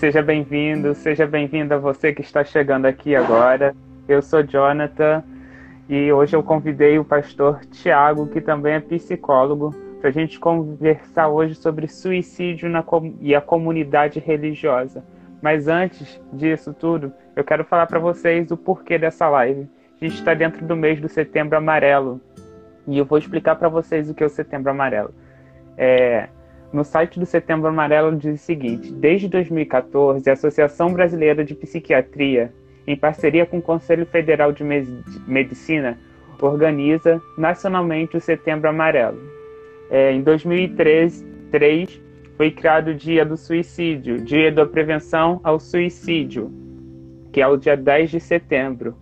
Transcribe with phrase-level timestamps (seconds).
[0.00, 3.76] Seja bem-vindo, seja bem-vinda você que está chegando aqui agora.
[4.08, 5.22] Eu sou Jonathan
[5.90, 11.28] e hoje eu convidei o pastor Tiago, que também é psicólogo, para a gente conversar
[11.28, 12.82] hoje sobre suicídio na
[13.20, 15.04] e a comunidade religiosa.
[15.42, 19.68] Mas antes disso tudo, eu quero falar para vocês o porquê dessa live.
[20.00, 22.18] A gente está dentro do mês do Setembro Amarelo
[22.88, 25.12] e eu vou explicar para vocês o que é o Setembro Amarelo.
[25.76, 26.30] É,
[26.72, 32.52] no site do Setembro Amarelo diz o seguinte: desde 2014, a Associação Brasileira de Psiquiatria,
[32.86, 34.64] em parceria com o Conselho Federal de
[35.26, 35.98] Medicina,
[36.40, 39.20] organiza nacionalmente o Setembro Amarelo.
[39.90, 41.26] É, em 2003,
[42.36, 46.50] foi criado o Dia do Suicídio, Dia da Prevenção ao Suicídio,
[47.32, 48.96] que é o dia 10 de setembro.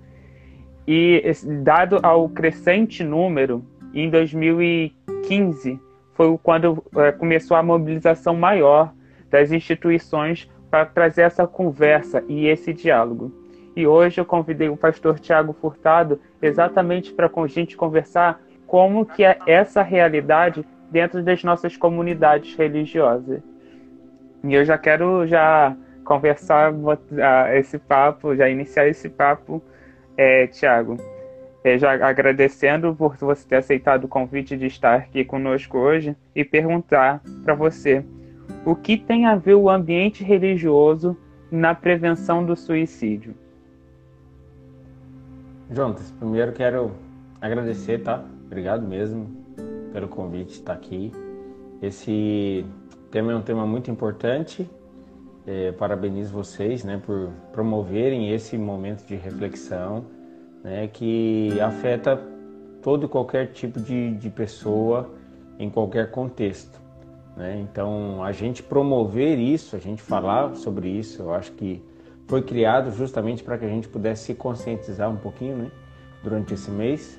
[0.87, 1.23] E
[1.63, 3.63] dado ao crescente número,
[3.95, 5.79] em 2015
[6.19, 8.93] foi quando é, começou a mobilização maior
[9.31, 13.33] das instituições para trazer essa conversa e esse diálogo.
[13.77, 19.25] E hoje eu convidei o pastor Tiago Furtado exatamente para a gente conversar como que
[19.25, 23.41] é essa realidade dentro das nossas comunidades religiosas.
[24.43, 26.75] E eu já quero já conversar
[27.55, 29.63] esse papo, já iniciar esse papo,
[30.17, 30.97] é, Tiago.
[31.65, 36.45] É, já agradecendo por você ter aceitado o convite de estar aqui conosco hoje e
[36.45, 38.05] perguntar para você
[38.65, 41.17] o que tem a ver o ambiente religioso
[41.51, 43.35] na prevenção do suicídio.
[45.71, 46.93] Jonas, primeiro quero
[47.41, 48.25] agradecer, tá?
[48.47, 49.27] Obrigado mesmo
[49.93, 51.13] pelo convite de estar aqui.
[51.83, 52.65] Esse
[53.11, 54.69] tema é um tema muito importante.
[55.47, 60.05] É, parabenizo vocês, né, por promoverem esse momento de reflexão
[60.63, 62.21] né, que afeta
[62.83, 65.11] todo e qualquer tipo de, de pessoa
[65.59, 66.81] em qualquer contexto.
[67.37, 67.61] Né?
[67.61, 71.83] Então, a gente promover isso, a gente falar sobre isso, eu acho que
[72.27, 75.71] foi criado justamente para que a gente pudesse se conscientizar um pouquinho né,
[76.23, 77.19] durante esse mês.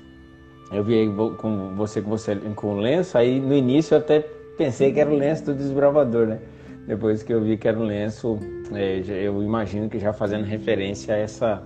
[0.72, 4.20] Eu vi com você com você com o lenço, aí no início eu até
[4.56, 6.38] pensei que era o lenço do desbravador, né?
[6.86, 8.38] Depois que eu vi que era um lenço,
[8.72, 11.62] é, eu imagino que já fazendo referência a essa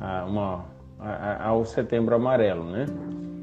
[0.00, 0.64] a uma
[1.40, 2.86] ao Setembro Amarelo, né?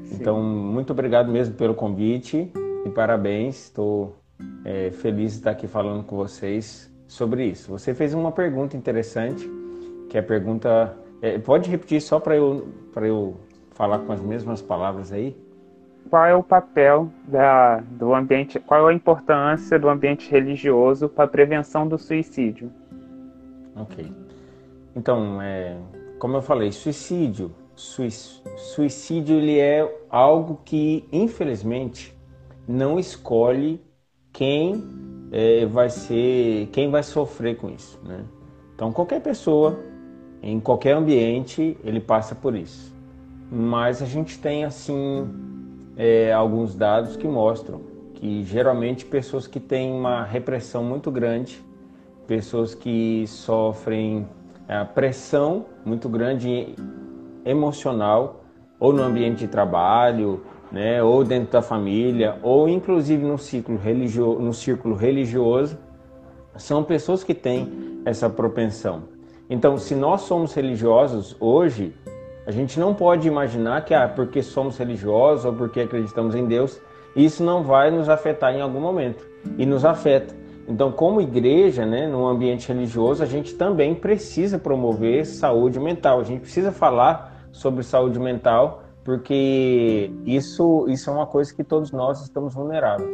[0.04, 0.16] Sim.
[0.20, 2.52] Então, muito obrigado mesmo pelo convite
[2.84, 3.64] e parabéns.
[3.64, 4.16] Estou
[4.64, 7.70] é, feliz de estar aqui falando com vocês sobre isso.
[7.70, 9.48] Você fez uma pergunta interessante,
[10.08, 10.96] que é a pergunta.
[11.20, 13.36] É, pode repetir só para eu, eu
[13.70, 15.36] falar com as mesmas palavras aí?
[16.10, 21.24] Qual é o papel da, do ambiente, qual é a importância do ambiente religioso para
[21.24, 22.70] a prevenção do suicídio?
[23.76, 24.12] Ok.
[24.94, 25.76] Então, é,
[26.22, 32.16] como eu falei, suicídio, suicídio ele é algo que infelizmente
[32.68, 33.82] não escolhe
[34.32, 34.84] quem
[35.32, 38.24] é, vai ser, quem vai sofrer com isso, né?
[38.72, 39.80] Então qualquer pessoa
[40.40, 42.94] em qualquer ambiente ele passa por isso.
[43.50, 45.28] Mas a gente tem assim
[45.96, 47.80] é, alguns dados que mostram
[48.14, 51.60] que geralmente pessoas que têm uma repressão muito grande,
[52.28, 54.24] pessoas que sofrem
[54.68, 56.74] a é, pressão muito grande
[57.44, 58.44] emocional,
[58.78, 64.38] ou no ambiente de trabalho, né, ou dentro da família, ou inclusive no círculo, religio
[64.40, 65.78] no círculo religioso,
[66.56, 69.04] são pessoas que têm essa propensão.
[69.48, 71.94] Então, se nós somos religiosos hoje,
[72.46, 76.80] a gente não pode imaginar que ah, porque somos religiosos ou porque acreditamos em Deus,
[77.14, 79.24] isso não vai nos afetar em algum momento.
[79.58, 80.34] E nos afeta.
[80.68, 86.20] Então, como igreja, né, no ambiente religioso, a gente também precisa promover saúde mental.
[86.20, 91.90] A gente precisa falar sobre saúde mental porque isso, isso é uma coisa que todos
[91.90, 93.10] nós estamos vulneráveis.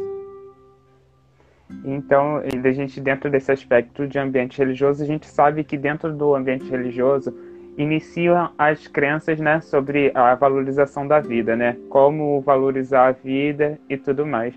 [1.83, 6.35] Então, a gente dentro desse aspecto de ambiente religioso, a gente sabe que dentro do
[6.35, 7.33] ambiente religioso
[7.77, 13.95] iniciam as crenças, né, sobre a valorização da vida, né, como valorizar a vida e
[13.97, 14.53] tudo mais.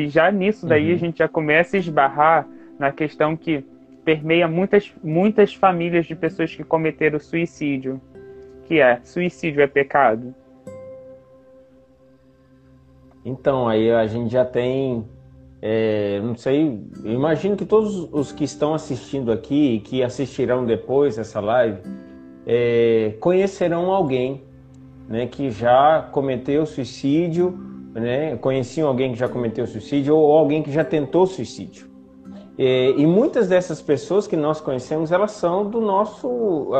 [0.00, 0.94] E já nisso daí uhum.
[0.94, 2.48] a gente já começa a esbarrar
[2.78, 3.64] na questão que
[4.04, 8.00] permeia muitas muitas famílias de pessoas que cometeram suicídio,
[8.64, 10.34] que é suicídio é pecado.
[13.24, 15.04] Então aí a gente já tem
[15.60, 21.18] é, não sei, imagino que todos os que estão assistindo aqui e que assistirão depois
[21.18, 21.82] essa live
[22.46, 24.42] é, conhecerão alguém
[25.06, 30.70] né, que já cometeu suicídio, né, conheciam alguém que já cometeu suicídio ou alguém que
[30.70, 31.90] já tentou suicídio.
[32.58, 36.70] É, e muitas dessas pessoas que nós conhecemos, elas são do nosso,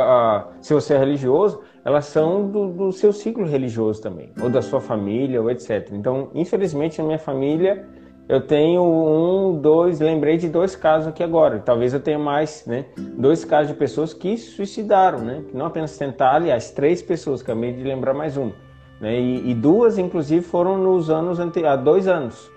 [0.60, 4.80] se você é religioso, elas são do, do seu ciclo religioso também, ou da sua
[4.80, 5.88] família, ou etc.
[5.92, 7.88] Então, infelizmente, na minha família,
[8.28, 11.58] eu tenho um, dois, lembrei de dois casos aqui agora.
[11.58, 12.84] Talvez eu tenha mais, né?
[13.16, 15.42] Dois casos de pessoas que suicidaram, né?
[15.48, 18.52] Que não apenas tentaram, aliás, três pessoas, acabei de lembrar mais uma.
[19.00, 19.19] Né?
[19.19, 22.50] E, e duas, inclusive, foram nos anos anteriores, há dois anos.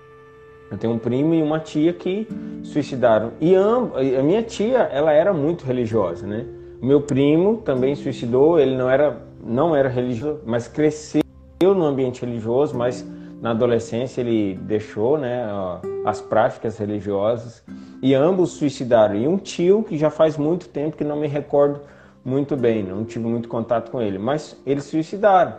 [0.70, 2.26] Eu tenho um primo e uma tia que
[2.62, 3.32] suicidaram.
[3.40, 6.44] E a minha tia, ela era muito religiosa, né?
[6.82, 11.22] O meu primo também suicidou, ele não era, não era religioso, mas cresceu
[11.62, 13.06] no ambiente religioso, mas
[13.40, 15.46] na adolescência ele deixou né,
[16.04, 17.62] as práticas religiosas
[18.02, 19.14] e ambos suicidaram.
[19.14, 21.80] E um tio que já faz muito tempo que não me recordo
[22.24, 25.54] muito bem, não tive muito contato com ele, mas eles suicidaram.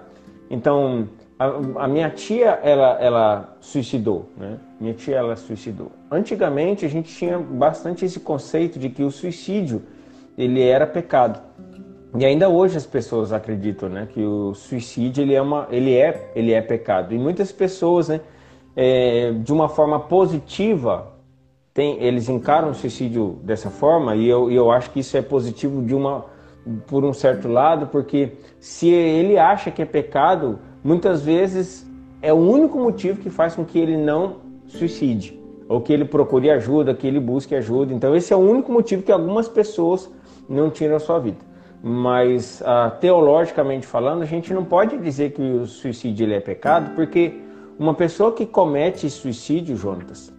[0.49, 4.57] Então, a, a minha tia, ela, ela suicidou, né?
[4.79, 5.91] Minha tia, ela suicidou.
[6.09, 9.83] Antigamente, a gente tinha bastante esse conceito de que o suicídio,
[10.37, 11.41] ele era pecado.
[12.17, 16.31] E ainda hoje as pessoas acreditam, né, que o suicídio ele é uma, ele é,
[16.33, 17.13] ele é pecado.
[17.13, 18.21] E muitas pessoas, né,
[18.73, 21.11] é, de uma forma positiva,
[21.73, 24.15] tem, eles encaram o suicídio dessa forma.
[24.15, 26.25] E eu, eu acho que isso é positivo de uma,
[26.87, 31.85] por um certo lado, porque se ele acha que é pecado, muitas vezes
[32.21, 36.49] é o único motivo que faz com que ele não suicide ou que ele procure
[36.49, 37.93] ajuda, que ele busque ajuda.
[37.93, 40.11] Então esse é o único motivo que algumas pessoas
[40.47, 41.55] não tiram a sua vida
[41.87, 47.31] mas uh, teologicamente falando, a gente não pode dizer que o suicídio é pecado, porque
[47.77, 50.33] uma pessoa que comete suicídio, Jonatas,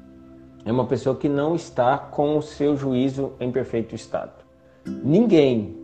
[0.64, 4.44] é uma pessoa que não está com o seu juízo em perfeito estado.
[4.84, 5.76] Ninguém,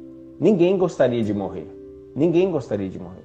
[0.42, 1.68] ninguém gostaria de morrer.
[2.14, 3.24] Ninguém gostaria de morrer.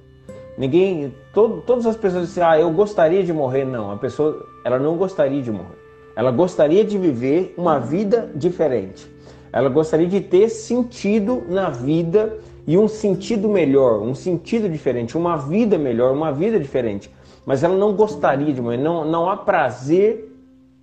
[0.56, 3.64] Ninguém, todo, todas as pessoas dizem, ah, eu gostaria de morrer.
[3.64, 5.78] Não, a pessoa, ela não gostaria de morrer.
[6.14, 9.10] Ela gostaria de viver uma vida diferente.
[9.52, 15.36] Ela gostaria de ter sentido na vida e um sentido melhor, um sentido diferente, uma
[15.36, 17.10] vida melhor, uma vida diferente.
[17.44, 20.32] Mas ela não gostaria de morrer, não, não há prazer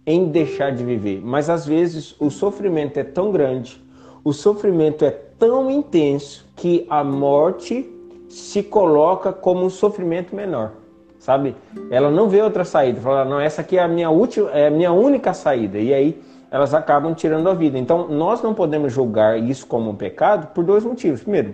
[0.05, 1.21] em deixar de viver.
[1.23, 3.81] Mas às vezes o sofrimento é tão grande,
[4.23, 7.89] o sofrimento é tão intenso que a morte
[8.29, 10.71] se coloca como um sofrimento menor,
[11.19, 11.55] sabe?
[11.89, 14.71] Ela não vê outra saída, fala, não, essa aqui é a minha última, é a
[14.71, 15.77] minha única saída.
[15.77, 17.77] E aí elas acabam tirando a vida.
[17.77, 21.21] Então, nós não podemos julgar isso como um pecado por dois motivos.
[21.21, 21.53] Primeiro,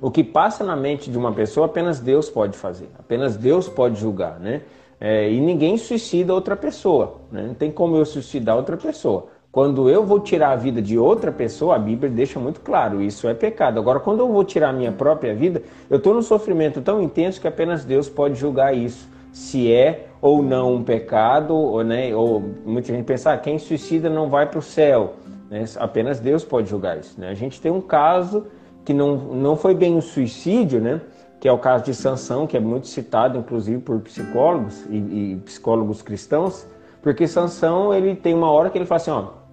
[0.00, 3.98] o que passa na mente de uma pessoa apenas Deus pode fazer, apenas Deus pode
[3.98, 4.62] julgar, né?
[5.00, 7.42] É, e ninguém suicida outra pessoa, né?
[7.42, 9.26] não tem como eu suicidar outra pessoa.
[9.54, 13.28] Quando eu vou tirar a vida de outra pessoa, a Bíblia deixa muito claro, isso
[13.28, 13.78] é pecado.
[13.78, 17.40] Agora, quando eu vou tirar a minha própria vida, eu estou num sofrimento tão intenso
[17.40, 22.42] que apenas Deus pode julgar isso, se é ou não um pecado, ou, né, ou
[22.66, 25.14] muita gente pensa, ah, quem suicida não vai para o céu.
[25.48, 25.64] Né?
[25.76, 27.14] Apenas Deus pode julgar isso.
[27.20, 27.28] Né?
[27.28, 28.48] A gente tem um caso
[28.84, 31.00] que não, não foi bem um suicídio, né?
[31.38, 35.40] que é o caso de Sansão, que é muito citado, inclusive, por psicólogos e, e
[35.44, 36.66] psicólogos cristãos,
[37.00, 39.43] porque Sansão, ele tem uma hora que ele fala assim, ó,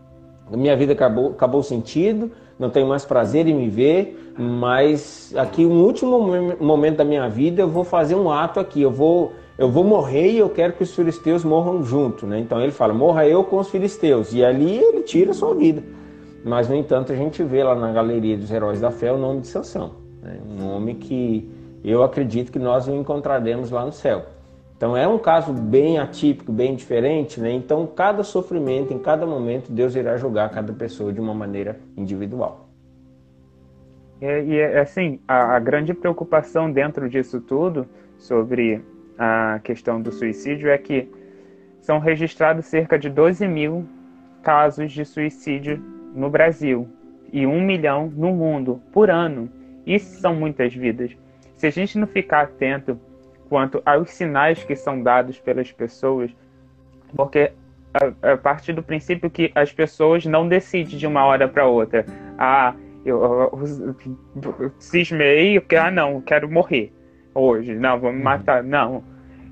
[0.57, 5.65] minha vida acabou, acabou o sentido, não tenho mais prazer em me ver, mas aqui,
[5.65, 6.19] no último
[6.59, 10.31] momento da minha vida, eu vou fazer um ato aqui, eu vou eu vou morrer
[10.31, 12.39] e eu quero que os filisteus morram junto, né?
[12.39, 14.33] Então ele fala, morra eu com os filisteus.
[14.33, 15.83] E ali ele tira a sua vida.
[16.43, 19.41] Mas, no entanto, a gente vê lá na galeria dos heróis da fé o nome
[19.41, 19.91] de Sansão.
[20.23, 20.39] Né?
[20.49, 21.47] Um nome que
[21.83, 24.25] eu acredito que nós o encontraremos lá no céu.
[24.81, 27.51] Então é um caso bem atípico, bem diferente, né?
[27.51, 32.67] Então cada sofrimento, em cada momento, Deus irá julgar cada pessoa de uma maneira individual.
[34.19, 38.81] É, e assim, a, a grande preocupação dentro disso tudo sobre
[39.19, 41.07] a questão do suicídio é que
[41.79, 43.85] são registrados cerca de 12 mil
[44.41, 45.77] casos de suicídio
[46.15, 46.87] no Brasil
[47.31, 49.47] e um milhão no mundo por ano.
[49.85, 51.15] Isso são muitas vidas.
[51.55, 52.99] Se a gente não ficar atento
[53.51, 56.31] quanto aos sinais que são dados pelas pessoas,
[57.13, 57.51] porque
[57.93, 62.05] a, a partir do princípio que as pessoas não decidem de uma hora para outra.
[62.37, 62.73] Ah,
[63.05, 63.97] eu, eu,
[64.57, 66.93] eu cismei, porque, ah, não, quero morrer
[67.35, 68.23] hoje, não, vou me uhum.
[68.23, 68.63] matar.
[68.63, 69.03] Não.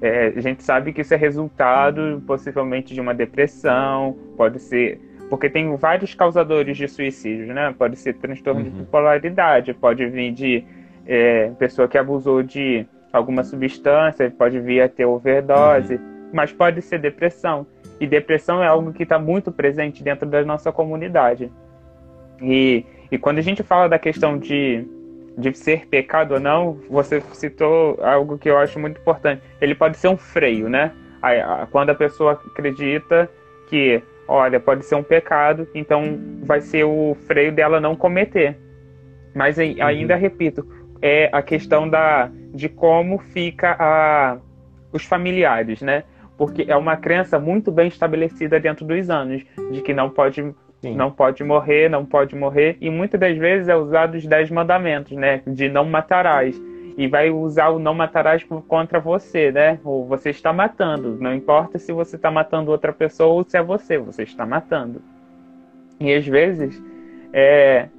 [0.01, 4.97] É, a gente sabe que isso é resultado possivelmente de uma depressão, pode ser.
[5.29, 7.75] Porque tem vários causadores de suicídio, né?
[7.77, 8.69] Pode ser transtorno uhum.
[8.69, 10.63] de bipolaridade, pode vir de
[11.05, 16.29] é, pessoa que abusou de alguma substância, pode vir a ter overdose, uhum.
[16.33, 17.65] mas pode ser depressão.
[17.99, 21.51] E depressão é algo que está muito presente dentro da nossa comunidade.
[22.41, 24.85] E, e quando a gente fala da questão de,
[25.37, 29.41] de ser pecado ou não, você citou algo que eu acho muito importante.
[29.59, 30.93] Ele pode ser um freio, né?
[31.71, 33.29] Quando a pessoa acredita
[33.67, 38.57] que, olha, pode ser um pecado, então vai ser o freio dela não cometer.
[39.35, 39.75] Mas uhum.
[39.81, 40.19] ainda uhum.
[40.21, 40.65] repito,
[41.01, 44.37] é a questão da, de como fica a,
[44.91, 46.03] os familiares, né?
[46.39, 51.11] porque é uma crença muito bem estabelecida dentro dos anos, de que não pode, não
[51.11, 55.41] pode morrer, não pode morrer, e muitas das vezes é usado os dez mandamentos, né,
[55.45, 56.59] de não matarás,
[56.97, 61.77] e vai usar o não matarás contra você, né, ou você está matando, não importa
[61.77, 65.01] se você está matando outra pessoa ou se é você, você está matando.
[65.99, 66.81] E às vezes,
[67.33, 67.89] é,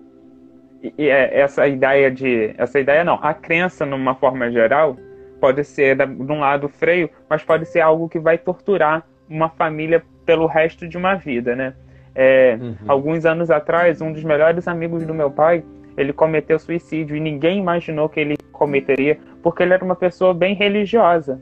[0.99, 4.97] é essa ideia de, essa ideia não, a crença numa forma geral,
[5.41, 10.03] pode ser de um lado freio, mas pode ser algo que vai torturar uma família
[10.27, 11.75] pelo resto de uma vida, né?
[12.15, 12.75] É, uhum.
[12.87, 15.65] Alguns anos atrás, um dos melhores amigos do meu pai,
[15.97, 20.55] ele cometeu suicídio e ninguém imaginou que ele cometeria, porque ele era uma pessoa bem
[20.55, 21.41] religiosa.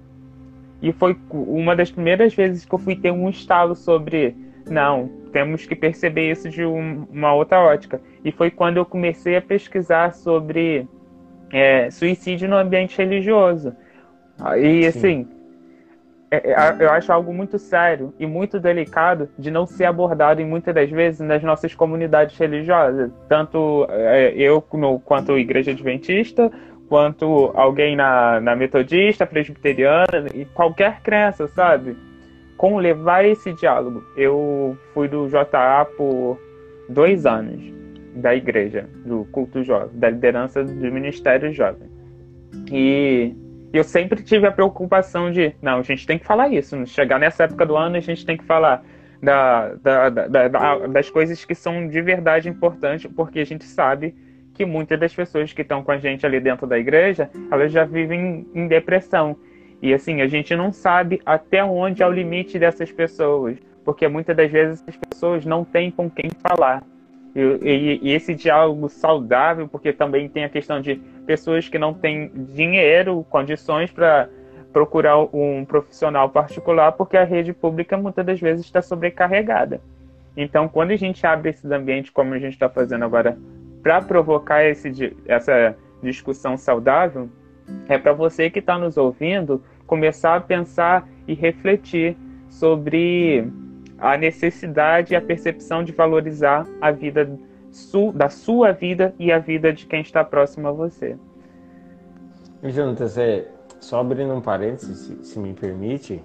[0.81, 4.37] E foi uma das primeiras vezes que eu fui ter um estalo sobre,
[4.71, 8.01] não, temos que perceber isso de um, uma outra ótica.
[8.25, 10.89] E foi quando eu comecei a pesquisar sobre
[11.53, 13.75] é, suicídio no ambiente religioso.
[14.57, 15.27] E assim,
[16.31, 20.75] é, é, eu acho algo muito sério e muito delicado de não ser abordado muitas
[20.75, 26.51] das vezes nas nossas comunidades religiosas, tanto é, eu no, quanto igreja adventista,
[26.89, 31.97] quanto alguém na, na metodista, presbiteriana e qualquer crença, sabe?
[32.59, 34.05] Com levar esse diálogo.
[34.15, 36.39] Eu fui do JA por
[36.91, 37.63] dois anos
[38.15, 41.89] da igreja, do culto jovem, da liderança do ministério jovem.
[42.71, 43.35] E
[43.73, 46.85] eu sempre tive a preocupação de, não, a gente tem que falar isso.
[46.87, 48.85] Chegar nessa época do ano, a gente tem que falar
[49.23, 54.15] da, da, da, das coisas que são de verdade importantes, porque a gente sabe
[54.55, 57.85] que muitas das pessoas que estão com a gente ali dentro da igreja, elas já
[57.85, 59.37] vivem em depressão.
[59.81, 64.37] E assim, a gente não sabe até onde é o limite dessas pessoas, porque muitas
[64.37, 66.83] das vezes as pessoas não têm com quem falar.
[67.35, 71.95] E, e, e, esse diálogo saudável, porque também tem a questão de pessoas que não
[71.95, 74.29] têm dinheiro, condições para
[74.73, 79.81] procurar um profissional particular, porque a rede pública muitas das vezes está sobrecarregada.
[80.37, 83.39] Então, quando a gente abre esses ambientes, como a gente está fazendo agora,
[83.83, 87.29] para provocar esse, essa discussão saudável,
[87.89, 92.17] é para você que está nos ouvindo começar a pensar e refletir
[92.49, 93.51] sobre
[93.99, 97.29] a necessidade e a percepção de valorizar a vida
[98.15, 101.17] da sua vida e a vida de quem está próximo a você.
[102.63, 103.49] Jonatas, é,
[103.81, 106.23] só abrindo um parênteses, se, se me permite,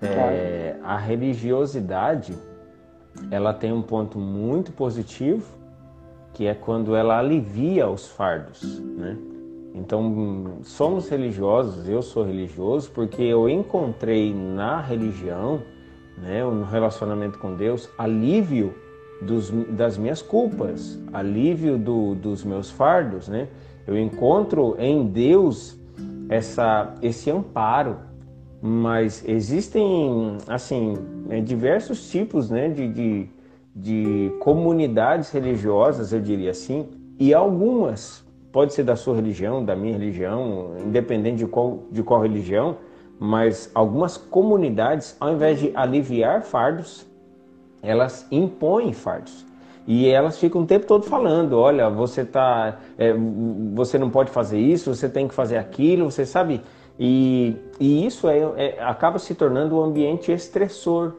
[0.00, 2.34] é, a religiosidade
[3.30, 5.44] ela tem um ponto muito positivo,
[6.32, 9.18] que é quando ela alivia os fardos, né?
[9.74, 15.62] Então, somos religiosos, eu sou religioso, porque eu encontrei na religião
[16.20, 18.74] né, no relacionamento com Deus, alívio
[19.22, 23.48] dos, das minhas culpas, alívio do, dos meus fardos, né?
[23.86, 25.78] Eu encontro em Deus
[26.28, 27.96] essa, esse amparo,
[28.62, 30.94] mas existem assim
[31.26, 33.30] né, diversos tipos, né, de, de,
[33.74, 36.86] de comunidades religiosas, eu diria assim,
[37.18, 42.20] e algumas pode ser da sua religião, da minha religião, independente de qual, de qual
[42.20, 42.76] religião,
[43.18, 47.06] mas algumas comunidades, ao invés de aliviar fardos,
[47.82, 49.46] elas impõem fardos.
[49.86, 53.14] E elas ficam o tempo todo falando, olha, você tá, é,
[53.74, 56.60] você não pode fazer isso, você tem que fazer aquilo, você sabe.
[56.98, 61.14] E, e isso é, é, acaba se tornando um ambiente estressor,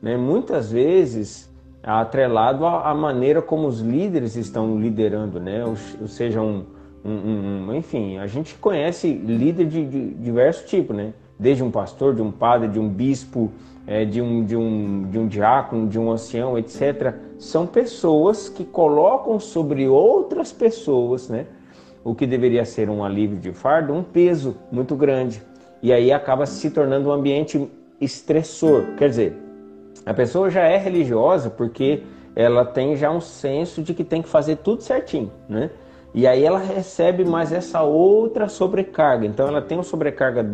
[0.00, 0.16] né?
[0.16, 1.49] Muitas vezes
[1.82, 5.64] atrelado à, maneira como os líderes estão liderando, né?
[5.64, 6.64] Ou, ou seja, um,
[7.04, 11.12] um, um, enfim, a gente conhece líder de, de diversos tipos, né?
[11.40, 13.50] desde um pastor, de um padre, de um bispo,
[13.86, 18.62] é, de, um, de, um, de um diácono, de um ancião, etc., são pessoas que
[18.62, 21.46] colocam sobre outras pessoas, né,
[22.04, 25.42] o que deveria ser um alívio de fardo, um peso muito grande.
[25.82, 27.66] E aí acaba se tornando um ambiente
[27.98, 28.84] estressor.
[28.98, 29.36] Quer dizer,
[30.04, 32.02] a pessoa já é religiosa porque
[32.34, 35.70] ela tem já um senso de que tem que fazer tudo certinho, né?
[36.12, 39.26] E aí ela recebe mais essa outra sobrecarga.
[39.26, 40.44] Então ela tem uma sobrecarga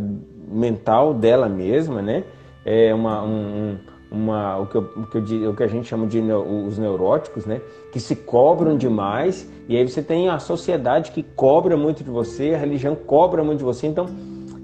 [0.48, 2.24] mental dela mesma, né?
[2.64, 3.78] É uma, um,
[4.10, 7.46] uma, o, que eu, o, que eu, o que a gente chama de os neuróticos,
[7.46, 7.60] né?
[7.90, 9.50] Que se cobram demais.
[9.68, 13.58] E aí você tem a sociedade que cobra muito de você, a religião cobra muito
[13.58, 13.86] de você.
[13.86, 14.06] Então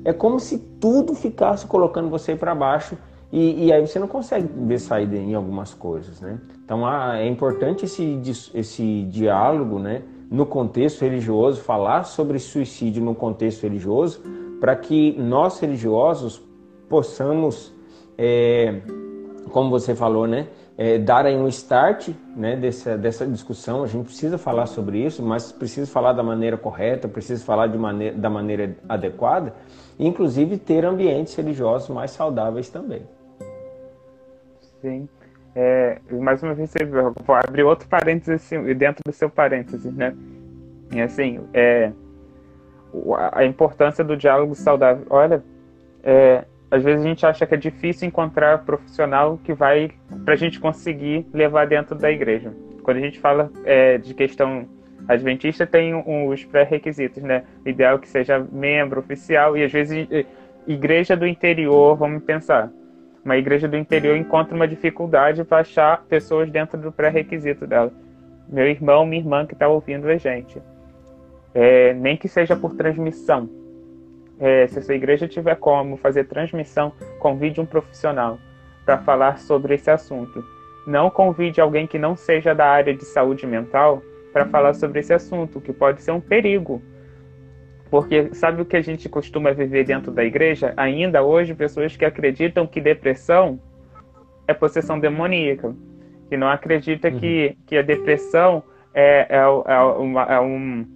[0.04, 2.98] é como se tudo ficasse colocando você para baixo
[3.32, 6.38] e, e, aí você não consegue ver saída em algumas coisas, né?
[6.62, 8.20] Então ah, é importante esse,
[8.52, 10.02] esse diálogo, né?
[10.30, 14.20] No contexto religioso, falar sobre suicídio no contexto religioso,
[14.60, 16.42] para que nós religiosos
[16.90, 17.74] possamos,
[18.18, 18.82] é,
[19.50, 20.48] como você falou, né?
[20.76, 23.82] É, dar aí um start né, dessa, dessa discussão.
[23.82, 27.78] A gente precisa falar sobre isso, mas precisa falar da maneira correta, precisa falar de
[27.78, 29.54] maneira, da maneira adequada,
[29.98, 33.02] inclusive ter ambientes religiosos mais saudáveis também.
[34.82, 35.08] Sim.
[35.54, 36.74] É, mais uma vez,
[37.24, 40.14] vou abrir outro parênteses assim, dentro do seu parênteses, né?
[40.90, 41.92] E assim, é,
[43.32, 45.06] a importância do diálogo saudável.
[45.08, 45.42] Olha,
[46.02, 49.92] é, às vezes a gente acha que é difícil encontrar profissional que vai
[50.24, 52.52] para a gente conseguir levar dentro da igreja.
[52.82, 54.66] Quando a gente fala é, de questão
[55.06, 57.44] adventista, tem os pré-requisitos, né?
[57.64, 60.08] O ideal é que seja membro oficial e às vezes
[60.66, 62.72] igreja do interior, vamos pensar
[63.24, 67.92] uma igreja do interior encontra uma dificuldade para achar pessoas dentro do pré-requisito dela.
[68.48, 70.60] Meu irmão, minha irmã que está ouvindo a gente.
[71.54, 73.48] É, nem que seja por transmissão.
[74.40, 78.38] É, se a sua igreja tiver como fazer transmissão, convide um profissional
[78.84, 80.44] para falar sobre esse assunto.
[80.86, 84.02] Não convide alguém que não seja da área de saúde mental
[84.32, 86.82] para falar sobre esse assunto, que pode ser um perigo
[87.92, 90.72] porque sabe o que a gente costuma viver dentro da igreja?
[90.78, 93.60] Ainda hoje, pessoas que acreditam que depressão
[94.48, 95.76] é possessão demoníaca.
[96.30, 97.20] Que não acredita uhum.
[97.20, 98.62] que, que a depressão
[98.94, 100.86] é, é, é, uma, é, um,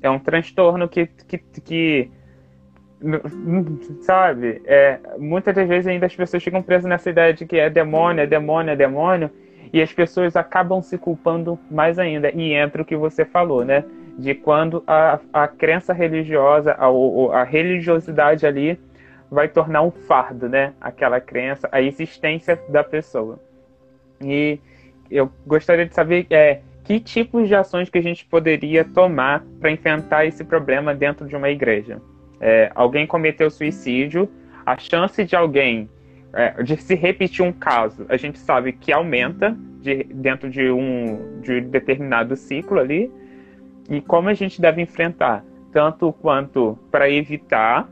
[0.00, 2.10] é um transtorno que, que, que
[4.00, 4.62] sabe?
[4.64, 8.22] É, muitas das vezes ainda as pessoas ficam presas nessa ideia de que é demônio,
[8.22, 9.30] é demônio, é demônio,
[9.74, 12.30] e as pessoas acabam se culpando mais ainda.
[12.30, 13.84] E entra o que você falou, né?
[14.18, 16.86] De quando a, a crença religiosa, a,
[17.40, 18.78] a religiosidade ali
[19.30, 20.72] vai tornar um fardo, né?
[20.80, 23.38] Aquela crença, a existência da pessoa.
[24.20, 24.58] E
[25.10, 29.70] eu gostaria de saber é, que tipos de ações que a gente poderia tomar para
[29.70, 32.00] enfrentar esse problema dentro de uma igreja.
[32.40, 34.28] É, alguém cometeu suicídio,
[34.64, 35.88] a chance de alguém
[36.32, 41.40] é, de se repetir um caso, a gente sabe que aumenta de, dentro de um
[41.40, 43.10] de determinado ciclo ali
[43.88, 47.88] e como a gente deve enfrentar, tanto quanto para evitar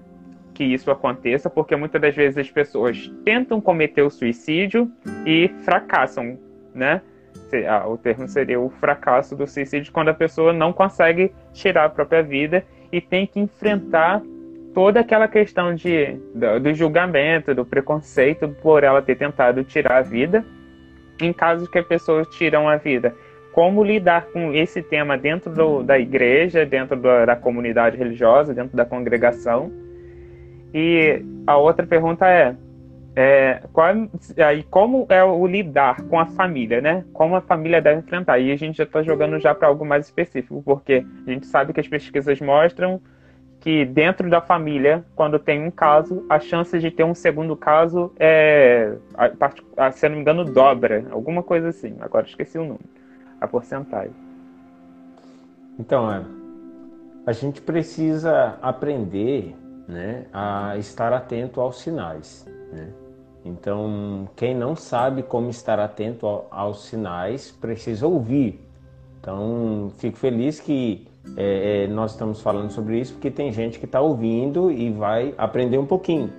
[0.54, 4.90] que isso aconteça, porque muitas das vezes as pessoas tentam cometer o suicídio
[5.26, 6.38] e fracassam,
[6.74, 7.02] né?
[7.68, 11.88] Ah, o termo seria o fracasso do suicídio quando a pessoa não consegue tirar a
[11.88, 14.22] própria vida e tem que enfrentar
[14.72, 20.02] toda aquela questão de, do, do julgamento, do preconceito por ela ter tentado tirar a
[20.02, 20.44] vida.
[21.20, 23.14] Em caso que a pessoa tiram a vida,
[23.55, 28.77] como lidar com esse tema dentro do, da igreja, dentro da, da, comunidade religiosa, dentro
[28.77, 29.71] da congregação.
[30.75, 32.57] E a outra pergunta é,
[33.14, 33.95] é qual,
[34.45, 37.05] aí como é o lidar com a família, né?
[37.12, 38.40] Como a família deve enfrentar?
[38.40, 41.73] E a gente já está jogando já para algo mais específico, porque a gente sabe
[41.73, 43.01] que as pesquisas mostram
[43.61, 48.12] que dentro da família, quando tem um caso, a chance de ter um segundo caso
[48.19, 48.97] é,
[49.93, 51.95] se não me engano, dobra, alguma coisa assim.
[52.01, 53.04] Agora esqueci o número
[53.40, 54.14] a porcentagem.
[55.79, 56.23] Então, é,
[57.27, 59.57] a gente precisa aprender
[59.88, 62.47] né, a estar atento aos sinais.
[62.73, 62.88] Né?
[63.44, 68.61] Então, quem não sabe como estar atento aos sinais precisa ouvir.
[69.20, 73.87] Então, fico feliz que é, é, nós estamos falando sobre isso, porque tem gente que
[73.87, 76.31] está ouvindo e vai aprender um pouquinho.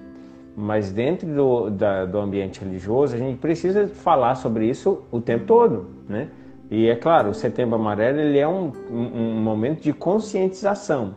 [0.56, 5.46] Mas dentro do, da, do ambiente religioso, a gente precisa falar sobre isso o tempo
[5.46, 6.30] todo, né?
[6.70, 11.16] E é claro, o Setembro Amarelo ele é um, um, um momento de conscientização,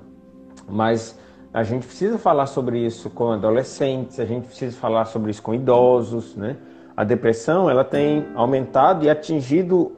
[0.69, 1.19] mas
[1.53, 5.55] a gente precisa falar sobre isso com adolescentes, a gente precisa falar sobre isso com
[5.55, 6.57] idosos, né?
[6.95, 9.93] A depressão ela tem aumentado e atingido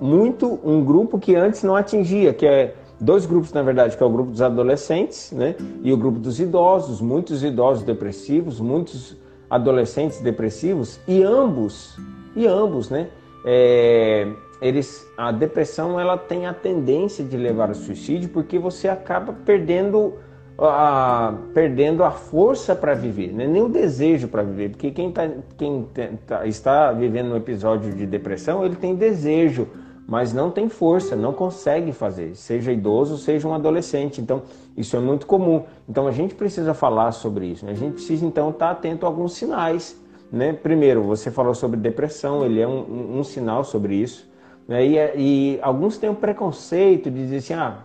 [0.00, 4.06] muito um grupo que antes não atingia, que é dois grupos na verdade, que é
[4.06, 5.56] o grupo dos adolescentes, né?
[5.82, 9.16] E o grupo dos idosos, muitos idosos depressivos, muitos
[9.50, 11.98] adolescentes depressivos e ambos,
[12.36, 13.08] e ambos, né?
[13.44, 14.26] É,
[14.64, 20.14] eles, a depressão ela tem a tendência de levar ao suicídio porque você acaba perdendo
[20.58, 23.46] a, perdendo a força para viver, né?
[23.46, 25.86] nem o desejo para viver, porque quem, tá, quem
[26.26, 29.68] tá, está vivendo um episódio de depressão, ele tem desejo,
[30.08, 34.18] mas não tem força, não consegue fazer, seja idoso, seja um adolescente.
[34.18, 34.44] Então,
[34.76, 35.64] isso é muito comum.
[35.88, 37.64] Então, a gente precisa falar sobre isso.
[37.64, 37.72] Né?
[37.72, 39.98] A gente precisa, então, estar tá atento a alguns sinais.
[40.30, 40.52] Né?
[40.52, 44.28] Primeiro, você falou sobre depressão, ele é um, um, um sinal sobre isso.
[44.66, 44.86] Né?
[44.86, 47.78] E, e, alguns têm um preconceito de dizer assim, ah,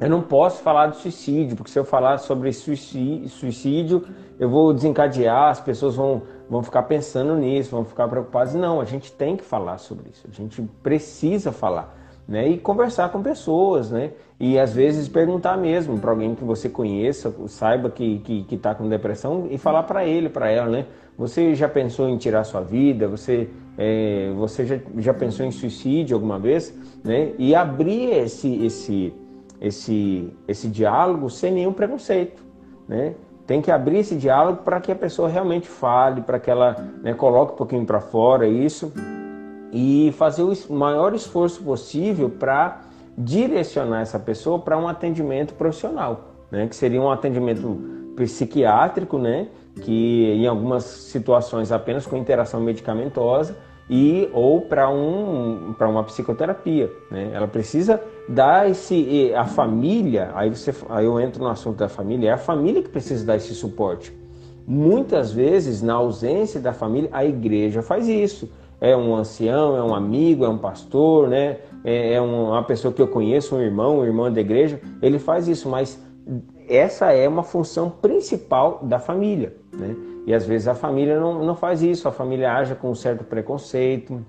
[0.00, 4.04] eu não posso falar de suicídio, porque se eu falar sobre suicídio,
[4.38, 8.54] eu vou desencadear, as pessoas vão, vão ficar pensando nisso, vão ficar preocupadas.
[8.54, 11.97] Não, a gente tem que falar sobre isso, a gente precisa falar.
[12.28, 14.10] Né, e conversar com pessoas, né?
[14.38, 18.86] E às vezes perguntar mesmo para alguém que você conheça, saiba que que está com
[18.86, 20.84] depressão e falar para ele, para ela, né?
[21.16, 23.08] Você já pensou em tirar sua vida?
[23.08, 27.32] Você é, você já, já pensou em suicídio alguma vez, né?
[27.38, 29.14] E abrir esse esse
[29.60, 32.42] esse, esse diálogo sem nenhum preconceito.
[32.86, 33.14] Né?
[33.46, 37.14] Tem que abrir esse diálogo para que a pessoa realmente fale, para que ela né,
[37.14, 38.92] coloque um pouquinho para fora isso
[39.72, 42.82] e fazer o maior esforço possível para
[43.16, 46.66] direcionar essa pessoa para um atendimento profissional, né?
[46.66, 47.76] que seria um atendimento
[48.16, 49.48] psiquiátrico, né?
[49.82, 53.56] que em algumas situações apenas com interação medicamentosa
[53.90, 56.90] e ou para um, para uma psicoterapia.
[57.10, 57.30] Né?
[57.32, 62.30] Ela precisa dar esse a família, aí você aí eu entro no assunto da família,
[62.30, 64.16] é a família que precisa dar esse suporte.
[64.70, 68.50] Muitas vezes, na ausência da família, a igreja faz isso.
[68.80, 71.58] É um ancião, é um amigo, é um pastor, né?
[71.84, 75.48] é, é uma pessoa que eu conheço, um irmão, um irmão da igreja, ele faz
[75.48, 76.00] isso, mas
[76.68, 79.54] essa é uma função principal da família.
[79.72, 79.96] Né?
[80.26, 83.24] E às vezes a família não, não faz isso, a família age com um certo
[83.24, 84.20] preconceito,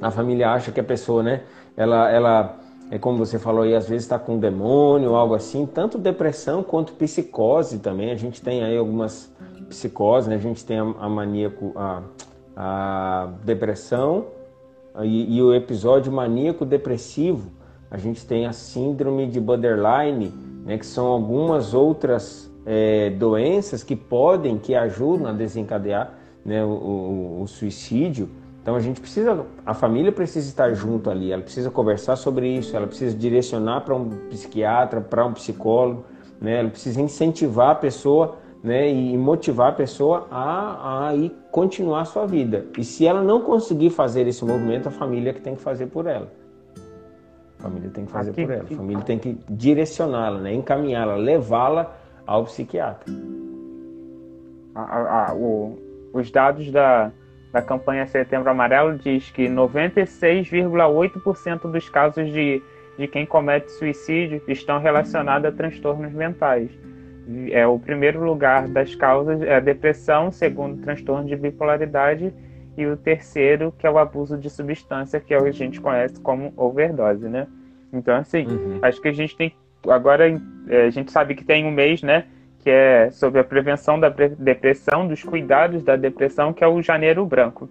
[0.00, 1.42] a família acha que a pessoa, né,
[1.76, 2.58] ela, ela
[2.90, 6.62] é como você falou aí, às vezes está com um demônio, algo assim, tanto depressão
[6.62, 8.10] quanto psicose também.
[8.10, 9.30] A gente tem aí algumas
[9.68, 10.36] psicoses, né?
[10.36, 12.02] A gente tem a, a maníaco, a,
[12.56, 14.26] a depressão
[15.02, 17.50] e, e, o episódio maníaco depressivo.
[17.90, 20.32] A gente tem a síndrome de borderline,
[20.64, 20.78] né?
[20.78, 26.14] Que são algumas outras é, doenças que podem, que ajudam a desencadear
[26.44, 28.28] né, o, o, o suicídio.
[28.62, 32.76] Então a gente precisa, a família precisa estar junto ali, ela precisa conversar sobre isso,
[32.76, 36.04] ela precisa direcionar para um psiquiatra, para um psicólogo,
[36.40, 36.58] né?
[36.58, 38.90] Ela precisa incentivar a pessoa, né?
[38.90, 42.66] E motivar a pessoa a, a ir continuar a sua vida.
[42.76, 45.86] E se ela não conseguir fazer esse movimento, a família é que tem que fazer
[45.86, 46.28] por ela.
[47.60, 48.64] A família tem que fazer Aqui, por ela.
[48.64, 50.52] A família tem que direcioná-la, né?
[50.52, 51.94] encaminhá-la, levá-la
[52.26, 53.14] ao psiquiatra.
[54.74, 55.78] A, a, o,
[56.12, 57.12] os dados da,
[57.52, 62.60] da campanha Setembro Amarelo diz que 96,8% dos casos de,
[62.98, 66.68] de quem comete suicídio estão relacionados a transtornos mentais.
[67.50, 72.32] É o primeiro lugar das causas é a depressão, segundo transtorno de bipolaridade
[72.76, 77.28] e o terceiro que é o abuso de substância que a gente conhece como overdose,
[77.28, 77.46] né?
[77.92, 78.78] Então assim, uhum.
[78.82, 79.52] acho que a gente tem
[79.88, 80.28] agora
[80.68, 82.24] é, a gente sabe que tem um mês, né?
[82.66, 87.24] que é sobre a prevenção da depressão, dos cuidados da depressão, que é o Janeiro
[87.24, 87.70] Branco.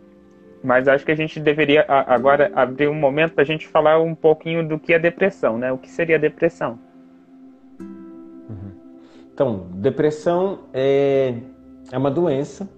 [0.63, 4.15] Mas acho que a gente deveria agora abrir um momento para a gente falar um
[4.15, 5.69] pouquinho do que é depressão, né?
[5.69, 6.79] O que seria depressão?
[9.35, 11.33] Então, depressão é,
[11.91, 12.69] é uma doença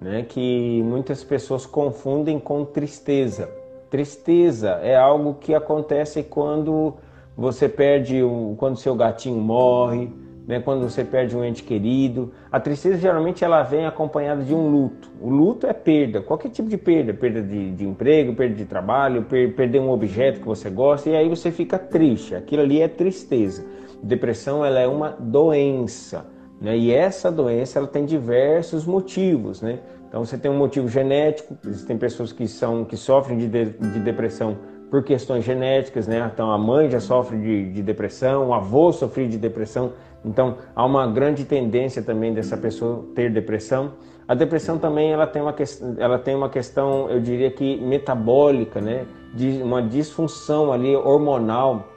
[0.00, 3.50] né, que muitas pessoas confundem com tristeza.
[3.90, 6.94] Tristeza é algo que acontece quando
[7.36, 8.20] você perde,
[8.58, 10.08] quando seu gatinho morre,
[10.46, 12.32] né, quando você perde um ente querido.
[12.52, 15.10] A tristeza geralmente ela vem acompanhada de um luto.
[15.20, 19.24] O luto é perda, qualquer tipo de perda, perda de, de emprego, perda de trabalho,
[19.24, 22.36] per, perder um objeto que você gosta e aí você fica triste.
[22.36, 23.77] Aquilo ali é tristeza.
[24.02, 26.26] Depressão ela é uma doença,
[26.60, 26.76] né?
[26.76, 29.80] E essa doença ela tem diversos motivos, né?
[30.08, 34.00] Então você tem um motivo genético, existem pessoas que são que sofrem de, de, de
[34.00, 34.56] depressão
[34.90, 36.30] por questões genéticas, né?
[36.32, 39.92] Então a mãe já sofre de, de depressão, o avô sofreu de depressão,
[40.24, 43.92] então, há uma grande tendência também dessa pessoa ter depressão.
[44.26, 45.54] A depressão também ela tem uma,
[45.96, 49.06] ela tem uma questão, eu diria que metabólica, né?
[49.34, 51.88] De uma disfunção ali hormonal.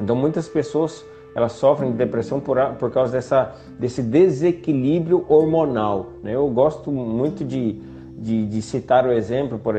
[0.00, 1.04] Então, muitas pessoas
[1.36, 6.06] elas sofrem de depressão por, por causa dessa, desse desequilíbrio hormonal.
[6.22, 6.34] Né?
[6.34, 7.74] Eu gosto muito de,
[8.16, 9.74] de, de citar o exemplo, por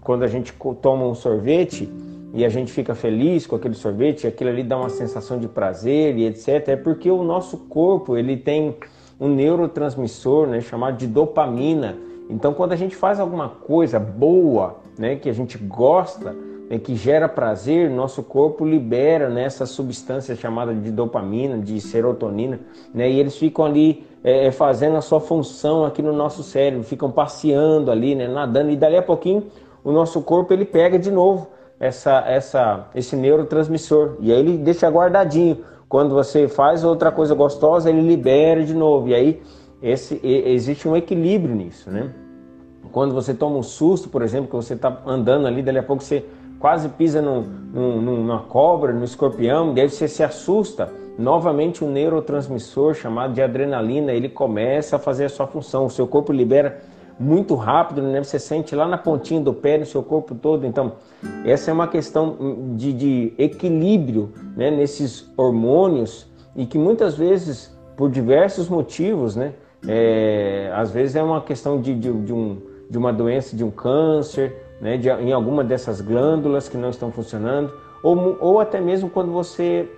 [0.00, 1.92] quando a gente toma um sorvete,
[2.32, 6.16] e a gente fica feliz com aquele sorvete, aquilo ali dá uma sensação de prazer
[6.16, 6.68] e etc.
[6.68, 8.76] É porque o nosso corpo ele tem
[9.18, 11.96] um neurotransmissor né, chamado de dopamina.
[12.30, 16.36] Então, quando a gente faz alguma coisa boa, né, que a gente gosta,
[16.68, 22.60] né, que gera prazer, nosso corpo libera né, substância chamada de dopamina, de serotonina,
[22.92, 26.84] né, e eles ficam ali é, é, fazendo a sua função aqui no nosso cérebro,
[26.84, 29.44] ficam passeando ali, né, nadando, e dali a pouquinho
[29.86, 31.48] o nosso corpo ele pega de novo
[31.78, 35.58] essa, essa, esse neurotransmissor, e aí ele deixa guardadinho.
[35.88, 39.42] Quando você faz outra coisa gostosa, ele libera de novo, e aí
[39.80, 42.12] esse, existe um equilíbrio nisso, né?
[42.90, 46.02] Quando você toma um susto, por exemplo, que você está andando ali, dali a pouco
[46.02, 46.24] você
[46.58, 47.42] quase pisa num,
[47.72, 50.90] num, numa cobra, no escorpião, e aí você se assusta.
[51.18, 55.86] Novamente o um neurotransmissor chamado de adrenalina, ele começa a fazer a sua função.
[55.86, 56.78] O seu corpo libera
[57.18, 58.22] muito rápido, né?
[58.22, 60.66] Você sente lá na pontinha do pé, no seu corpo todo.
[60.66, 60.92] Então,
[61.44, 62.36] essa é uma questão
[62.74, 64.70] de, de equilíbrio né?
[64.70, 69.54] nesses hormônios e que muitas vezes, por diversos motivos, né?
[69.88, 73.70] É, às vezes é uma questão de, de, de, um, de uma doença, de um
[73.70, 74.96] câncer, né?
[74.96, 79.88] de, em alguma dessas glândulas que não estão funcionando, ou, ou até mesmo quando você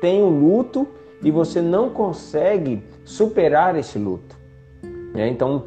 [0.00, 0.86] tem um luto
[1.22, 4.36] e você não consegue superar esse luto.
[5.14, 5.28] Né?
[5.28, 5.64] Então,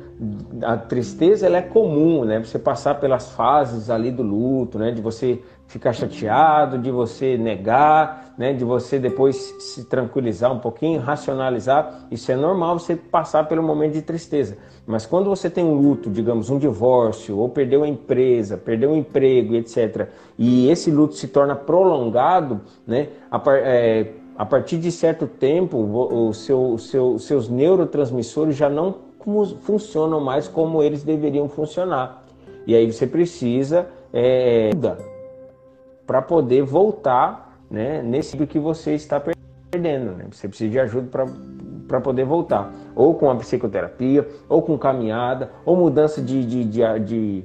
[0.63, 2.39] a tristeza ela é comum, né?
[2.39, 4.91] Você passar pelas fases ali do luto, né?
[4.91, 8.53] De você ficar chateado, de você negar, né?
[8.53, 12.07] De você depois se tranquilizar um pouquinho, racionalizar.
[12.09, 14.57] Isso é normal você passar pelo momento de tristeza.
[14.87, 18.95] Mas quando você tem um luto, digamos, um divórcio, ou perdeu a empresa, perdeu o
[18.95, 23.09] emprego, etc., e esse luto se torna prolongado, né?
[23.29, 28.95] A, é, a partir de certo tempo, o seu, seu, os seus neurotransmissores já não
[29.63, 32.23] funcionam mais como eles deveriam funcionar.
[32.65, 34.69] E aí você precisa é,
[36.07, 40.11] para poder voltar né, nesse que você está perdendo.
[40.17, 40.25] Né?
[40.31, 41.25] Você precisa de ajuda
[41.87, 42.73] para poder voltar.
[42.95, 47.43] Ou com a psicoterapia, ou com caminhada, ou mudança de, de, de, de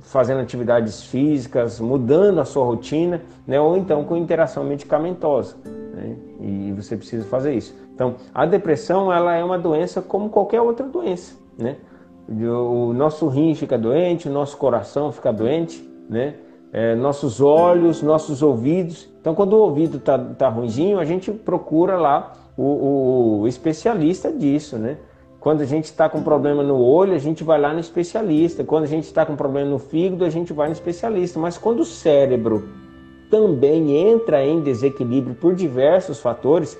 [0.00, 3.60] fazendo atividades físicas, mudando a sua rotina, né?
[3.60, 5.56] ou então com interação medicamentosa.
[5.64, 6.16] Né?
[6.40, 7.74] E você precisa fazer isso.
[7.94, 11.76] Então, a depressão ela é uma doença como qualquer outra doença, né?
[12.28, 16.34] O nosso rim fica doente, o nosso coração fica doente, né?
[16.76, 19.08] É, nossos olhos, nossos ouvidos.
[19.18, 24.76] Então, quando o ouvido tá, tá ruimzinho, a gente procura lá o, o especialista disso,
[24.76, 24.98] né?
[25.40, 28.62] Quando a gente está com problema no olho, a gente vai lá no especialista.
[28.62, 31.38] Quando a gente está com problema no fígado, a gente vai no especialista.
[31.38, 32.68] Mas quando o cérebro
[33.30, 36.78] também entra em desequilíbrio por diversos fatores,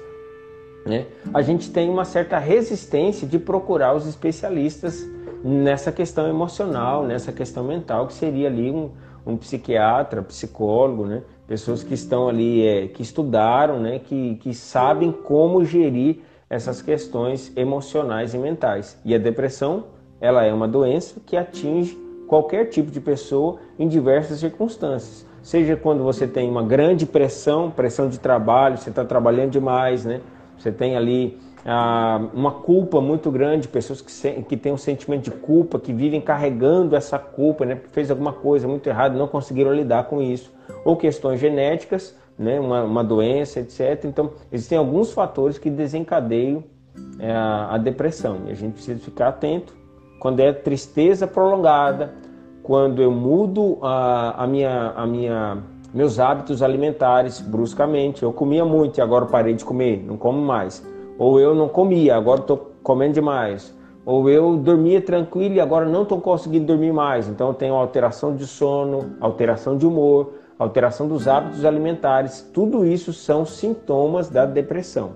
[0.84, 5.08] né, a gente tem uma certa resistência de procurar os especialistas
[5.42, 8.90] nessa questão emocional, nessa questão mental, que seria ali um,
[9.26, 15.10] um psiquiatra, psicólogo, né, pessoas que estão ali, é, que estudaram, né, que, que sabem
[15.10, 18.98] como gerir essas questões emocionais e mentais.
[19.04, 19.84] E a depressão,
[20.20, 25.26] ela é uma doença que atinge qualquer tipo de pessoa em diversas circunstâncias.
[25.42, 30.20] Seja quando você tem uma grande pressão, pressão de trabalho, você está trabalhando demais, né?
[30.58, 35.24] Você tem ali ah, uma culpa muito grande, pessoas que, se, que têm um sentimento
[35.24, 37.80] de culpa, que vivem carregando essa culpa, né?
[37.90, 40.52] Fez alguma coisa muito errada, não conseguiram lidar com isso.
[40.84, 42.60] Ou questões genéticas, né?
[42.60, 44.04] uma, uma doença, etc.
[44.04, 46.62] Então, existem alguns fatores que desencadeiam
[47.18, 48.42] é, a, depressão.
[48.46, 49.74] E a gente precisa ficar atento
[50.20, 52.14] quando é tristeza prolongada,
[52.62, 55.58] quando eu mudo a, a minha, a minha
[55.92, 58.22] meus hábitos alimentares bruscamente.
[58.22, 60.84] Eu comia muito e agora parei de comer, não como mais.
[61.18, 63.74] Ou eu não comia, agora estou comendo demais.
[64.04, 67.28] Ou eu dormia tranquilo e agora não estou conseguindo dormir mais.
[67.28, 72.48] Então eu tenho alteração de sono, alteração de humor, alteração dos hábitos alimentares.
[72.52, 75.12] Tudo isso são sintomas da depressão.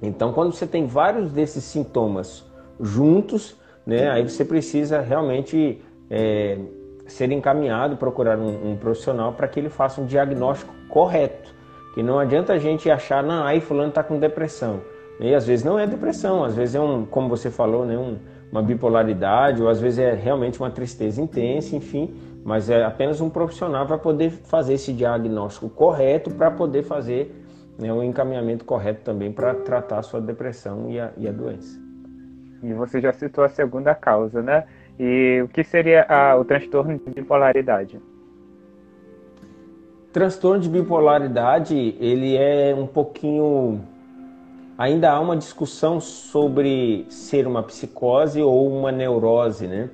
[0.00, 2.44] Então quando você tem vários desses sintomas
[2.80, 6.58] juntos, né, aí você precisa realmente é,
[7.06, 11.54] ser encaminhado, procurar um, um profissional para que ele faça um diagnóstico correto.
[11.94, 14.80] Que não adianta a gente achar, não, aí fulano está com depressão.
[15.20, 18.18] E às vezes não é depressão, às vezes é um, como você falou, né, um,
[18.50, 23.30] uma bipolaridade, ou às vezes é realmente uma tristeza intensa, enfim, mas é apenas um
[23.30, 27.34] profissional para poder fazer esse diagnóstico correto, para poder fazer
[27.78, 31.80] né, um encaminhamento correto também para tratar a sua depressão e a, e a doença.
[32.62, 34.64] E você já citou a segunda causa, né?
[34.98, 38.00] E o que seria a, o transtorno de bipolaridade?
[40.12, 43.80] Transtorno de bipolaridade, ele é um pouquinho
[44.76, 49.90] ainda há uma discussão sobre ser uma psicose ou uma neurose, né?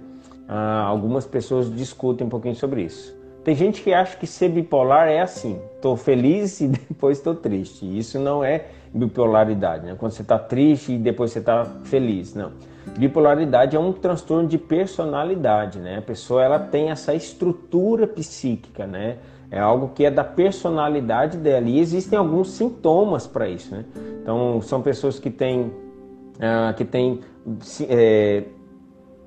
[0.49, 3.19] Ah, algumas pessoas discutem um pouquinho sobre isso.
[3.45, 7.87] Tem gente que acha que ser bipolar é assim: estou feliz e depois estou triste.
[7.99, 9.95] Isso não é bipolaridade, né?
[9.99, 12.53] Quando você está triste e depois você está feliz, não.
[12.99, 15.99] Bipolaridade é um transtorno de personalidade, né?
[15.99, 19.19] A pessoa ela tem essa estrutura psíquica, né?
[19.51, 23.85] É algo que é da personalidade dela e existem alguns sintomas para isso, né?
[24.23, 27.21] Então são pessoas que têm uh, que têm
[27.89, 28.45] é,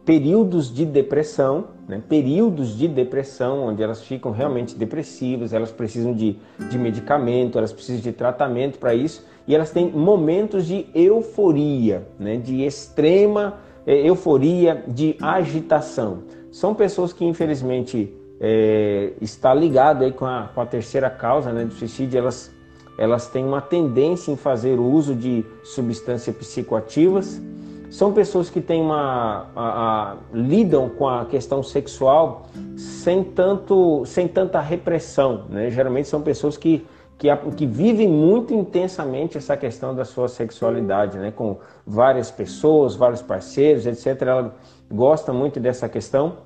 [0.06, 2.02] períodos de depressão, né?
[2.08, 6.38] períodos de depressão, onde elas ficam realmente depressivas, elas precisam de,
[6.70, 12.38] de medicamento, elas precisam de tratamento para isso, e elas têm momentos de euforia, né?
[12.38, 13.56] de extrema
[13.86, 16.24] é, euforia, de agitação.
[16.52, 18.14] São pessoas que, infelizmente,
[18.46, 22.54] é, está ligado aí com a, com a terceira causa né, do suicídio, elas,
[22.98, 27.42] elas têm uma tendência em fazer uso de substâncias psicoativas,
[27.90, 34.28] são pessoas que têm uma a, a, lidam com a questão sexual sem tanto sem
[34.28, 35.70] tanta repressão, né?
[35.70, 36.86] Geralmente são pessoas que
[37.20, 41.32] que, que vivem muito intensamente essa questão da sua sexualidade, né?
[41.32, 44.20] Com várias pessoas, vários parceiros, etc.
[44.24, 44.56] Ela
[44.92, 46.38] gosta muito dessa questão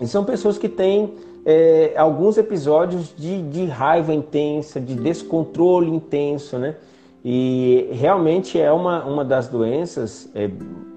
[0.00, 6.58] e são pessoas que têm é, alguns episódios de, de raiva intensa, de descontrole intenso,
[6.58, 6.76] né?
[7.24, 10.50] E realmente é uma, uma das doenças é,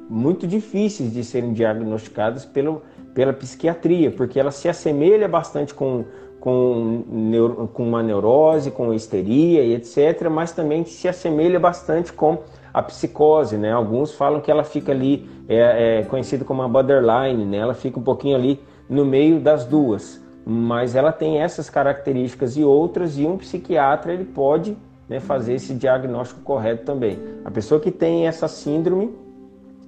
[0.10, 2.82] muito difíceis de serem diagnosticadas pelo,
[3.14, 6.06] pela psiquiatria, porque ela se assemelha bastante com,
[6.40, 12.40] com, neuro, com uma neurose, com histeria e etc., mas também se assemelha bastante com
[12.74, 13.72] a psicose, né?
[13.72, 17.58] Alguns falam que ela fica ali, é, é conhecida como a borderline, né?
[17.58, 22.64] Ela fica um pouquinho ali no meio das duas, mas ela tem essas características e
[22.64, 24.78] outras, e um psiquiatra ele pode
[25.08, 27.20] né, fazer esse diagnóstico correto também.
[27.46, 29.14] A pessoa que tem essa síndrome,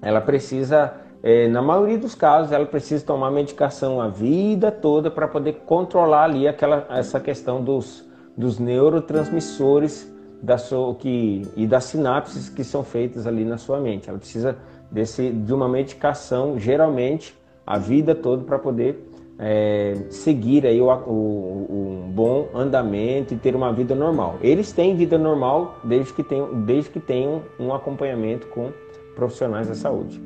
[0.02, 5.28] ela precisa, é, na maioria dos casos, ela precisa tomar medicação a vida toda para
[5.28, 8.06] poder controlar ali aquela, essa questão dos,
[8.38, 14.10] dos neurotransmissores da sua, que, e das sinapses que são feitas ali na sua mente.
[14.10, 14.58] Ela precisa
[14.92, 22.06] desse, de uma medicação, geralmente, a vida toda para poder é, seguir aí o, o,
[22.06, 24.38] um bom andamento e ter uma vida normal.
[24.42, 28.72] Eles têm vida normal desde que tenham, desde que tenham um acompanhamento com
[29.16, 30.22] profissionais da saúde.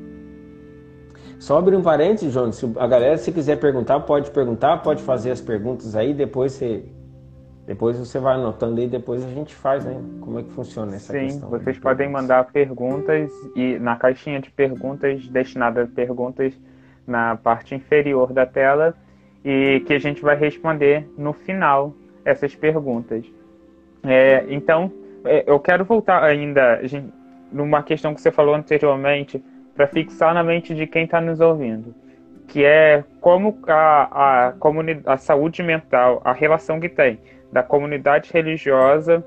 [1.39, 5.31] Só abrir um parênteses, João, se a galera se quiser perguntar, pode perguntar, pode fazer
[5.31, 6.83] as perguntas aí, depois você
[7.65, 10.01] depois você vai anotando aí, depois a gente faz, né?
[10.21, 11.49] Como é que funciona essa Sim, questão.
[11.49, 16.51] Sim, vocês podem mandar perguntas e na caixinha de perguntas destinada a perguntas
[17.09, 18.95] na parte inferior da tela
[19.43, 21.93] e que a gente vai responder no final
[22.23, 23.25] essas perguntas.
[24.03, 24.91] É, então,
[25.25, 27.11] é, eu quero voltar ainda gente,
[27.51, 29.43] numa questão que você falou anteriormente
[29.75, 31.95] para fixar na mente de quem está nos ouvindo,
[32.47, 37.19] que é como a, a, a saúde mental, a relação que tem
[37.51, 39.25] da comunidade religiosa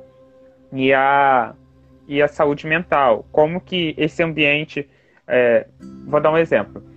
[0.73, 1.53] e a,
[2.07, 3.27] e a saúde mental.
[3.33, 4.89] Como que esse ambiente.
[5.27, 5.67] É,
[6.07, 6.92] vou dar um exemplo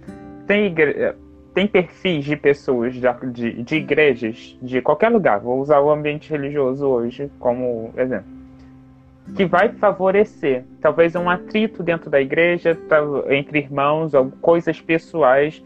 [0.48, 1.14] tem, igre...
[1.54, 6.86] tem perfis de pessoas de, de, igrejas de qualquer lugar, vou usar o ambiente religioso
[6.88, 8.28] hoje como exemplo,
[9.36, 12.78] que vai favorecer talvez um atrito dentro da igreja,
[13.30, 15.64] entre irmãos, coisas pessoais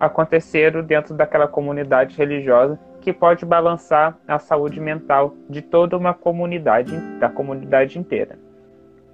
[0.00, 6.96] aconteceram dentro daquela comunidade religiosa que pode balançar a saúde mental de toda uma comunidade,
[7.20, 8.38] da comunidade inteira.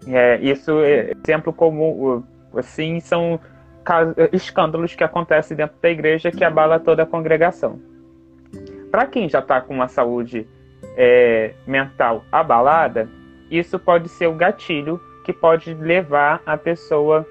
[0.07, 2.23] É, isso é exemplo comum,
[2.55, 3.41] assim, são
[4.33, 7.81] escândalos que acontecem dentro da igreja que abala toda a congregação.
[8.91, 10.47] Para quem já está com uma saúde
[10.97, 13.09] é, mental abalada,
[13.51, 17.27] isso pode ser o gatilho que pode levar a pessoa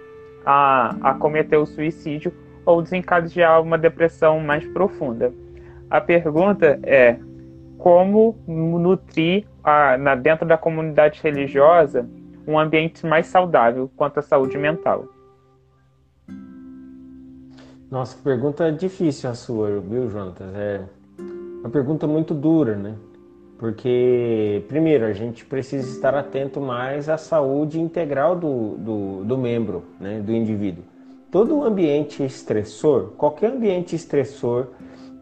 [0.45, 2.33] a, a cometer o suicídio
[2.65, 5.33] ou desencadear uma depressão mais profunda.
[5.89, 7.17] A pergunta é
[7.77, 12.07] como nutrir a, na, dentro da comunidade religiosa
[12.47, 15.05] um ambiente mais saudável quanto à saúde mental.
[17.91, 20.47] Nossa, pergunta difícil a sua, viu, Jonatas?
[20.53, 20.81] É
[21.61, 22.95] uma pergunta muito dura, né?
[23.57, 29.83] Porque, primeiro, a gente precisa estar atento mais à saúde integral do, do, do membro,
[29.99, 30.21] né?
[30.21, 30.83] do indivíduo.
[31.31, 34.67] Todo ambiente estressor, qualquer ambiente estressor,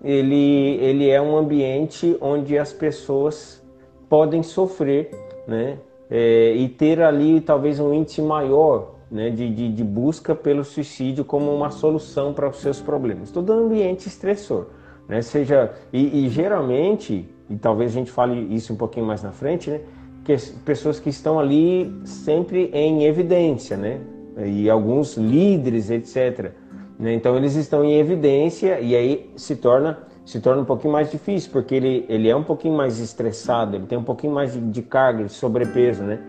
[0.03, 3.65] ele, ele é um ambiente onde as pessoas
[4.09, 5.09] podem sofrer,
[5.47, 5.79] né?
[6.09, 11.23] É, e ter ali talvez um índice maior né, de, de, de, busca pelo suicídio
[11.23, 13.31] como uma solução para os seus problemas.
[13.31, 14.67] Todo ambiente estressor,
[15.07, 19.31] né, seja e, e, geralmente e talvez a gente fale isso um pouquinho mais na
[19.31, 19.81] frente, né,
[20.25, 20.35] que
[20.65, 24.01] pessoas que estão ali sempre em evidência, né,
[24.45, 26.51] e alguns líderes, etc.
[26.99, 31.09] Né, então eles estão em evidência e aí se torna se torna um pouquinho mais
[31.09, 34.59] difícil porque ele, ele é um pouquinho mais estressado, ele tem um pouquinho mais de,
[34.59, 36.19] de carga, de sobrepeso, né?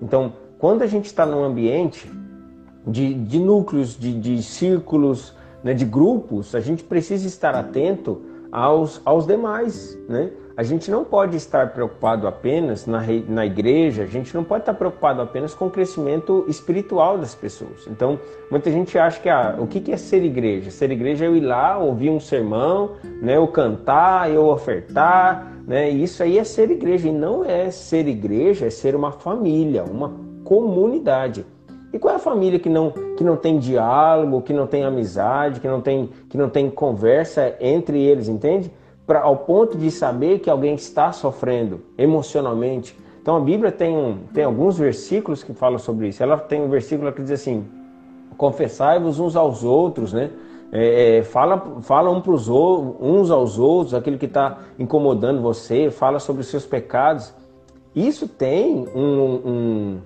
[0.00, 2.08] Então, quando a gente está num ambiente
[2.88, 9.00] de, de núcleos, de, de círculos, né, de grupos, a gente precisa estar atento aos,
[9.04, 10.30] aos demais, né?
[10.56, 14.74] A gente não pode estar preocupado apenas na, na igreja, a gente não pode estar
[14.74, 17.86] preocupado apenas com o crescimento espiritual das pessoas.
[17.86, 18.18] Então,
[18.50, 20.72] muita gente acha que ah, o que é ser igreja?
[20.72, 25.88] Ser igreja é eu ir lá, ouvir um sermão, né, eu cantar, eu ofertar, né?
[25.90, 27.08] Isso aí é ser igreja.
[27.08, 30.12] E não é ser igreja, é ser uma família, uma
[30.42, 31.46] comunidade.
[31.92, 35.60] E qual é a família que não, que não tem diálogo, que não tem amizade,
[35.60, 38.70] que não tem, que não tem conversa entre eles, entende?
[39.08, 42.94] pra, ao ponto de saber que alguém está sofrendo emocionalmente.
[43.22, 46.22] Então a Bíblia tem, um, tem alguns versículos que falam sobre isso.
[46.22, 47.64] Ela tem um versículo que diz assim:
[48.36, 50.30] confessai-vos uns aos outros, né?
[50.70, 56.18] É, é fala, fala um pros, uns aos outros, aquele que está incomodando você, fala
[56.18, 57.34] sobre os seus pecados.
[57.96, 59.98] Isso tem um, um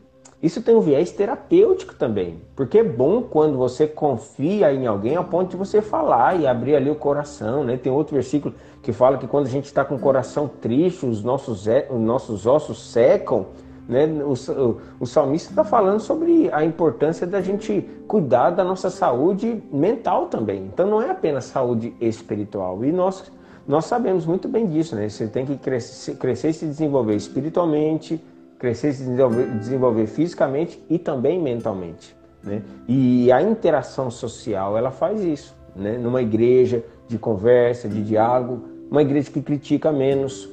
[0.43, 5.25] isso tem um viés terapêutico também, porque é bom quando você confia em alguém ao
[5.25, 7.77] ponto de você falar e abrir ali o coração, né?
[7.77, 11.23] Tem outro versículo que fala que quando a gente está com o coração triste, os
[11.23, 13.47] nossos, os nossos ossos secam,
[13.89, 14.07] né?
[14.25, 19.63] O, o, o salmista está falando sobre a importância da gente cuidar da nossa saúde
[19.73, 20.65] mental também.
[20.73, 22.85] Então não é apenas saúde espiritual.
[22.85, 23.31] E nós,
[23.65, 25.09] nós sabemos muito bem disso, né?
[25.09, 28.21] Você tem que crescer, crescer e se desenvolver espiritualmente,
[28.63, 32.15] crescer e se desenvolver, desenvolver fisicamente e também mentalmente.
[32.41, 32.63] Né?
[32.87, 35.53] E a interação social ela faz isso.
[35.75, 35.99] Né?
[35.99, 40.49] Numa igreja de conversa, de diálogo, uma igreja que critica menos,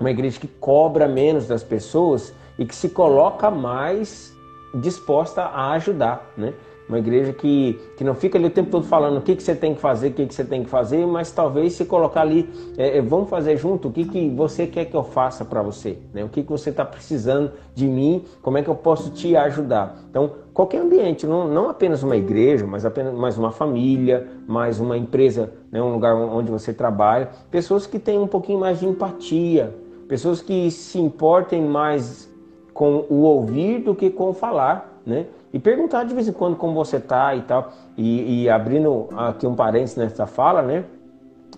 [0.00, 4.36] uma igreja que cobra menos das pessoas e que se coloca mais
[4.74, 6.32] disposta a ajudar.
[6.36, 6.52] Né?
[6.88, 9.54] Uma igreja que, que não fica ali o tempo todo falando o que, que você
[9.54, 12.48] tem que fazer, o que, que você tem que fazer, mas talvez se colocar ali,
[12.78, 15.98] é, é vamos fazer junto, o que, que você quer que eu faça para você,
[16.14, 16.24] né?
[16.24, 19.98] o que, que você está precisando de mim, como é que eu posso te ajudar.
[20.08, 24.96] Então, qualquer ambiente, não, não apenas uma igreja, mas apenas mais uma família, mais uma
[24.96, 25.82] empresa, né?
[25.82, 29.74] um lugar onde você trabalha, pessoas que têm um pouquinho mais de empatia,
[30.08, 32.32] pessoas que se importem mais
[32.72, 35.26] com o ouvir do que com o falar, né?
[35.52, 37.72] E perguntar de vez em quando como você tá e tal.
[37.96, 40.84] E, e abrindo aqui um parênteses nessa fala, né?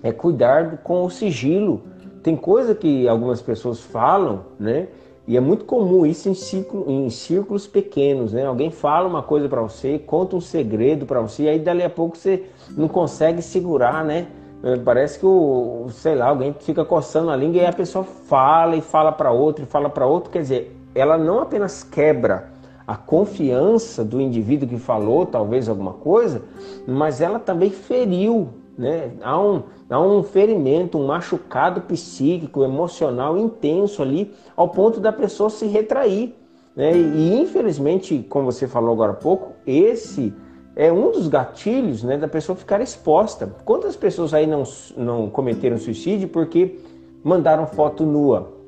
[0.03, 1.83] É cuidar com o sigilo.
[2.23, 4.89] Tem coisa que algumas pessoas falam, né?
[5.27, 8.47] E é muito comum isso em, ciclo, em círculos pequenos, né?
[8.47, 11.91] Alguém fala uma coisa para você, conta um segredo para você, e aí dali a
[11.91, 14.27] pouco você não consegue segurar, né?
[14.63, 18.77] É, parece que o, sei lá, alguém fica coçando a língua e a pessoa fala
[18.77, 22.50] e fala para outro e fala para outro, quer dizer, ela não apenas quebra
[22.91, 26.43] a confiança do indivíduo que falou talvez alguma coisa,
[26.89, 29.13] mas ela também feriu, né?
[29.23, 35.49] Há um, há um ferimento, um machucado psíquico, emocional intenso ali, ao ponto da pessoa
[35.49, 36.35] se retrair.
[36.75, 36.99] Né?
[36.99, 40.35] E infelizmente, como você falou agora há pouco, esse
[40.75, 43.55] é um dos gatilhos né, da pessoa ficar exposta.
[43.65, 44.65] Quantas pessoas aí não,
[44.97, 46.77] não cometeram suicídio porque
[47.23, 48.60] mandaram foto nua?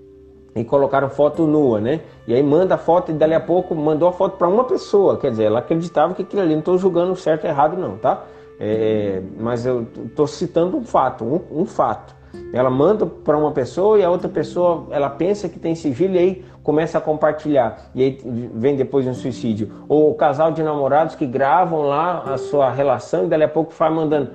[0.54, 2.00] E colocaram foto nua, né?
[2.26, 5.16] E aí manda a foto e dali a pouco mandou a foto para uma pessoa,
[5.16, 8.24] quer dizer, ela acreditava que aquilo ali, não estou julgando certo ou errado não, tá?
[8.60, 12.14] É, mas eu estou citando um fato, um, um fato.
[12.52, 16.18] Ela manda para uma pessoa e a outra pessoa, ela pensa que tem sigilo e
[16.18, 17.90] aí começa a compartilhar.
[17.94, 18.20] E aí
[18.54, 19.70] vem depois um suicídio.
[19.88, 23.72] Ou o casal de namorados que gravam lá a sua relação e dali a pouco
[23.76, 24.30] vai mandando.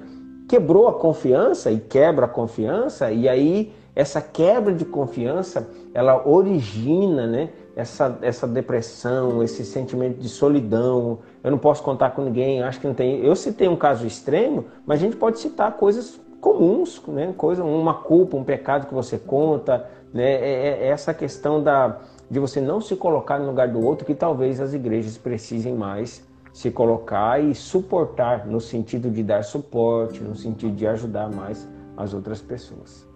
[0.48, 7.26] Quebrou a confiança e quebra a confiança e aí essa quebra de confiança, ela origina,
[7.26, 11.18] né, essa, essa depressão, esse sentimento de solidão.
[11.44, 13.26] Eu não posso contar com ninguém, acho que não tem.
[13.26, 17.34] Eu citei um caso extremo, mas a gente pode citar coisas comuns, né?
[17.36, 20.32] Coisa, uma culpa, um pecado que você conta, né?
[20.32, 21.98] É, é, é essa questão da
[22.30, 26.24] de você não se colocar no lugar do outro que talvez as igrejas precisem mais
[26.54, 32.14] se colocar e suportar no sentido de dar suporte, no sentido de ajudar mais as
[32.14, 33.07] outras pessoas.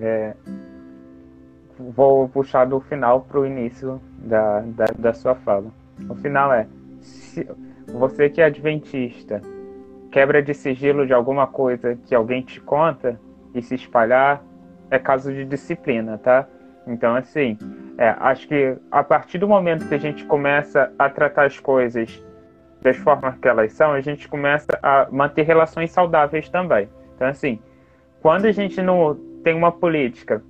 [0.00, 0.34] É,
[1.78, 5.66] vou puxar do final para o início da, da, da, sua fala.
[6.08, 6.66] O final é:
[7.92, 9.40] você que é adventista,
[10.10, 13.20] quebra de sigilo de alguma coisa que alguém te conta
[13.54, 14.42] e se espalhar,
[14.90, 16.46] é caso de disciplina, tá?
[16.86, 17.56] Então, assim,
[17.96, 22.22] é, acho que a partir do momento que a gente começa a tratar as coisas
[22.82, 26.88] das formas que elas são, a gente começa a manter relações saudáveis também.
[27.16, 27.58] Então, assim,
[28.20, 30.42] quando a gente não tem uma política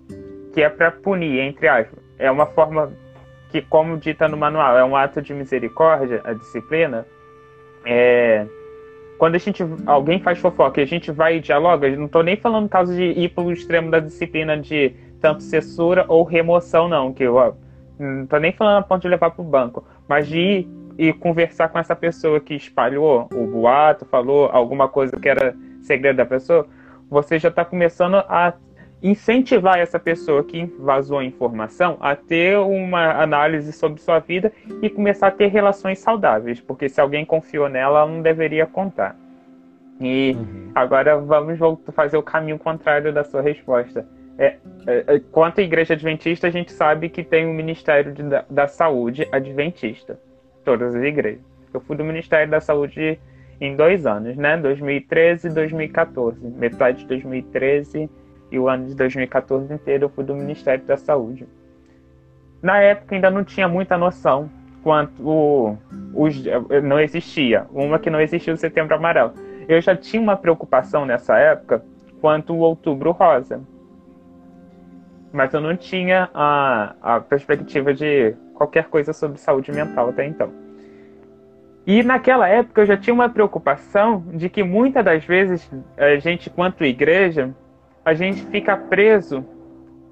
[0.55, 2.93] que é para punir, entre aspas, é uma forma
[3.51, 7.05] que, como dita no manual, é um ato de misericórdia, a disciplina.
[7.85, 8.47] É,
[9.19, 12.37] quando a gente alguém faz fofoca e a gente vai e dialoga, não estou nem
[12.37, 17.13] falando caso de ir para o extremo da disciplina de tanto censura ou remoção, não,
[17.13, 17.57] que eu
[17.99, 21.13] não estou nem falando a ponto de levar para o banco, mas de ir e
[21.13, 26.27] conversar com essa pessoa que espalhou o boato, falou alguma coisa que era segredo da
[26.27, 26.67] pessoa,
[27.11, 28.55] você já está começando a
[29.05, 34.51] incentivar essa pessoa que vazou a informação a ter uma análise sobre sua vida
[34.81, 39.15] e começar a ter relações saudáveis, porque se alguém confiou nela, ela não deveria contar.
[40.01, 40.71] E uhum.
[40.75, 41.59] agora vamos
[41.93, 44.09] fazer o caminho contrário da sua resposta.
[44.39, 48.23] É, é, é, quanto à igreja adventista, a gente sabe que tem o Ministério de,
[48.23, 50.19] da, da Saúde Adventista,
[50.65, 51.43] todas as igrejas.
[51.75, 53.21] Eu fui do Ministério da Saúde
[53.61, 54.57] em dois anos, né?
[54.57, 56.41] 2013 e 2014.
[56.49, 58.09] Metade de 2013
[58.55, 61.47] e o ano de 2014 inteiro eu fui do Ministério da Saúde.
[62.63, 64.49] Na época ainda não tinha muita noção
[64.83, 65.77] quanto
[66.15, 66.43] os,
[66.83, 67.67] não existia.
[67.73, 69.33] Uma que não existia o Setembro Amarelo.
[69.69, 71.85] Eu já tinha uma preocupação nessa época
[72.21, 73.61] quanto o Outubro Rosa.
[75.33, 80.51] Mas eu não tinha a, a perspectiva de qualquer coisa sobre saúde mental até então.
[81.87, 86.49] E naquela época eu já tinha uma preocupação de que muitas das vezes a gente,
[86.49, 87.55] quanto igreja,
[88.05, 89.45] a gente fica preso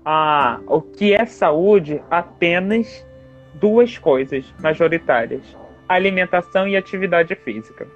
[0.05, 3.07] a o que é saúde apenas
[3.55, 5.57] duas coisas majoritárias:
[5.89, 7.87] alimentação e atividade física.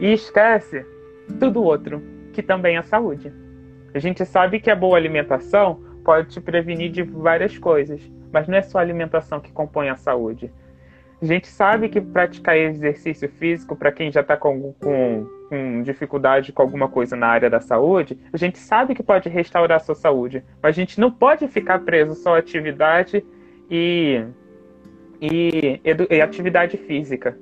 [0.00, 0.84] E esquece
[1.38, 2.02] tudo outro,
[2.32, 3.32] que também é saúde.
[3.94, 8.00] A gente sabe que a boa alimentação pode te prevenir de várias coisas,
[8.32, 10.50] mas não é só a alimentação que compõe a saúde.
[11.20, 16.50] A gente sabe que praticar exercício físico, para quem já está com, com, com, dificuldade
[16.50, 19.94] com alguma coisa na área da saúde, a gente sabe que pode restaurar a sua
[19.94, 23.22] saúde, mas a gente não pode ficar preso só à atividade
[23.70, 24.24] e,
[25.20, 25.78] e,
[26.10, 27.36] e atividade física.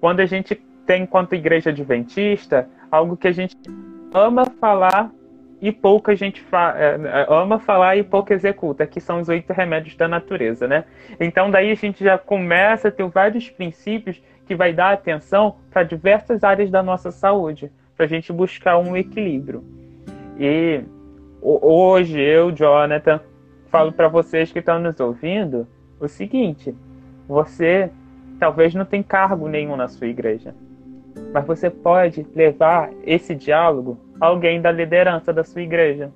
[0.00, 0.54] Quando a gente
[0.86, 3.54] tem, enquanto igreja adventista, algo que a gente
[4.14, 5.12] ama falar
[5.60, 9.52] e pouca gente fa é, é, ama falar e pouco executa, que são os oito
[9.52, 10.84] remédios da natureza, né?
[11.20, 15.82] Então daí a gente já começa a ter vários princípios que vai dar atenção para
[15.82, 19.64] diversas áreas da nossa saúde, para a gente buscar um equilíbrio.
[20.38, 20.82] E
[21.42, 23.20] hoje eu, Jonathan,
[23.68, 25.66] falo para vocês que estão nos ouvindo
[25.98, 26.74] o seguinte:
[27.26, 27.90] você
[28.38, 30.54] talvez não tenha cargo nenhum na sua igreja,
[31.32, 36.10] mas você pode levar esse diálogo a alguém da liderança da sua igreja.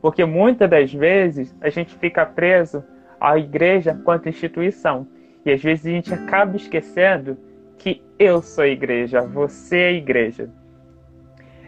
[0.00, 2.82] Porque muitas das vezes a gente fica preso
[3.20, 5.06] à igreja quanto instituição.
[5.46, 7.38] E às vezes a gente acaba esquecendo
[7.78, 10.50] que eu sou a igreja, você é a igreja.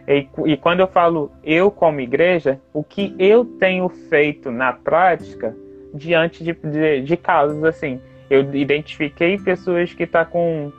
[0.06, 5.54] E, e, quando eu falo eu como igreja, o que eu tenho feito na prática
[5.94, 8.00] diante de, de, de casos assim.
[8.28, 10.72] Eu identifiquei pessoas que estão tá com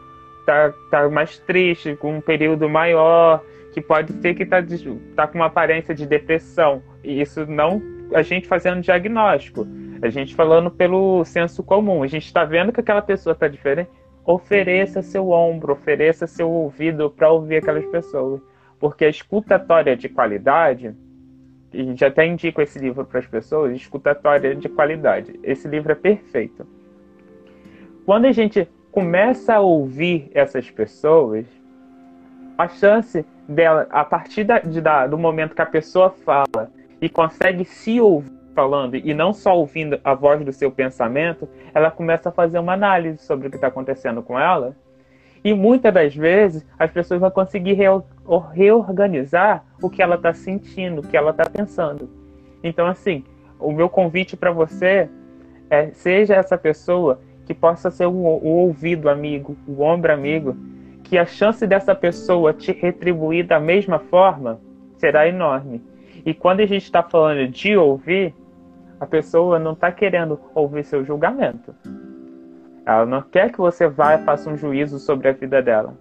[0.45, 3.43] tá, tá mais triste, com um período maior,
[3.73, 4.57] que pode ser que tá,
[5.15, 6.81] tá com uma aparência de depressão.
[7.03, 7.81] E isso não
[8.13, 9.67] a gente fazendo diagnóstico,
[10.01, 12.03] a gente falando pelo senso comum.
[12.03, 13.89] A gente está vendo que aquela pessoa está diferente.
[14.25, 18.41] Ofereça seu ombro, ofereça seu ouvido para ouvir aquelas pessoas.
[18.79, 20.95] Porque a escutatória de qualidade,
[21.73, 25.39] a gente até indica esse livro para as pessoas, escutatória de qualidade.
[25.43, 26.65] Esse livro é perfeito.
[28.05, 31.45] Quando a gente começa a ouvir essas pessoas,
[32.57, 36.71] a chance dela, a partir da, de, da, do momento que a pessoa fala
[37.01, 41.91] e consegue se ouvir falando e não só ouvindo a voz do seu pensamento, ela
[41.91, 44.75] começa a fazer uma análise sobre o que está acontecendo com ela.
[45.43, 47.77] E muitas das vezes as pessoas vão conseguir
[48.53, 52.09] reorganizar o que ela está sentindo, o que ela está pensando.
[52.63, 53.23] Então, assim,
[53.59, 55.09] o meu convite para você
[55.69, 60.55] é seja essa pessoa que possa ser o, o ouvido amigo, o ombro amigo,
[61.03, 64.59] que a chance dessa pessoa te retribuir da mesma forma
[64.97, 65.81] será enorme.
[66.25, 68.35] E quando a gente está falando de ouvir,
[68.99, 71.73] a pessoa não está querendo ouvir seu julgamento.
[72.85, 75.93] Ela não quer que você vá e faça um juízo sobre a vida dela.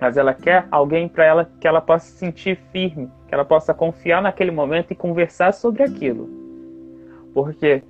[0.00, 3.72] Mas ela quer alguém para ela que ela possa se sentir firme, que ela possa
[3.72, 6.28] confiar naquele momento e conversar sobre aquilo.
[7.32, 7.82] Porque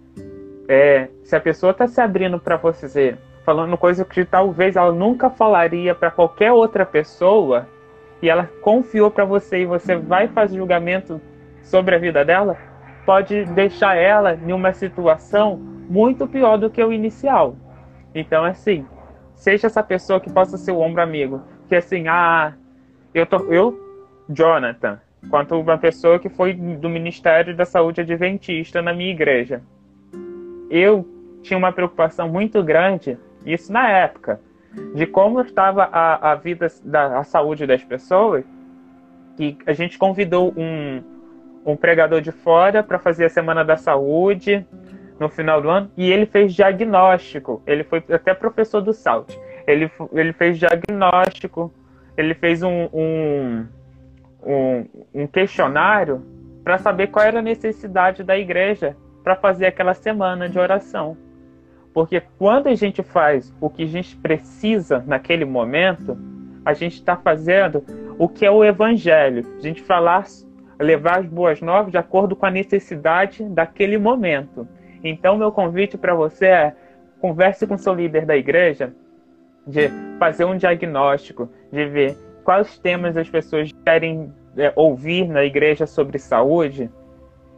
[0.68, 5.28] é, se a pessoa está se abrindo para você, falando coisa que talvez ela nunca
[5.28, 7.66] falaria para qualquer outra pessoa,
[8.22, 11.20] e ela confiou para você e você vai fazer julgamento
[11.62, 12.56] sobre a vida dela,
[13.04, 17.56] pode deixar ela em uma situação muito pior do que o inicial.
[18.14, 18.86] Então, assim,
[19.34, 21.42] seja essa pessoa que possa ser o ombro amigo.
[21.68, 22.52] Que assim, ah,
[23.14, 23.78] eu, tô, eu
[24.28, 25.00] Jonathan,
[25.30, 29.62] quanto uma pessoa que foi do Ministério da Saúde Adventista na minha igreja
[30.72, 31.06] eu
[31.42, 34.40] tinha uma preocupação muito grande, isso na época,
[34.94, 38.42] de como estava a, a vida, da a saúde das pessoas.
[39.38, 41.02] E a gente convidou um,
[41.64, 44.66] um pregador de fora para fazer a Semana da Saúde
[45.18, 47.62] no final do ano e ele fez diagnóstico.
[47.66, 49.36] Ele foi até professor do SALT.
[49.66, 51.72] Ele, ele fez diagnóstico,
[52.16, 53.66] ele fez um, um,
[54.44, 56.22] um, um questionário
[56.64, 61.16] para saber qual era a necessidade da igreja para fazer aquela semana de oração.
[61.92, 66.16] Porque quando a gente faz o que a gente precisa naquele momento,
[66.64, 67.84] a gente está fazendo
[68.18, 69.44] o que é o evangelho.
[69.58, 70.24] A gente falar,
[70.80, 74.66] levar as boas novas de acordo com a necessidade daquele momento.
[75.02, 76.76] Então, meu convite para você é
[77.20, 78.92] converse com seu líder da igreja,
[79.66, 85.86] de fazer um diagnóstico, de ver quais temas as pessoas querem é, ouvir na igreja
[85.86, 86.90] sobre saúde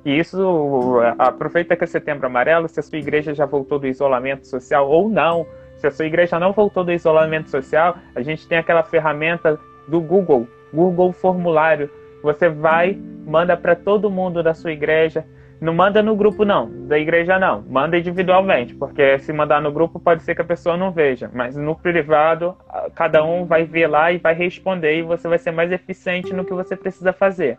[0.05, 4.47] e isso aproveita que é setembro amarelo, se a sua igreja já voltou do isolamento
[4.47, 5.47] social ou não.
[5.77, 9.59] Se a sua igreja não voltou do isolamento social, a gente tem aquela ferramenta
[9.89, 11.91] do Google, Google Formulário.
[12.25, 15.25] Você vai, manda para todo mundo da sua igreja.
[15.61, 17.63] Não manda no grupo, não, da igreja não.
[17.63, 21.31] Manda individualmente, porque se mandar no grupo pode ser que a pessoa não veja.
[21.33, 22.57] Mas no privado,
[22.97, 26.45] cada um vai ver lá e vai responder, e você vai ser mais eficiente no
[26.45, 27.59] que você precisa fazer.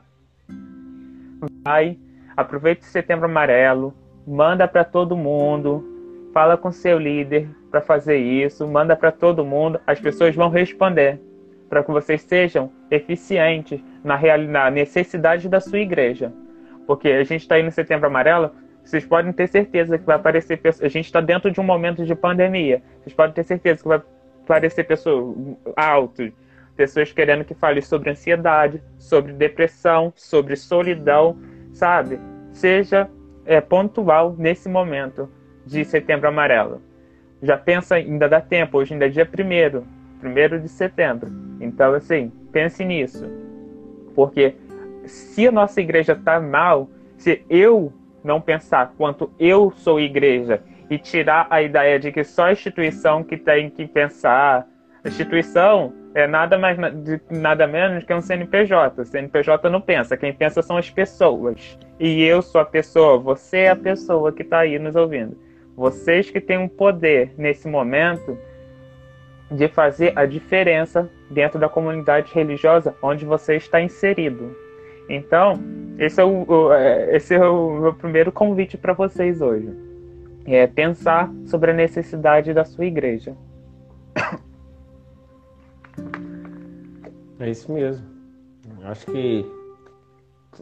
[1.63, 1.97] Vai
[2.35, 3.93] Aproveite o Setembro Amarelo,
[4.27, 5.85] manda para todo mundo,
[6.33, 11.17] fala com seu líder para fazer isso, manda para todo mundo, as pessoas vão responder
[11.69, 16.31] para que vocês sejam eficientes na, real, na necessidade da sua igreja.
[16.87, 18.51] Porque a gente está aí no Setembro Amarelo,
[18.83, 20.85] vocês podem ter certeza que vai aparecer pessoas.
[20.85, 22.81] A gente está dentro de um momento de pandemia.
[23.01, 24.01] Vocês podem ter certeza que vai
[24.43, 25.35] aparecer pessoas
[25.75, 26.31] altas,
[26.77, 31.35] pessoas querendo que fale sobre ansiedade, sobre depressão, sobre solidão
[31.75, 32.19] sabe?
[32.53, 33.07] Seja
[33.45, 35.29] é, pontual nesse momento
[35.65, 36.81] de setembro amarelo.
[37.41, 39.85] Já pensa, ainda dá tempo, hoje ainda é dia primeiro,
[40.19, 41.29] primeiro de setembro.
[41.59, 43.29] Então, assim, pense nisso.
[44.15, 44.55] Porque
[45.05, 47.93] se a nossa igreja está mal, se eu
[48.23, 53.23] não pensar quanto eu sou igreja e tirar a ideia de que só a instituição
[53.23, 54.67] que tem que pensar,
[55.03, 56.77] a instituição é nada mais
[57.29, 59.01] nada menos que um CNPJ.
[59.01, 61.77] O CNPJ não pensa, quem pensa são as pessoas.
[61.99, 65.37] E eu sou a pessoa, você é a pessoa que está aí nos ouvindo.
[65.75, 68.37] Vocês que têm um poder nesse momento
[69.49, 74.55] de fazer a diferença dentro da comunidade religiosa onde você está inserido.
[75.07, 75.53] Então,
[75.99, 79.69] esse é o, é, esse é o meu primeiro convite para vocês hoje.
[80.45, 83.35] É pensar sobre a necessidade da sua igreja.
[87.39, 88.05] É isso mesmo.
[88.83, 89.45] Acho que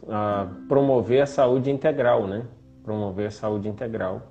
[0.08, 2.44] ah, promover a saúde integral, né?
[2.82, 4.22] Promover a saúde integral.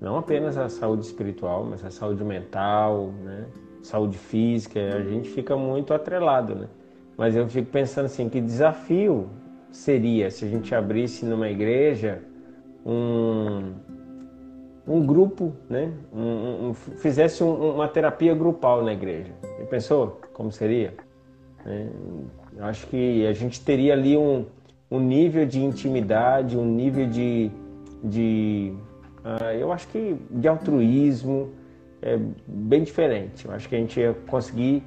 [0.00, 3.46] Não apenas a saúde espiritual, mas a saúde mental, né?
[3.82, 4.80] Saúde física.
[4.96, 6.68] A gente fica muito atrelado, né?
[7.16, 9.28] Mas eu fico pensando assim, que desafio
[9.70, 12.22] seria se a gente abrisse numa igreja
[12.84, 13.72] um,
[14.86, 15.92] um grupo, né?
[16.12, 19.32] Um, um, fizesse uma terapia grupal na igreja.
[19.60, 20.94] E pensou como seria?
[21.66, 21.86] É,
[22.60, 24.46] acho que a gente teria ali um,
[24.90, 27.50] um nível de intimidade, um nível de,
[28.02, 28.72] de
[29.24, 31.50] uh, eu acho que de altruísmo
[32.02, 33.46] é bem diferente.
[33.46, 34.82] Eu acho que a gente ia conseguir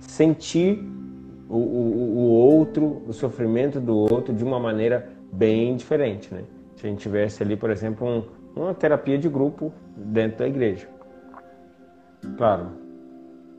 [0.00, 0.78] sentir
[1.48, 6.44] o, o, o outro, o sofrimento do outro de uma maneira bem diferente, né?
[6.76, 8.24] Se a gente tivesse ali, por exemplo, um,
[8.54, 10.88] uma terapia de grupo dentro da igreja.
[12.36, 12.68] Claro,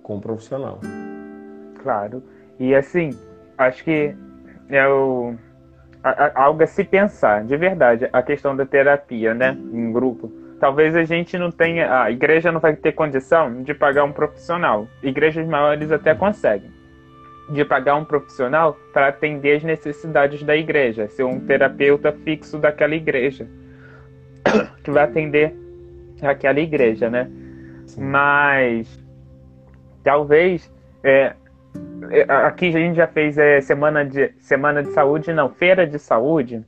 [0.03, 0.79] com um profissional.
[1.81, 2.23] Claro.
[2.59, 3.11] E assim,
[3.57, 4.15] acho que
[4.69, 5.35] é o,
[6.03, 10.31] a, algo a se pensar, de verdade, a questão da terapia, né, em grupo.
[10.59, 14.87] Talvez a gente não tenha, a igreja não vai ter condição de pagar um profissional.
[15.01, 16.79] Igrejas maiores até conseguem
[17.49, 22.93] de pagar um profissional para atender as necessidades da igreja, ser um terapeuta fixo daquela
[22.93, 23.47] igreja,
[24.83, 25.55] que vai atender
[26.21, 27.29] aquela igreja, né?
[27.97, 29.03] Mas
[30.03, 30.71] talvez
[31.03, 31.33] é,
[32.11, 35.97] é, aqui a gente já fez é, semana de semana de saúde, não, feira de
[35.97, 36.63] saúde,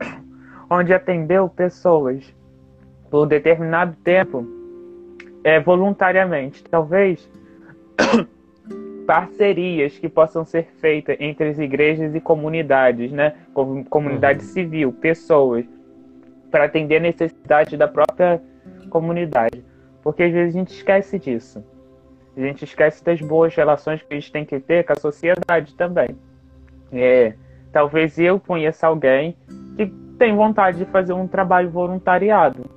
[0.68, 2.35] onde atendeu pessoas
[3.10, 4.46] por determinado tempo
[5.44, 6.64] é, voluntariamente.
[6.64, 7.30] Talvez
[9.06, 13.34] parcerias que possam ser feitas entre as igrejas e comunidades, né?
[13.88, 14.50] Comunidade uhum.
[14.50, 15.64] civil, pessoas,
[16.50, 18.42] para atender a necessidade da própria
[18.90, 19.64] comunidade.
[20.02, 21.64] Porque às vezes a gente esquece disso.
[22.36, 25.74] A gente esquece das boas relações que a gente tem que ter com a sociedade
[25.74, 26.08] também.
[26.92, 27.34] É,
[27.72, 29.36] talvez eu conheça alguém
[29.76, 29.86] que
[30.18, 32.75] tem vontade de fazer um trabalho voluntariado.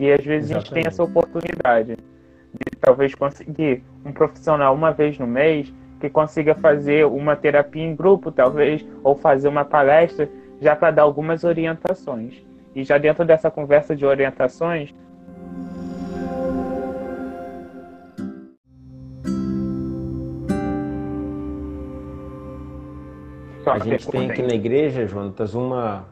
[0.00, 0.54] E às vezes Exatamente.
[0.54, 5.70] a gente tem essa oportunidade de talvez conseguir um profissional uma vez no mês
[6.00, 10.26] que consiga fazer uma terapia em grupo, talvez, ou fazer uma palestra,
[10.58, 12.42] já para dar algumas orientações.
[12.74, 14.94] E já dentro dessa conversa de orientações,
[23.66, 26.06] a gente tem aqui na igreja, Jonatas, uma,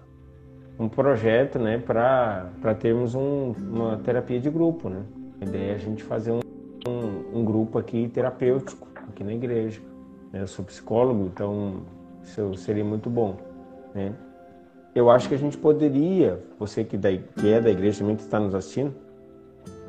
[0.79, 4.89] um projeto né, para termos um, uma terapia de grupo.
[4.89, 5.03] Né?
[5.41, 6.41] A ideia é a gente fazer um,
[6.87, 9.81] um, um grupo aqui terapêutico aqui na igreja.
[10.33, 11.83] Eu sou psicólogo, então
[12.23, 13.37] isso seria muito bom.
[13.95, 14.13] Né?
[14.95, 18.23] Eu acho que a gente poderia, você que, da, que é da igreja também que
[18.23, 18.95] está nos assistindo,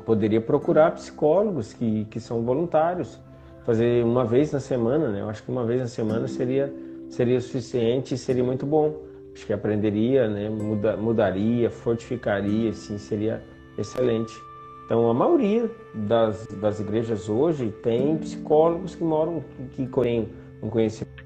[0.04, 3.20] poderia procurar psicólogos que, que são voluntários,
[3.64, 5.20] fazer uma vez na semana, né?
[5.20, 6.72] Eu acho que uma vez na semana seria
[7.10, 8.94] seria suficiente e seria muito bom.
[9.34, 10.48] Acho que aprenderia, né?
[10.48, 13.42] Muda, mudaria, fortificaria, assim, seria
[13.78, 14.32] excelente.
[14.90, 20.28] Então, a maioria das, das igrejas hoje tem psicólogos que moram, que têm
[20.60, 21.20] um conhecimento.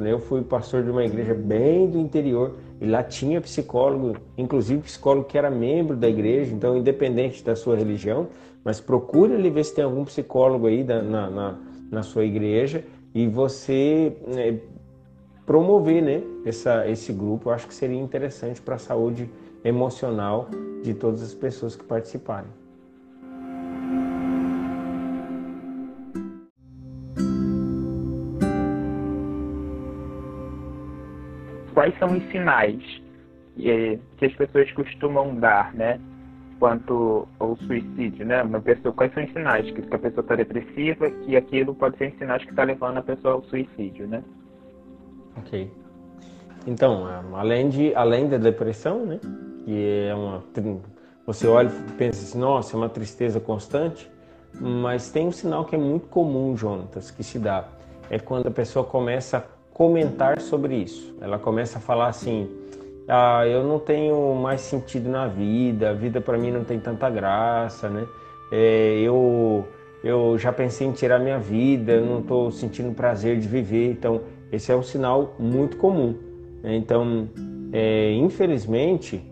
[0.00, 0.12] Né?
[0.12, 5.26] Eu fui pastor de uma igreja bem do interior e lá tinha psicólogo, inclusive psicólogo
[5.26, 8.28] que era membro da igreja, então, independente da sua religião,
[8.62, 11.58] mas procure ali ver se tem algum psicólogo aí na, na,
[11.90, 12.84] na sua igreja
[13.14, 14.58] e você né,
[15.52, 19.28] promover né, essa, esse grupo, eu acho que seria interessante para a saúde
[19.62, 20.48] emocional
[20.82, 22.50] de todas as pessoas que participarem.
[31.74, 32.82] Quais são os sinais
[33.54, 36.00] que as pessoas costumam dar, né?
[36.58, 38.42] quanto ao suicídio, né?
[38.42, 42.14] Uma pessoa, quais são os sinais que a pessoa está depressiva e aquilo pode ser
[42.18, 44.22] sinais que está levando a pessoa ao suicídio, né?
[45.38, 45.70] Ok.
[46.66, 49.18] Então, além de além da depressão, né?
[49.64, 50.42] Que é uma
[51.26, 54.10] você olha e pensa assim, nossa, é uma tristeza constante,
[54.60, 57.64] mas tem um sinal que é muito comum, Jonatas, que se dá
[58.10, 61.16] é quando a pessoa começa a comentar sobre isso.
[61.20, 62.46] Ela começa a falar assim,
[63.08, 67.08] ah, eu não tenho mais sentido na vida, a vida para mim não tem tanta
[67.08, 68.06] graça, né?
[68.50, 69.66] É, eu,
[70.04, 74.20] eu já pensei em tirar minha vida, eu não estou sentindo prazer de viver, então
[74.52, 76.14] esse é um sinal muito comum.
[76.62, 76.76] Né?
[76.76, 77.28] Então,
[77.72, 79.24] é, infelizmente,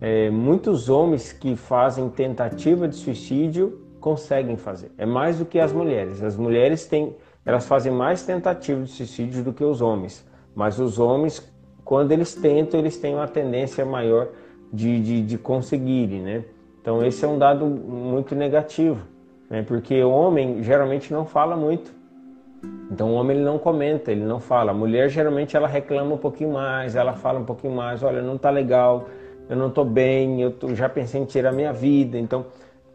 [0.00, 4.90] é, muitos homens que fazem tentativa de suicídio conseguem fazer.
[4.96, 6.22] É mais do que as mulheres.
[6.22, 7.14] As mulheres têm,
[7.44, 11.50] elas fazem mais tentativa de suicídio do que os homens, mas os homens
[11.90, 14.28] quando eles tentam, eles têm uma tendência maior
[14.72, 16.44] de, de, de conseguirem, né?
[16.80, 19.04] Então esse é um dado muito negativo,
[19.50, 19.62] né?
[19.62, 21.92] Porque o homem geralmente não fala muito.
[22.90, 24.72] Então o homem ele não comenta, ele não fala.
[24.72, 28.36] A mulher geralmente ela reclama um pouquinho mais, ela fala um pouquinho mais, olha, não
[28.36, 29.08] tá legal,
[29.48, 32.18] eu não tô bem, eu tô, já pensei em tirar minha vida.
[32.18, 32.46] Então,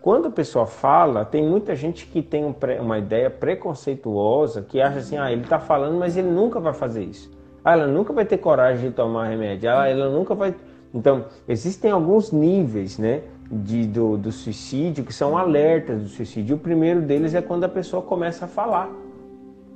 [0.02, 5.00] quando a pessoa fala, tem muita gente que tem um, uma ideia preconceituosa, que acha
[5.00, 7.32] assim, ah, ele tá falando, mas ele nunca vai fazer isso.
[7.64, 9.72] Ah, ela nunca vai ter coragem de tomar remédio.
[9.72, 10.54] Ah, ela nunca vai.
[10.94, 13.24] Então, existem alguns níveis, né?
[13.50, 16.56] De, do, do suicídio que são alertas do suicídio.
[16.56, 18.90] O primeiro deles é quando a pessoa começa a falar.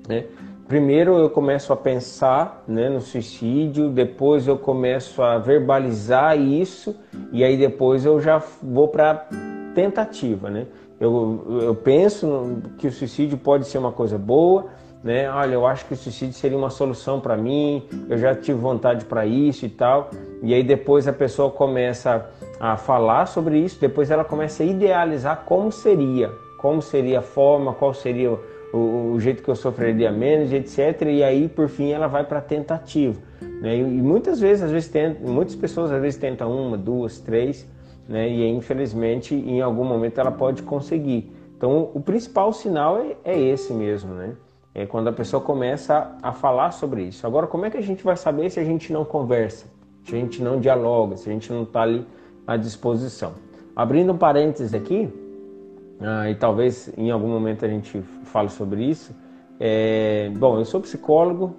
[0.09, 0.25] Né?
[0.67, 6.95] Primeiro eu começo a pensar né, no suicídio, depois eu começo a verbalizar isso
[7.31, 9.27] e aí depois eu já vou para
[9.75, 10.49] tentativa.
[10.49, 10.65] Né?
[10.99, 14.67] Eu, eu penso que o suicídio pode ser uma coisa boa,
[15.03, 15.31] né?
[15.31, 19.05] Olha, eu acho que o suicídio seria uma solução para mim, eu já tive vontade
[19.05, 20.09] para isso e tal.
[20.43, 22.29] E aí depois a pessoa começa
[22.59, 27.73] a falar sobre isso, depois ela começa a idealizar como seria, como seria a forma,
[27.73, 28.37] qual seria
[28.73, 31.01] o, o, jeito que eu sofreria menos, etc.
[31.07, 33.19] E aí por fim ela vai para a tentativa.
[33.61, 33.77] Né?
[33.77, 37.67] E, e, muitas vezes, às vezes tenta, muitas pessoas às vezes tentam uma, duas, três,
[38.07, 38.27] né?
[38.29, 41.31] E infelizmente em algum momento ela pode conseguir.
[41.55, 44.35] Então o principal sinal é, é esse mesmo, né?
[44.73, 47.25] É quando a pessoa começa a falar sobre isso.
[47.25, 49.65] Agora, como é que a gente vai saber se a gente não conversa,
[50.03, 52.05] se a gente não dialoga, se a gente não está ali
[52.45, 53.33] à disposição?
[53.75, 55.11] Abrindo um parênteses aqui,
[56.01, 59.13] ah, e talvez em algum momento a gente fale sobre isso.
[59.59, 61.55] É, bom, eu sou psicólogo,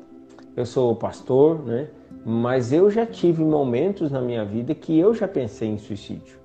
[0.57, 1.88] eu sou pastor, né?
[2.24, 6.38] Mas eu já tive momentos na minha vida que eu já pensei em suicídio.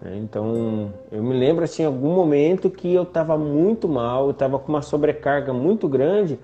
[0.00, 0.18] Né?
[0.22, 4.68] Então, eu me lembro assim, algum momento que eu estava muito mal, eu estava com
[4.68, 6.38] uma sobrecarga muito grande.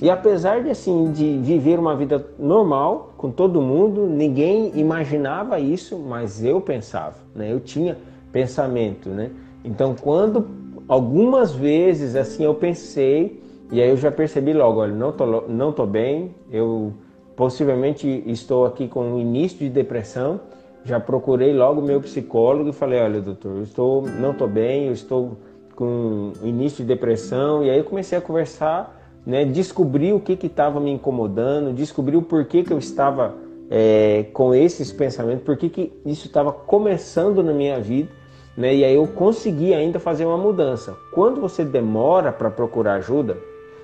[0.00, 5.98] E apesar de assim de viver uma vida normal com todo mundo, ninguém imaginava isso,
[5.98, 7.50] mas eu pensava, né?
[7.50, 7.96] Eu tinha
[8.30, 9.30] pensamento, né?
[9.64, 10.48] Então, quando
[10.88, 15.72] algumas vezes assim eu pensei e aí eu já percebi logo, olha, não tô não
[15.72, 16.92] tô bem, eu
[17.36, 20.40] possivelmente estou aqui com um início de depressão
[20.84, 24.92] já procurei logo meu psicólogo e falei, olha, doutor, eu estou, não estou bem, eu
[24.92, 25.36] estou
[25.76, 27.64] com início de depressão.
[27.64, 32.22] E aí eu comecei a conversar, né, descobri o que estava me incomodando, descobri o
[32.22, 33.34] porquê que eu estava
[33.70, 38.08] é, com esses pensamentos, por que isso estava começando na minha vida.
[38.56, 40.96] Né, e aí eu consegui ainda fazer uma mudança.
[41.12, 43.38] Quando você demora para procurar ajuda,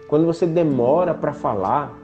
[0.08, 1.96] quando você demora para falar,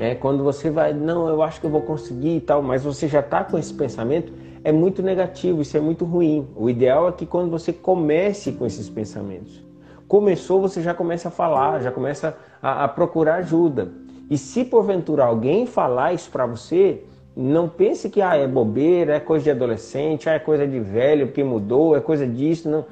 [0.00, 3.08] É quando você vai, não, eu acho que eu vou conseguir e tal, mas você
[3.08, 4.32] já está com esse pensamento,
[4.62, 6.46] é muito negativo, isso é muito ruim.
[6.54, 9.60] O ideal é que quando você comece com esses pensamentos.
[10.06, 13.90] Começou, você já começa a falar, já começa a, a procurar ajuda.
[14.30, 17.02] E se porventura alguém falar isso para você,
[17.40, 21.28] não pense que ah, é bobeira, é coisa de adolescente, ah, é coisa de velho
[21.28, 22.68] que mudou, é coisa disso.
[22.68, 22.84] Não.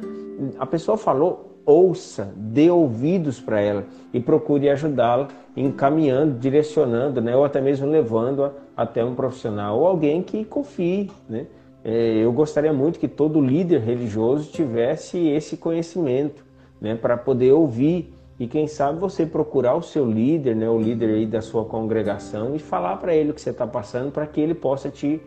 [0.57, 3.85] A pessoa falou, ouça, dê ouvidos para ela
[4.15, 5.27] e procure ajudá-la,
[5.57, 11.11] encaminhando, direcionando, né, ou até mesmo levando-a até um profissional ou alguém que confie.
[11.29, 11.47] Né?
[11.83, 16.45] É, eu gostaria muito que todo líder religioso tivesse esse conhecimento
[16.81, 21.11] né, para poder ouvir e quem sabe você procurar o seu líder, né, o líder
[21.11, 24.41] aí da sua congregação e falar para ele o que você está passando para que
[24.41, 25.21] ele possa te,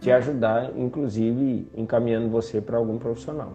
[0.00, 3.52] te ajudar, inclusive encaminhando você para algum profissional.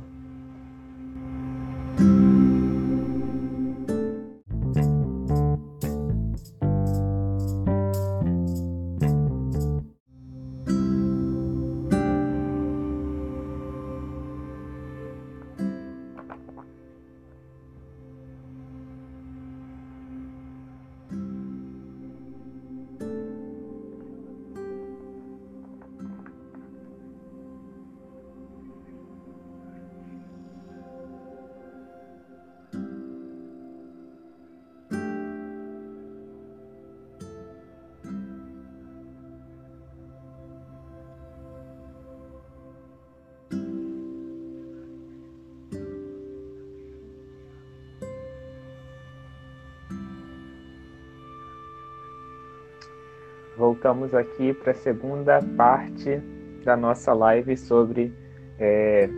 [53.82, 56.22] Voltamos aqui para a segunda parte
[56.64, 58.14] da nossa live sobre
[58.60, 59.10] é,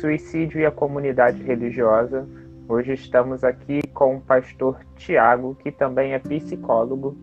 [0.00, 2.24] suicídio e a comunidade religiosa.
[2.68, 7.16] Hoje estamos aqui com o pastor Tiago, que também é psicólogo,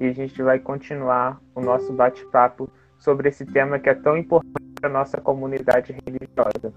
[0.00, 4.72] e a gente vai continuar o nosso bate-papo sobre esse tema que é tão importante
[4.80, 6.74] para a nossa comunidade religiosa.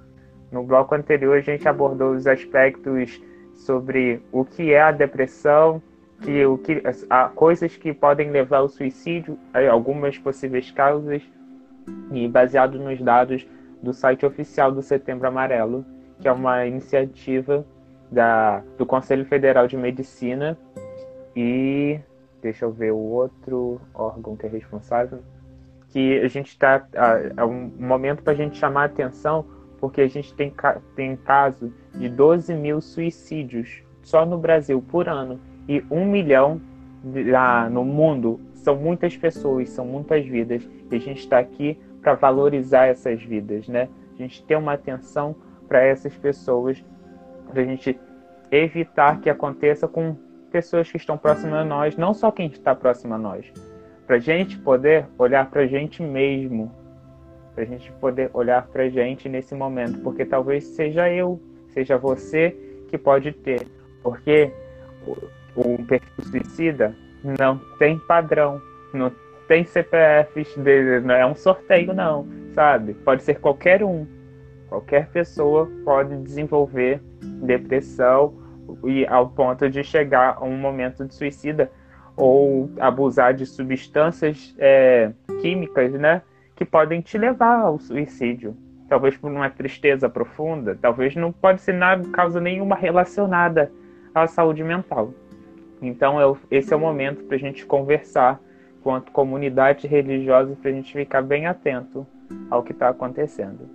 [0.51, 3.19] No bloco anterior, a gente abordou os aspectos
[3.55, 5.81] sobre o que é a depressão,
[6.23, 9.37] que o que há coisas que podem levar ao suicídio,
[9.69, 11.21] algumas possíveis causas,
[12.11, 13.45] e baseado nos dados
[13.81, 15.85] do site oficial do Setembro Amarelo,
[16.19, 17.65] que é uma iniciativa
[18.09, 20.57] da, do Conselho Federal de Medicina
[21.35, 21.99] e
[22.41, 25.19] deixa eu ver o outro órgão que é responsável,
[25.89, 26.85] que a gente está
[27.35, 29.45] é um momento para a gente chamar a atenção
[29.79, 30.53] porque a gente tem,
[30.95, 36.61] tem caso de 12 mil suicídios só no Brasil por ano e um milhão
[37.27, 38.39] lá no mundo.
[38.53, 43.67] São muitas pessoas, são muitas vidas e a gente está aqui para valorizar essas vidas,
[43.67, 43.89] né?
[44.13, 45.35] A gente ter uma atenção
[45.67, 46.83] para essas pessoas,
[47.51, 47.99] para a gente
[48.51, 50.15] evitar que aconteça com
[50.51, 53.51] pessoas que estão próximas a nós, não só quem está próximo a nós,
[54.05, 56.71] para a gente poder olhar para a gente mesmo,
[57.55, 61.97] para a gente poder olhar para a gente nesse momento, porque talvez seja eu, seja
[61.97, 62.55] você
[62.89, 63.67] que pode ter,
[64.03, 64.51] porque
[65.55, 68.61] o perfil suicida não tem padrão,
[68.93, 69.11] não
[69.47, 70.55] tem CPFs,
[71.03, 72.93] não é um sorteio não, sabe?
[72.93, 74.05] Pode ser qualquer um.
[74.69, 78.33] Qualquer pessoa pode desenvolver depressão
[78.85, 81.69] e ao ponto de chegar a um momento de suicida
[82.15, 86.21] ou abusar de substâncias é, químicas, né,
[86.55, 88.55] que podem te levar ao suicídio.
[88.87, 93.71] Talvez por uma tristeza profunda, talvez não pode ser nada, causa nenhuma relacionada
[94.13, 95.13] à saúde mental.
[95.87, 98.41] Então, eu, esse é o momento para a gente conversar
[98.81, 102.05] quanto comunidade religiosa, para a gente ficar bem atento
[102.49, 103.69] ao que está acontecendo.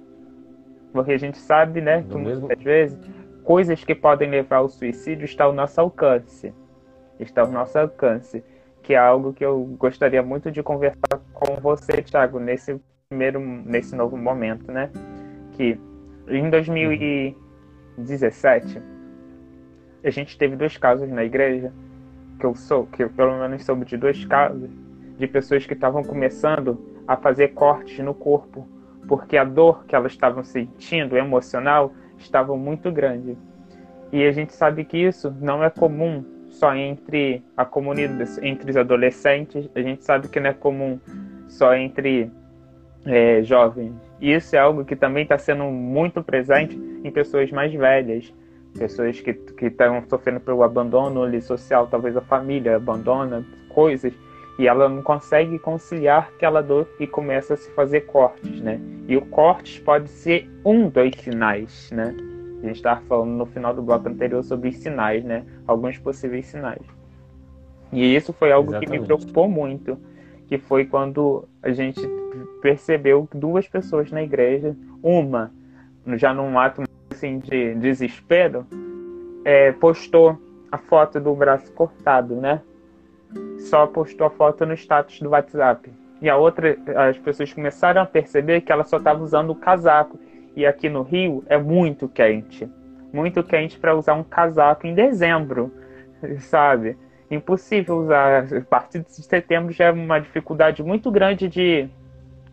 [0.93, 2.47] Porque a gente sabe, né, que mesmo...
[2.47, 2.99] muitas vezes
[3.43, 6.53] coisas que podem levar ao suicídio estão ao nosso alcance.
[7.19, 8.45] Está ao nosso alcance.
[8.83, 13.97] Que é algo que eu gostaria muito de conversar com você, Thiago, nesse primeiro, nesse
[13.97, 14.91] novo momento, né?
[15.53, 15.81] Que
[16.29, 18.83] em 2017
[20.05, 21.73] a gente teve dois casos na igreja
[22.39, 24.71] que eu sou, que eu pelo menos soube de dois casos
[25.19, 28.67] de pessoas que estavam começando a fazer cortes no corpo,
[29.09, 33.37] porque a dor que elas estavam sentindo, emocional, estava muito grande.
[34.13, 38.77] E a gente sabe que isso não é comum só entre a comunidade, entre os
[38.77, 40.99] adolescentes, a gente sabe que não é comum
[41.49, 42.31] só entre
[43.05, 43.95] é, jovens.
[44.21, 48.33] Isso é algo que também está sendo muito presente em pessoas mais velhas,
[48.77, 54.13] pessoas que estão sofrendo pelo abandono ali, social, talvez a família abandona coisas
[54.59, 58.81] e ela não consegue conciliar aquela dor e começa a se fazer cortes, né?
[59.07, 62.15] E o cortes pode ser um dos sinais, né?
[62.63, 65.45] A gente estava falando no final do bloco anterior sobre sinais, né?
[65.65, 66.83] Alguns possíveis sinais.
[67.93, 68.91] E isso foi algo Exatamente.
[68.93, 69.97] que me preocupou muito,
[70.49, 72.01] que foi quando a gente
[72.61, 75.53] percebeu duas pessoas na igreja, uma
[76.17, 76.83] já num ato
[77.19, 78.65] assim de desespero,
[79.45, 80.39] é, postou
[80.71, 82.63] a foto do braço cortado, né?
[83.59, 85.91] Só postou a foto no status do WhatsApp.
[86.23, 86.77] E a outra,
[87.09, 90.19] as pessoas começaram a perceber que ela só estava usando o casaco.
[90.57, 92.69] E aqui no Rio é muito quente.
[93.13, 95.73] Muito quente para usar um casaco em dezembro,
[96.41, 96.97] sabe?
[97.31, 98.45] Impossível usar.
[98.53, 101.89] A partir de setembro já é uma dificuldade muito grande de,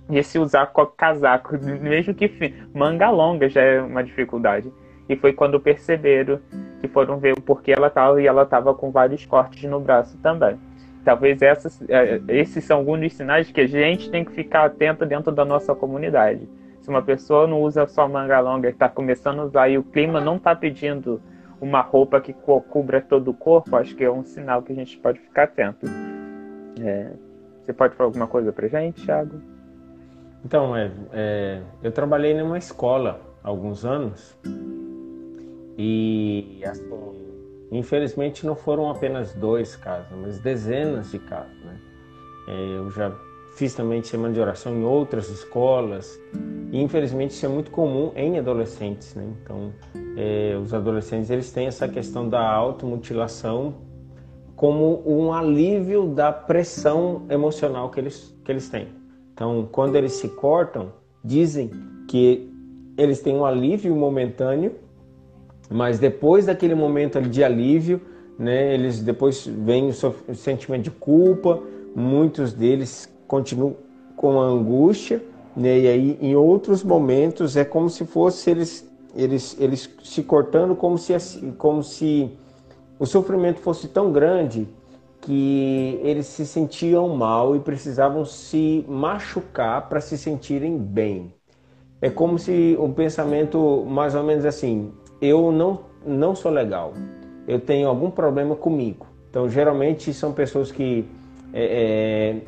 [0.10, 1.58] de se usar casaco.
[1.82, 4.72] Mesmo que manga longa já é uma dificuldade.
[5.08, 6.40] E foi quando perceberam
[6.82, 10.18] que foram ver o porquê ela estava e ela estava com vários cortes no braço
[10.18, 10.58] também.
[11.04, 15.06] Talvez essas, é, esses são alguns dos sinais que a gente tem que ficar atento
[15.06, 16.50] dentro da nossa comunidade.
[16.82, 19.84] Se uma pessoa não usa só manga longa e está começando a usar e o
[19.84, 21.22] clima não está pedindo
[21.62, 24.76] uma roupa que co cubra todo o corpo, acho que é um sinal que a
[24.76, 25.86] gente pode ficar atento.
[26.82, 27.12] É,
[27.62, 29.55] você pode falar alguma coisa para gente, Thiago?
[30.46, 34.38] Então, é, é, eu trabalhei numa escola há alguns anos
[35.76, 36.88] e assim,
[37.72, 41.60] infelizmente não foram apenas dois casos, mas dezenas de casos.
[41.64, 41.80] Né?
[42.48, 43.12] É, eu já
[43.56, 46.20] fiz também semana de oração em outras escolas
[46.72, 49.16] e infelizmente isso é muito comum em adolescentes.
[49.16, 49.28] Né?
[49.42, 49.74] Então,
[50.16, 53.74] é, os adolescentes eles têm essa questão da automutilação
[54.56, 59.05] como um alívio da pressão emocional que eles, que eles têm.
[59.36, 60.92] Então, quando eles se cortam,
[61.24, 61.70] dizem
[62.08, 62.52] que
[62.98, 64.74] eles têm um alívio momentâneo
[65.70, 68.02] mas depois daquele momento de alívio,
[68.38, 71.62] né, eles depois vem o sentimento de culpa,
[71.96, 73.76] muitos deles continuam
[74.16, 75.24] com a angústia,
[75.56, 80.76] né, e aí em outros momentos é como se fosse eles eles eles se cortando
[80.76, 81.14] como se
[81.58, 82.30] como se
[83.00, 84.68] o sofrimento fosse tão grande
[85.26, 91.34] que eles se sentiam mal e precisavam se machucar para se sentirem bem.
[92.00, 96.94] É como se um pensamento mais ou menos assim, eu não, não sou legal,
[97.48, 99.08] eu tenho algum problema comigo.
[99.28, 101.10] Então, geralmente são pessoas que
[101.52, 102.42] é, é,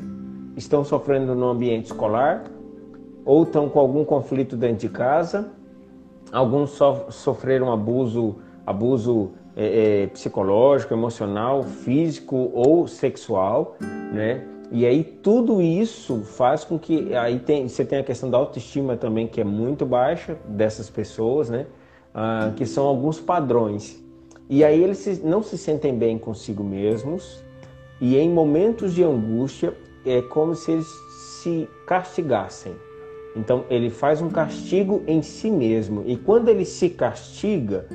[0.56, 2.44] estão sofrendo no ambiente escolar
[3.24, 5.50] ou estão com algum conflito dentro de casa.
[6.30, 13.76] Alguns so, sofreram abuso, abuso é, é psicológico, emocional, físico ou sexual,
[14.12, 14.44] né?
[14.70, 18.96] E aí tudo isso faz com que aí tem, você tem a questão da autoestima
[18.96, 21.66] também que é muito baixa dessas pessoas, né?
[22.14, 24.02] ah, que são alguns padrões.
[24.50, 27.44] E aí eles não se sentem bem consigo mesmos,
[28.00, 30.88] e em momentos de angústia é como se eles
[31.42, 32.74] se castigassem.
[33.36, 37.86] Então ele faz um castigo em si mesmo, e quando ele se castiga,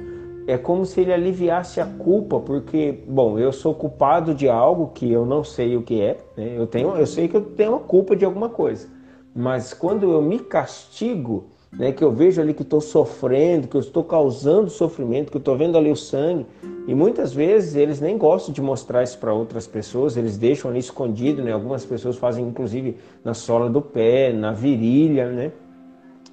[0.47, 5.11] é como se ele aliviasse a culpa, porque, bom, eu sou culpado de algo que
[5.11, 6.53] eu não sei o que é, né?
[6.57, 8.87] eu, tenho, eu sei que eu tenho a culpa de alguma coisa,
[9.35, 11.45] mas quando eu me castigo,
[11.77, 15.39] né, que eu vejo ali que estou sofrendo, que eu estou causando sofrimento, que eu
[15.39, 16.45] estou vendo ali o sangue.
[16.87, 20.79] E muitas vezes eles nem gostam de mostrar isso para outras pessoas, eles deixam ali
[20.79, 21.53] escondido, né?
[21.53, 25.51] Algumas pessoas fazem inclusive na sola do pé, na virilha, né?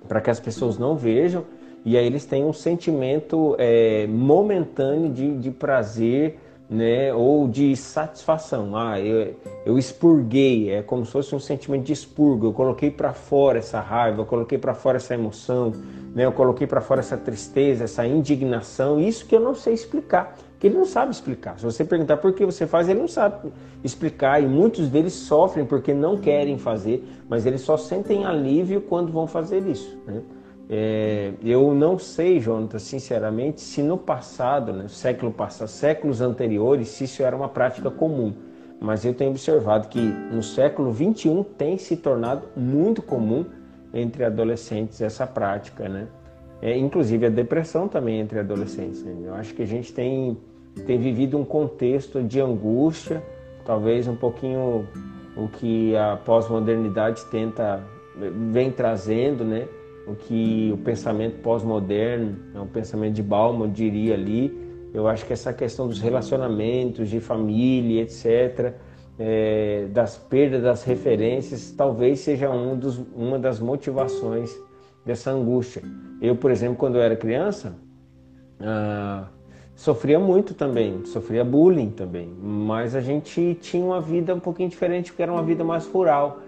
[0.09, 1.45] Para que as pessoas não vejam.
[1.85, 6.39] E aí eles têm um sentimento é, momentâneo de, de prazer,
[6.71, 7.13] né?
[7.13, 8.77] Ou de satisfação.
[8.77, 9.35] Ah, eu,
[9.67, 12.47] eu expurguei, é como se fosse um sentimento de expurgo.
[12.47, 15.73] Eu coloquei para fora essa raiva, eu coloquei para fora essa emoção,
[16.15, 16.25] né?
[16.25, 19.01] Eu coloquei para fora essa tristeza, essa indignação.
[19.01, 21.59] Isso que eu não sei explicar, que ele não sabe explicar.
[21.59, 23.51] Se você perguntar por que você faz, ele não sabe
[23.83, 24.41] explicar.
[24.41, 29.27] E muitos deles sofrem porque não querem fazer, mas eles só sentem alívio quando vão
[29.27, 29.99] fazer isso.
[30.07, 30.23] Né?
[30.73, 37.05] É, eu não sei, Jonathan, sinceramente, se no passado, né, século passado, séculos anteriores, se
[37.05, 38.33] isso era uma prática comum.
[38.81, 43.45] Mas eu tenho observado que no século 21 tem se tornado muito comum
[43.93, 46.07] entre adolescentes essa prática, né?
[46.63, 49.03] É, inclusive a depressão também entre adolescentes.
[49.03, 49.17] Né?
[49.25, 50.39] Eu acho que a gente tem,
[50.87, 53.23] tem vivido um contexto de angústia,
[53.67, 54.87] talvez um pouquinho
[55.37, 57.83] o que a pós-modernidade tenta
[58.53, 59.67] vem trazendo, né?
[60.07, 64.57] O que o pensamento pós-moderno, é um pensamento de Bauman diria ali.
[64.93, 68.75] Eu acho que essa questão dos relacionamentos, de família, etc.,
[69.19, 74.51] é, das perdas das referências, talvez seja um dos, uma das motivações
[75.05, 75.83] dessa angústia.
[76.21, 77.77] Eu, por exemplo, quando eu era criança,
[78.61, 79.29] ah,
[79.75, 85.11] sofria muito também, sofria bullying também, mas a gente tinha uma vida um pouquinho diferente,
[85.11, 86.41] porque era uma vida mais rural.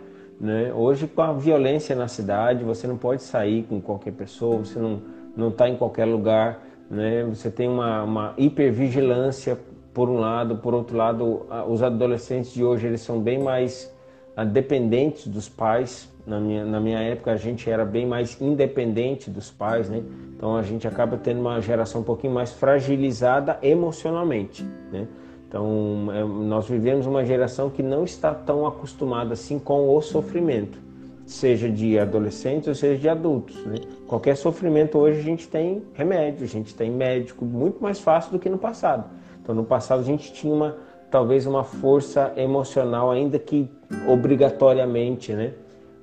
[0.42, 0.72] Né?
[0.74, 5.48] Hoje, com a violência na cidade, você não pode sair com qualquer pessoa, você não
[5.48, 7.22] está em qualquer lugar, né?
[7.22, 9.56] você tem uma, uma hipervigilância
[9.94, 13.94] por um lado, por outro lado, os adolescentes de hoje eles são bem mais
[14.36, 16.10] ah, dependentes dos pais.
[16.26, 20.02] Na minha, na minha época a gente era bem mais independente dos pais, né?
[20.36, 25.06] Então a gente acaba tendo uma geração um pouquinho mais fragilizada emocionalmente, né?
[25.52, 30.78] Então é, nós vivemos uma geração que não está tão acostumada assim com o sofrimento,
[31.26, 33.74] seja de adolescentes ou seja de adultos, né?
[34.06, 38.38] Qualquer sofrimento hoje a gente tem remédio, a gente tem médico muito mais fácil do
[38.38, 39.04] que no passado.
[39.42, 40.74] Então no passado a gente tinha uma
[41.10, 43.68] talvez uma força emocional ainda que
[44.08, 45.52] obrigatoriamente, né?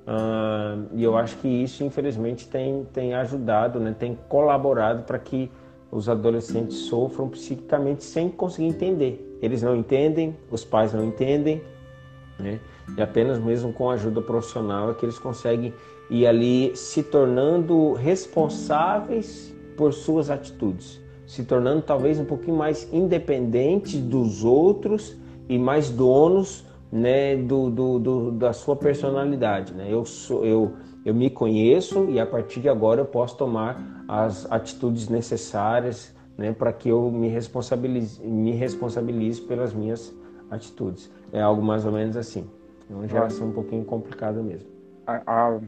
[0.06, 3.94] Uh, e eu acho que isso, infelizmente, tem, tem ajudado, né?
[3.96, 5.50] tem colaborado para que
[5.90, 9.29] os adolescentes sofram psiquicamente sem conseguir entender.
[9.42, 11.62] Eles não entendem, os pais não entendem,
[12.38, 12.60] né?
[12.96, 15.72] e apenas mesmo com a ajuda profissional é que eles conseguem
[16.10, 24.00] ir ali se tornando responsáveis por suas atitudes, se tornando talvez um pouquinho mais independentes
[24.00, 25.16] dos outros
[25.48, 29.72] e mais donos né, do, do, do, da sua personalidade.
[29.72, 29.86] Né?
[29.88, 30.72] Eu, sou, eu,
[31.04, 36.52] eu me conheço e a partir de agora eu posso tomar as atitudes necessárias né,
[36.52, 40.14] para que eu me responsabilize, me responsabilize pelas minhas
[40.50, 41.12] atitudes.
[41.32, 42.48] É algo mais ou menos assim.
[42.90, 44.68] É uma geração um pouquinho complicada mesmo.
[45.06, 45.60] A, a,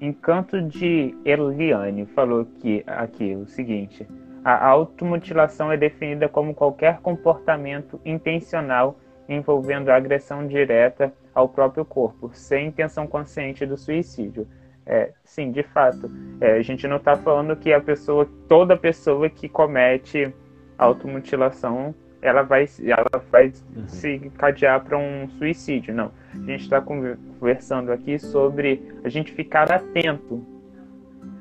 [0.00, 4.04] Encanto de Eliane falou que, aqui o seguinte:
[4.44, 8.96] a automutilação é definida como qualquer comportamento intencional
[9.28, 14.48] envolvendo agressão direta ao próprio corpo, sem intenção consciente do suicídio.
[14.86, 16.10] É, sim, de fato.
[16.40, 20.34] É, a gente não está falando que a pessoa, toda pessoa que comete
[20.76, 23.88] automutilação, ela vai, ela vai uhum.
[23.88, 25.94] se cadear para um suicídio.
[25.94, 26.10] Não.
[26.32, 30.44] A gente está conversando aqui sobre a gente ficar atento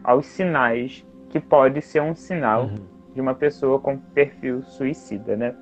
[0.04, 2.76] aos sinais que pode ser um sinal uhum.
[3.14, 5.56] de uma pessoa com perfil suicida, né?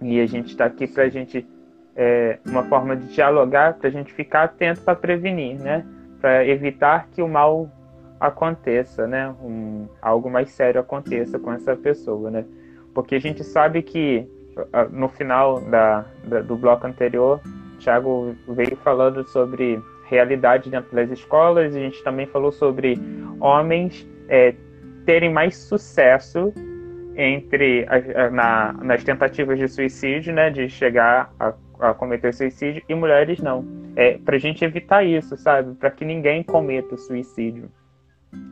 [0.00, 1.46] E a gente está aqui para a gente
[1.96, 5.84] é, uma forma de dialogar, para a gente ficar atento para prevenir, né?
[6.24, 7.68] Para evitar que o mal
[8.18, 9.34] aconteça, né?
[9.42, 12.46] Um, algo mais sério aconteça com essa pessoa, né?
[12.94, 14.26] Porque a gente sabe que
[14.90, 17.42] no final da, da do bloco anterior,
[17.78, 22.98] Thiago veio falando sobre realidade dentro das escolas, a gente também falou sobre
[23.38, 24.54] homens é,
[25.04, 26.54] terem mais sucesso
[27.18, 32.94] entre a, na, nas tentativas de suicídio, né, de chegar a, a cometer suicídio, e
[32.94, 33.83] mulheres não.
[33.96, 35.74] É para a gente evitar isso, sabe?
[35.74, 37.70] Para que ninguém cometa suicídio,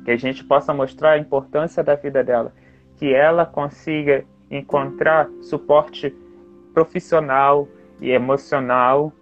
[0.05, 2.53] que a gente possa mostrar a importância da vida dela,
[2.97, 6.14] que ela consiga encontrar suporte
[6.72, 7.68] profissional
[8.01, 9.12] e emocional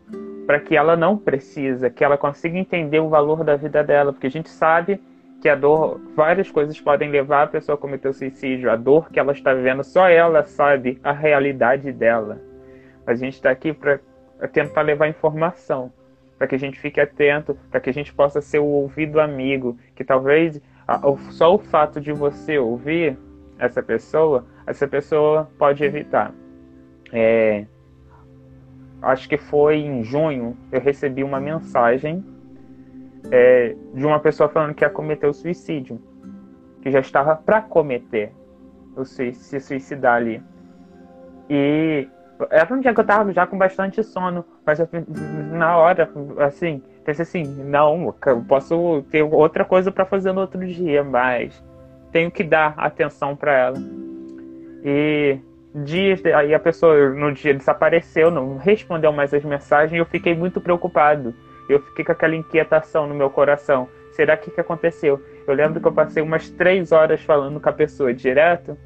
[0.46, 4.26] para que ela não precisa, que ela consiga entender o valor da vida dela, porque
[4.26, 5.00] a gente sabe
[5.40, 8.70] que a dor, várias coisas podem levar a pessoa a cometer o suicídio.
[8.70, 12.40] A dor que ela está vivendo, só ela sabe a realidade dela.
[13.06, 14.00] A gente está aqui para
[14.52, 15.92] tentar levar informação,
[16.40, 19.76] para que a gente fique atento, para que a gente possa ser o ouvido amigo,
[19.94, 20.58] que talvez
[21.32, 23.18] só o fato de você ouvir
[23.58, 26.32] essa pessoa, essa pessoa pode evitar.
[27.12, 27.66] É,
[29.02, 32.24] acho que foi em junho, eu recebi uma mensagem
[33.30, 36.00] é, de uma pessoa falando que ia cometer o suicídio,
[36.80, 38.32] que já estava para cometer,
[39.04, 40.42] se suicidar ali.
[41.50, 42.08] E
[42.50, 44.88] era um dia que eu estava já com bastante sono, mas eu,
[45.52, 46.08] na hora,
[46.38, 51.62] assim, pensei assim, não, eu posso ter outra coisa para fazer no outro dia, mas
[52.12, 53.76] tenho que dar atenção para ela.
[54.84, 55.38] E
[55.74, 60.34] dias, aí a pessoa no dia desapareceu, não respondeu mais as mensagens, e eu fiquei
[60.34, 61.34] muito preocupado
[61.72, 63.88] eu fiquei com aquela inquietação no meu coração.
[64.12, 65.22] Será que que aconteceu?
[65.46, 68.76] Eu lembro que eu passei umas três horas falando com a pessoa direto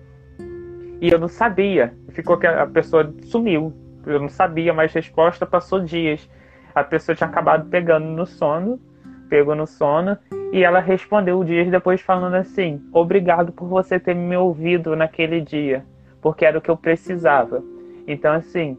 [1.01, 1.95] e eu não sabia.
[2.11, 3.73] Ficou que a pessoa sumiu.
[4.07, 6.29] Eu não sabia mais resposta, passou dias.
[6.75, 8.81] A pessoa tinha acabado pegando no sono,
[9.29, 10.19] pegou no sono,
[10.53, 15.85] e ela respondeu dias depois falando assim: Obrigado por você ter me ouvido naquele dia,
[16.21, 17.63] porque era o que eu precisava.
[18.07, 18.77] Então, assim,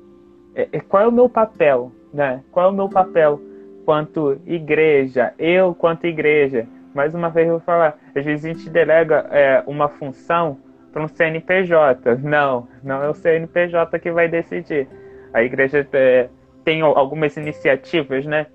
[0.53, 1.91] é, é, qual é o meu papel?
[2.13, 2.41] Né?
[2.51, 3.41] Qual é o meu papel
[3.85, 6.67] quanto igreja, eu quanto igreja.
[6.93, 10.57] Mais uma vez eu vou falar, às vezes a gente delega é, uma função
[10.95, 12.15] para um CNPJ.
[12.23, 14.87] Não, não é o CNPJ que vai decidir.
[15.33, 16.29] A igreja é,
[16.63, 18.47] tem algumas iniciativas, né,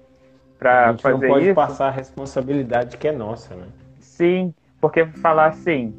[0.59, 1.23] para fazer isso.
[1.23, 1.55] não pode isso.
[1.55, 3.67] passar a responsabilidade que é nossa, né?
[3.99, 5.95] Sim, porque falar assim,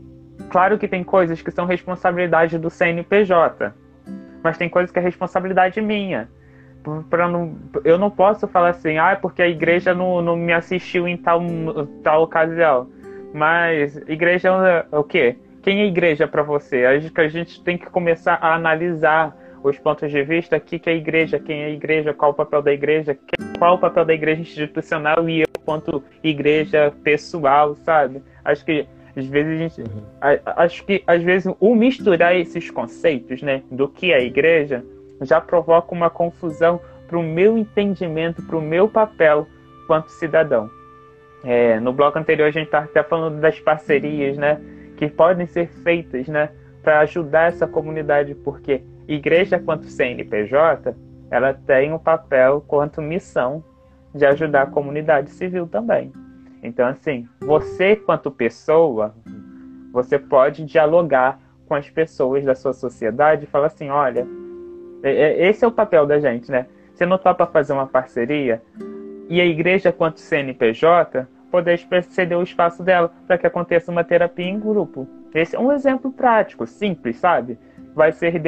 [0.49, 3.72] claro que tem coisas que são responsabilidade do CNPJ,
[4.43, 6.27] mas tem coisas que é responsabilidade minha
[7.11, 7.55] para não
[7.85, 11.15] eu não posso falar assim ah é porque a igreja não, não me assistiu em
[11.15, 11.39] tal
[12.01, 12.89] tal ocasião
[13.35, 14.49] mas igreja
[14.91, 16.85] é o quê quem é igreja para você?
[16.85, 20.81] Acho que a gente tem que começar a analisar os pontos de vista, o que
[20.89, 23.17] é a igreja, quem é a igreja, qual o papel da igreja,
[23.59, 28.23] qual o papel da igreja institucional e eu quanto igreja pessoal, sabe?
[28.43, 30.03] Acho que às vezes a gente, uhum.
[30.55, 34.83] acho que às vezes o misturar esses conceitos, né, do que é a igreja,
[35.21, 39.47] já provoca uma confusão para o meu entendimento, para o meu papel
[39.85, 40.69] quanto cidadão.
[41.43, 44.59] É, no bloco anterior a gente estava até falando das parcerias, né?
[45.02, 46.49] Que podem ser feitas, né?
[46.84, 50.95] Para ajudar essa comunidade, porque igreja quanto CNPJ,
[51.32, 53.64] ela tem um papel quanto missão
[54.14, 56.11] de ajudar a comunidade civil também.
[56.61, 59.15] Então, assim, você quanto pessoa,
[59.91, 64.28] você pode dialogar com as pessoas da sua sociedade e falar assim, olha,
[65.02, 66.68] é, é, esse é o papel da gente, né?
[66.94, 68.61] Você não topa fazer uma parceria?
[69.32, 74.48] e a igreja, quanto CNPJ, poder ceder o espaço dela para que aconteça uma terapia
[74.48, 75.07] em grupo.
[75.34, 77.60] Esse é um exemplo prático, simples, sabe?
[77.94, 78.41] Vai ser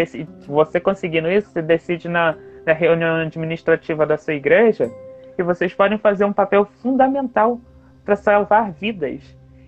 [0.47, 2.35] você conseguindo isso, você decide na,
[2.65, 4.89] na reunião administrativa da sua igreja
[5.37, 7.59] e vocês podem fazer um papel fundamental
[8.05, 9.21] para salvar vidas.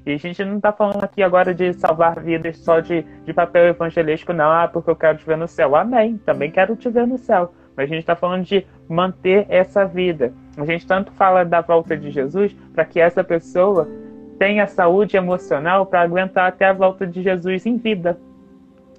[0.05, 3.65] E a gente não está falando aqui agora de salvar vidas só de, de papel
[3.65, 5.75] evangelístico, não, ah, porque eu quero te ver no céu.
[5.75, 7.53] Amém, também quero te ver no céu.
[7.75, 10.31] Mas a gente está falando de manter essa vida.
[10.57, 13.87] A gente tanto fala da volta de Jesus para que essa pessoa
[14.37, 18.17] tenha saúde emocional para aguentar até a volta de Jesus em vida,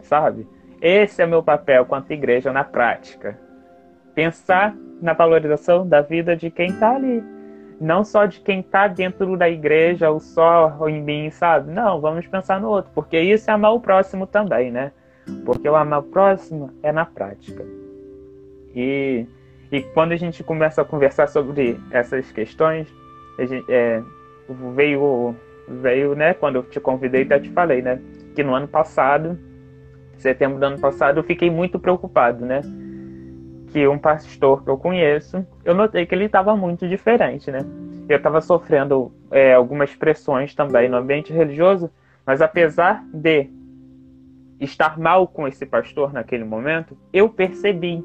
[0.03, 0.47] sabe?
[0.81, 3.39] Esse é meu papel quanto igreja na prática.
[4.15, 7.23] Pensar na valorização da vida de quem está ali.
[7.79, 11.71] Não só de quem está dentro da igreja ou só em mim, sabe?
[11.71, 14.93] Não, vamos pensar no outro, porque isso é amar o próximo também, né?
[15.45, 17.65] Porque o amar o próximo é na prática.
[18.75, 19.27] E,
[19.71, 22.93] e quando a gente começa a conversar sobre essas questões,
[23.39, 24.03] gente, é,
[24.75, 25.35] veio,
[25.69, 28.01] veio, né, quando eu te convidei, até te falei, né,
[28.35, 29.39] que no ano passado,
[30.19, 32.61] setembro do ano passado, eu fiquei muito preocupado, né,
[33.73, 37.61] que um pastor que eu conheço, eu notei que ele estava muito diferente, né,
[38.09, 41.91] eu estava sofrendo é, algumas pressões também no ambiente religioso,
[42.25, 43.49] mas apesar de
[44.61, 48.03] estar mal com esse pastor naquele momento, eu percebi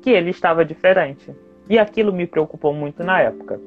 [0.00, 1.34] que ele estava diferente.
[1.68, 3.60] E aquilo me preocupou muito na época.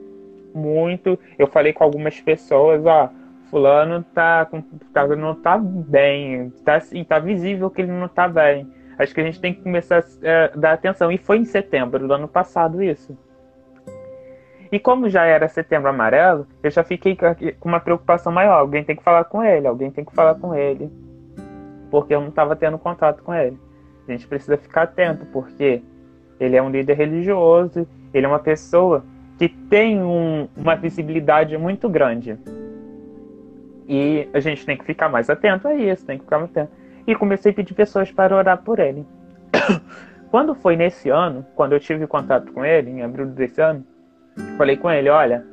[0.53, 1.17] Muito.
[1.37, 3.09] Eu falei com algumas pessoas, ó,
[3.49, 4.47] fulano tá,
[4.91, 8.67] tá não tá bem, tá, assim, tá visível que ele não tá bem.
[8.97, 11.11] Acho que a gente tem que começar a é, dar atenção.
[11.11, 13.17] E foi em setembro do ano passado isso.
[14.71, 18.59] E como já era setembro amarelo, eu já fiquei com uma preocupação maior.
[18.59, 20.91] Alguém tem que falar com ele, alguém tem que falar com ele.
[21.91, 23.57] Porque eu não estava tendo contato com ele.
[24.07, 25.83] A gente precisa ficar atento, porque
[26.43, 29.03] ele é um líder religioso, ele é uma pessoa
[29.37, 32.37] que tem um, uma visibilidade muito grande.
[33.87, 36.71] E a gente tem que ficar mais atento a isso, tem que ficar mais atento.
[37.05, 39.05] E comecei a pedir pessoas para orar por ele.
[40.31, 43.83] quando foi nesse ano, quando eu tive contato com ele, em abril desse ano,
[44.57, 45.45] falei com ele: olha,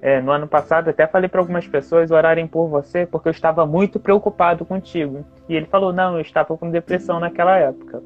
[0.00, 3.66] é, no ano passado até falei para algumas pessoas orarem por você porque eu estava
[3.66, 5.24] muito preocupado contigo.
[5.48, 8.02] E ele falou: não, eu estava com depressão naquela época.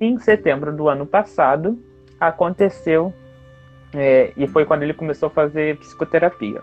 [0.00, 1.78] Em setembro do ano passado
[2.18, 3.12] aconteceu,
[3.94, 6.60] é, e foi quando ele começou a fazer psicoterapia.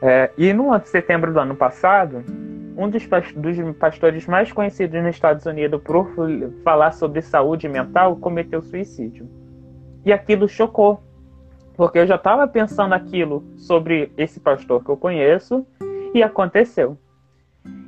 [0.00, 2.24] É, e no setembro do ano passado,
[2.76, 6.10] um dos, dos pastores mais conhecidos nos Estados Unidos por
[6.62, 9.28] falar sobre saúde mental cometeu suicídio.
[10.04, 11.02] E aquilo chocou,
[11.76, 15.66] porque eu já estava pensando aquilo sobre esse pastor que eu conheço
[16.12, 16.98] e aconteceu.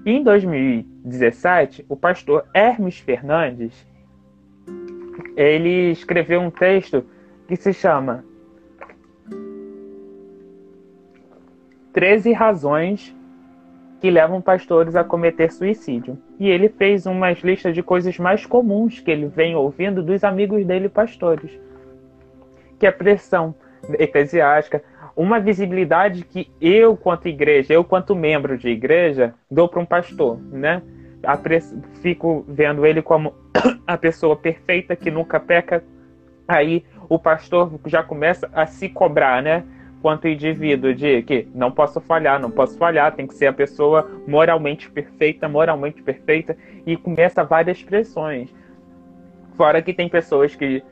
[0.05, 3.87] E em 2017, o pastor Hermes Fernandes
[5.37, 7.05] ele escreveu um texto
[7.47, 8.25] que se chama
[11.93, 13.17] 13 razões
[14.01, 16.19] que levam pastores a cometer suicídio.
[16.39, 20.65] E ele fez umas listas de coisas mais comuns que ele vem ouvindo dos amigos
[20.67, 21.51] dele pastores.
[22.79, 23.55] Que é pressão
[23.99, 24.83] eclesiástica,
[25.17, 30.39] uma visibilidade que eu, quanto igreja, eu, quanto membro de igreja, dou para um pastor,
[30.53, 30.83] né?
[32.01, 33.35] Fico vendo ele como
[33.87, 35.83] a pessoa perfeita que nunca peca.
[36.47, 39.65] Aí o pastor já começa a se cobrar, né?
[40.01, 44.09] Quanto indivíduo, de que não posso falhar, não posso falhar, tem que ser a pessoa
[44.27, 48.55] moralmente perfeita, moralmente perfeita, e começa várias pressões.
[49.57, 50.83] Fora que tem pessoas que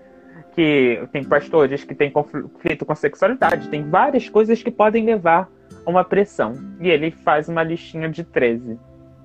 [0.54, 5.50] que tem pastores que têm conflito com sexualidade, tem várias coisas que podem levar
[5.84, 6.54] a uma pressão.
[6.80, 8.78] E ele faz uma listinha de 13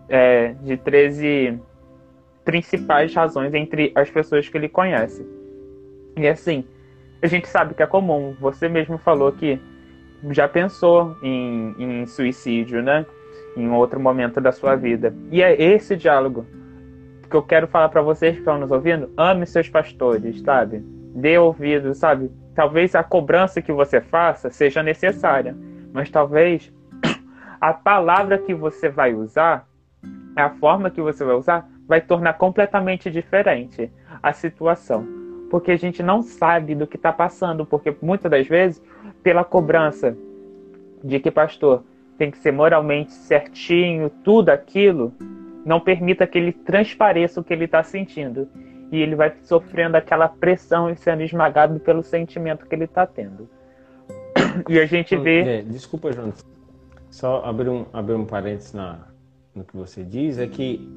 [0.10, 1.60] é, de 13
[2.44, 5.26] principais razões entre as pessoas que ele conhece.
[6.18, 6.66] E assim,
[7.22, 8.36] a gente sabe que é comum.
[8.40, 9.60] Você mesmo falou que
[10.32, 13.06] já pensou em, em suicídio, né?
[13.56, 15.14] em outro momento da sua vida.
[15.32, 16.46] E é esse diálogo
[17.30, 19.10] que eu quero falar para vocês que estão nos ouvindo.
[19.16, 20.80] Ame seus pastores, sabe?
[21.16, 22.32] Dê ouvido, sabe?
[22.56, 25.56] Talvez a cobrança que você faça seja necessária,
[25.94, 26.72] mas talvez
[27.62, 29.68] a palavra que você vai usar,
[30.40, 33.92] a forma que você vai usar, vai tornar completamente diferente
[34.22, 35.06] a situação.
[35.50, 38.82] Porque a gente não sabe do que está passando, porque muitas das vezes,
[39.24, 40.16] pela cobrança
[41.04, 41.84] de que pastor
[42.18, 45.14] tem que ser moralmente certinho, tudo aquilo,
[45.66, 48.48] não permita que ele transpareça o que ele está sentindo.
[48.92, 53.50] E ele vai sofrendo aquela pressão e sendo esmagado pelo sentimento que ele está tendo.
[54.68, 55.62] E a gente vê.
[55.62, 56.34] Desculpa, João.
[57.10, 59.09] Só abrir um, abrir um parênteses na,
[59.60, 60.88] no que você diz, é que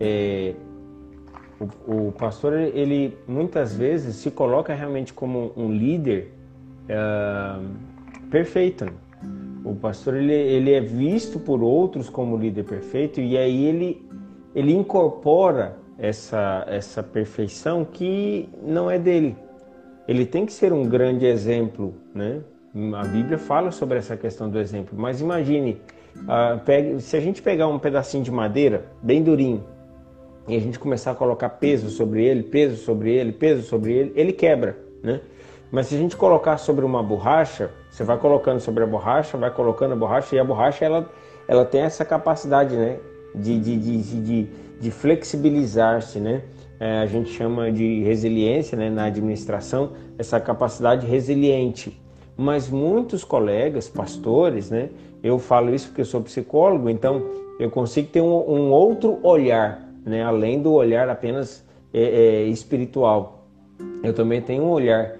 [0.00, 0.54] é,
[1.86, 6.32] o, o, pastor, ele muitas vezes se coloca realmente como um líder
[6.88, 7.58] é,
[8.30, 8.84] perfeito.
[8.84, 8.92] Né?
[9.64, 14.04] O pastor ele, ele é visto por outros como líder perfeito e aí ele,
[14.54, 19.36] ele incorpora essa, essa perfeição que não é dele.
[20.08, 22.40] Ele tem que ser um grande exemplo, né?
[22.94, 25.78] A Bíblia fala sobre essa questão do exemplo, mas imagine,
[26.64, 29.64] pegue, se a gente pegar um pedacinho de madeira bem durinho
[30.46, 34.12] e a gente começar a colocar peso sobre ele, peso sobre ele, peso sobre ele,
[34.14, 35.20] ele quebra, né?
[35.70, 39.50] Mas se a gente colocar sobre uma borracha, você vai colocando sobre a borracha, vai
[39.50, 41.10] colocando a borracha e a borracha ela,
[41.48, 42.98] ela tem essa capacidade, né?
[43.34, 44.48] De, de, de, de,
[44.78, 46.42] de flexibilizar-se, né?
[46.78, 48.90] É, a gente chama de resiliência né?
[48.90, 51.98] na administração, essa capacidade resiliente.
[52.36, 54.90] Mas muitos colegas, pastores, né?
[55.22, 57.22] Eu falo isso porque eu sou psicólogo, então
[57.58, 60.22] eu consigo ter um, um outro olhar, né?
[60.22, 63.46] Além do olhar apenas é, é, espiritual.
[64.02, 65.16] Eu também tenho um olhar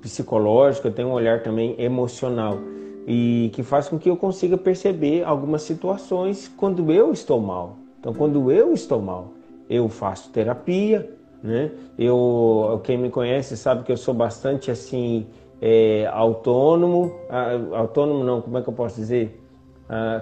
[0.00, 2.58] psicológico, eu tenho um olhar também emocional
[3.06, 7.76] e que faz com que eu consiga perceber algumas situações quando eu estou mal.
[7.98, 9.32] Então, quando eu estou mal,
[9.68, 11.08] eu faço terapia,
[11.42, 11.70] né?
[11.98, 15.26] Eu, quem me conhece sabe que eu sou bastante assim
[15.60, 17.12] é, autônomo,
[17.72, 19.38] autônomo não, como é que eu posso dizer?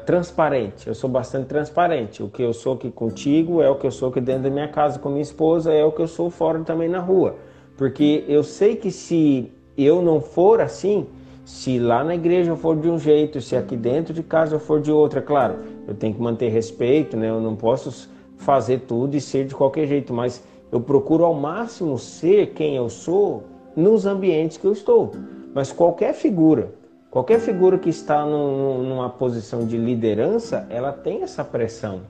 [0.06, 0.88] Transparente.
[0.88, 2.22] Eu sou bastante transparente.
[2.22, 4.68] O que eu sou aqui contigo é o que eu sou aqui dentro da minha
[4.68, 7.36] casa com minha esposa, é o que eu sou fora também na rua.
[7.76, 11.06] Porque eu sei que se eu não for assim,
[11.44, 14.60] se lá na igreja eu for de um jeito, se aqui dentro de casa eu
[14.60, 15.56] for de outra, claro,
[15.86, 17.28] eu tenho que manter respeito, né?
[17.28, 20.42] Eu não posso fazer tudo e ser de qualquer jeito, mas
[20.72, 23.44] eu procuro ao máximo ser quem eu sou
[23.78, 25.12] nos ambientes que eu estou.
[25.54, 26.72] Mas qualquer figura,
[27.10, 32.00] qualquer figura que está num, numa posição de liderança, ela tem essa pressão.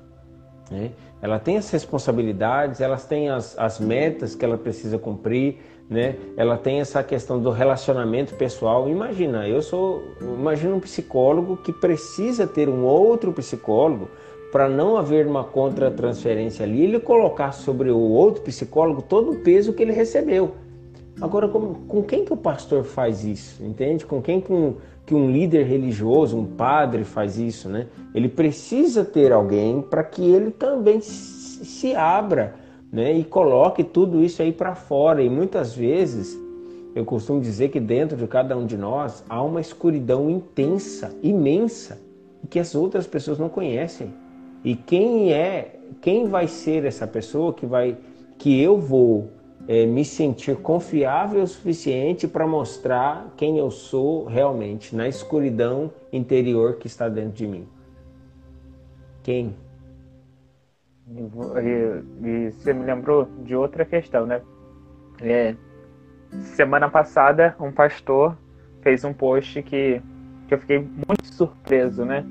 [0.71, 0.93] Né?
[1.21, 5.59] Ela tem as responsabilidades, elas têm as, as metas que ela precisa cumprir,
[5.91, 6.17] né?
[6.37, 8.89] Ela tem essa questão do relacionamento pessoal.
[8.89, 14.09] Imagina, eu sou, imagina um psicólogo que precisa ter um outro psicólogo
[14.53, 19.73] para não haver uma contra-transferência ali, ele colocar sobre o outro psicólogo todo o peso
[19.73, 20.55] que ele recebeu.
[21.21, 23.63] Agora, com, com quem que o pastor faz isso?
[23.63, 24.07] Entende?
[24.07, 24.75] Com quem com,
[25.05, 27.87] que um líder religioso, um padre faz isso, né?
[28.15, 32.55] Ele precisa ter alguém para que ele também se abra,
[32.93, 33.13] né?
[33.13, 35.23] E coloque tudo isso aí para fora.
[35.23, 36.39] E muitas vezes
[36.95, 41.99] eu costumo dizer que dentro de cada um de nós há uma escuridão intensa, imensa,
[42.49, 44.13] que as outras pessoas não conhecem.
[44.65, 47.97] E quem é, quem vai ser essa pessoa que vai,
[48.37, 49.31] que eu vou
[49.69, 56.77] é, me sentir confiável o suficiente para mostrar quem eu sou realmente na escuridão interior
[56.77, 57.69] que está dentro de mim.
[59.23, 59.55] Quem?
[61.07, 64.41] E, e você me lembrou de outra questão, né?
[65.21, 65.55] É,
[66.57, 68.39] semana passada, um pastor
[68.81, 70.01] fez um post que,
[70.47, 72.25] que eu fiquei muito surpreso, né?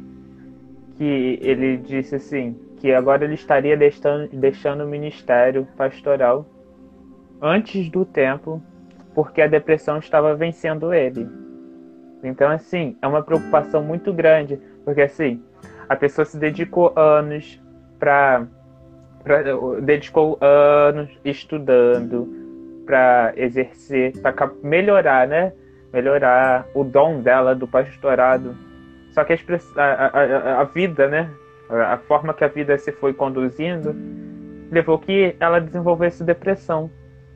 [0.96, 6.48] Que ele disse assim, que agora ele estaria deixando, deixando o ministério pastoral
[7.42, 8.62] antes do tempo,
[9.14, 11.28] porque a depressão estava vencendo ele.
[12.24, 15.42] Então, assim, é uma preocupação muito grande, porque assim,
[15.88, 17.62] a pessoa se dedicou anos
[18.00, 18.48] para
[19.84, 22.28] dedicou anos estudando
[22.86, 25.52] para exercer, para melhorar, né?
[25.92, 28.56] Melhorar o dom dela do pastorado.
[29.12, 31.30] Só que a, a, a, vida, né?
[31.70, 33.94] A forma que a vida se foi conduzindo
[34.72, 36.90] levou que ela desenvolvesse depressão.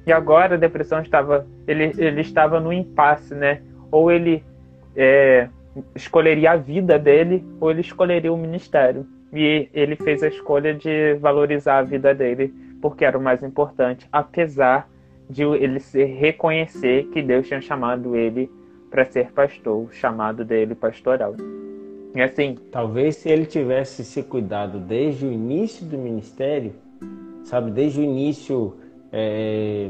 [0.05, 1.45] E agora a depressão estava.
[1.67, 3.61] Ele, ele estava no impasse, né?
[3.91, 4.43] Ou ele
[4.95, 5.47] é,
[5.95, 9.05] escolheria a vida dele, ou ele escolheria o ministério.
[9.33, 14.07] E ele fez a escolha de valorizar a vida dele, porque era o mais importante,
[14.11, 14.89] apesar
[15.29, 18.51] de ele se reconhecer que Deus tinha chamado ele
[18.89, 21.35] para ser pastor, o chamado dele pastoral.
[22.13, 22.57] E assim.
[22.69, 26.73] Talvez se ele tivesse se cuidado desde o início do ministério,
[27.45, 28.75] sabe, desde o início,
[29.11, 29.89] é,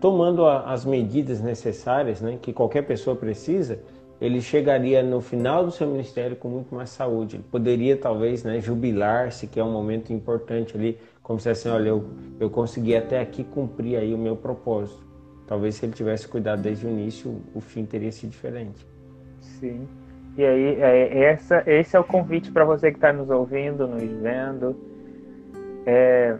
[0.00, 3.78] tomando a, as medidas necessárias, né, que qualquer pessoa precisa,
[4.20, 7.36] ele chegaria no final do seu ministério com muito mais saúde.
[7.36, 11.88] Ele poderia talvez, né, jubilar-se, que é um momento importante ali, como se assim, olha,
[11.88, 12.04] eu,
[12.38, 15.08] eu consegui até aqui cumprir aí o meu propósito.
[15.46, 18.86] Talvez se ele tivesse cuidado desde o início, o fim teria sido diferente.
[19.40, 19.88] Sim.
[20.36, 24.02] E aí, é, essa, esse é o convite para você que está nos ouvindo, nos
[24.02, 24.76] vendo.
[25.86, 26.36] É,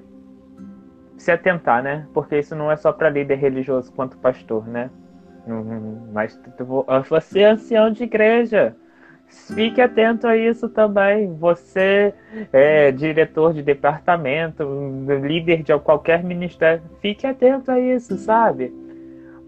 [1.20, 2.06] se atentar, né?
[2.14, 4.90] Porque isso não é só para líder religioso quanto pastor, né?
[6.12, 6.40] Mas
[7.09, 8.74] você é ancião de igreja.
[9.55, 11.34] Fique atento a isso também.
[11.34, 12.14] Você
[12.52, 14.64] é diretor de departamento,
[15.22, 16.82] líder de qualquer ministério.
[17.01, 18.72] Fique atento a isso, sabe?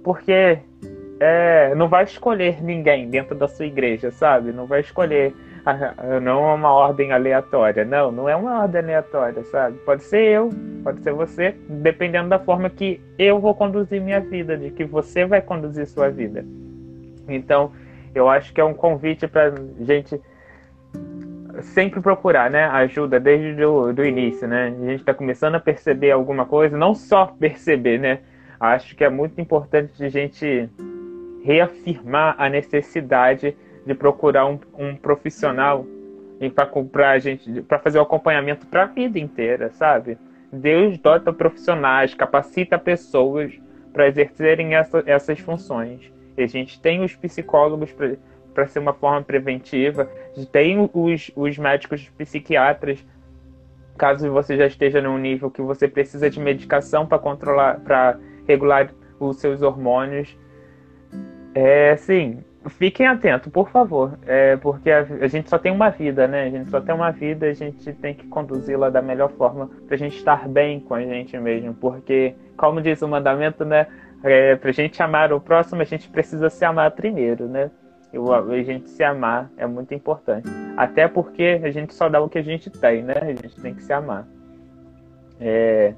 [0.04, 0.58] Porque
[1.18, 4.52] é, não vai escolher ninguém dentro da sua igreja, sabe?
[4.52, 5.34] Não vai escolher
[6.22, 7.84] não é uma ordem aleatória.
[7.84, 9.78] Não, não é uma ordem aleatória, sabe?
[9.78, 10.50] Pode ser eu,
[10.82, 15.24] pode ser você, dependendo da forma que eu vou conduzir minha vida, de que você
[15.24, 16.44] vai conduzir sua vida.
[17.28, 17.72] Então,
[18.14, 20.20] eu acho que é um convite para gente
[21.60, 24.74] sempre procurar, né, ajuda desde o do início, né?
[24.76, 28.20] A gente está começando a perceber alguma coisa, não só perceber, né?
[28.58, 30.68] Acho que é muito importante a gente
[31.44, 33.56] reafirmar a necessidade
[33.86, 35.86] de procurar um, um profissional
[36.90, 40.18] para gente para fazer o acompanhamento para a vida inteira, sabe?
[40.52, 43.52] Deus dota profissionais, capacita pessoas
[43.92, 46.12] para exercerem essa, essas funções.
[46.36, 47.94] E a gente tem os psicólogos
[48.52, 50.10] para ser uma forma preventiva,
[50.50, 53.04] tem os, os médicos psiquiatras,
[53.96, 58.90] caso você já esteja num nível que você precisa de medicação para controlar, para regular
[59.20, 60.36] os seus hormônios.
[61.54, 66.26] É, sim, fiquem atentos, por favor, é, porque a, a, gente só tem uma vida,
[66.26, 66.44] né?
[66.44, 69.94] A gente só tem uma vida, a gente tem que conduzi-la da melhor forma para
[69.94, 73.86] a gente estar bem com a gente mesmo, porque, como diz o mandamento, né?
[74.24, 77.70] É, para a gente amar o próximo, a gente precisa se amar primeiro, né?
[78.12, 80.46] E a gente se amar é muito importante.
[80.76, 83.14] Até porque a gente só dá o que a gente tem, né?
[83.20, 84.26] A gente tem que se amar.
[85.40, 85.94] É...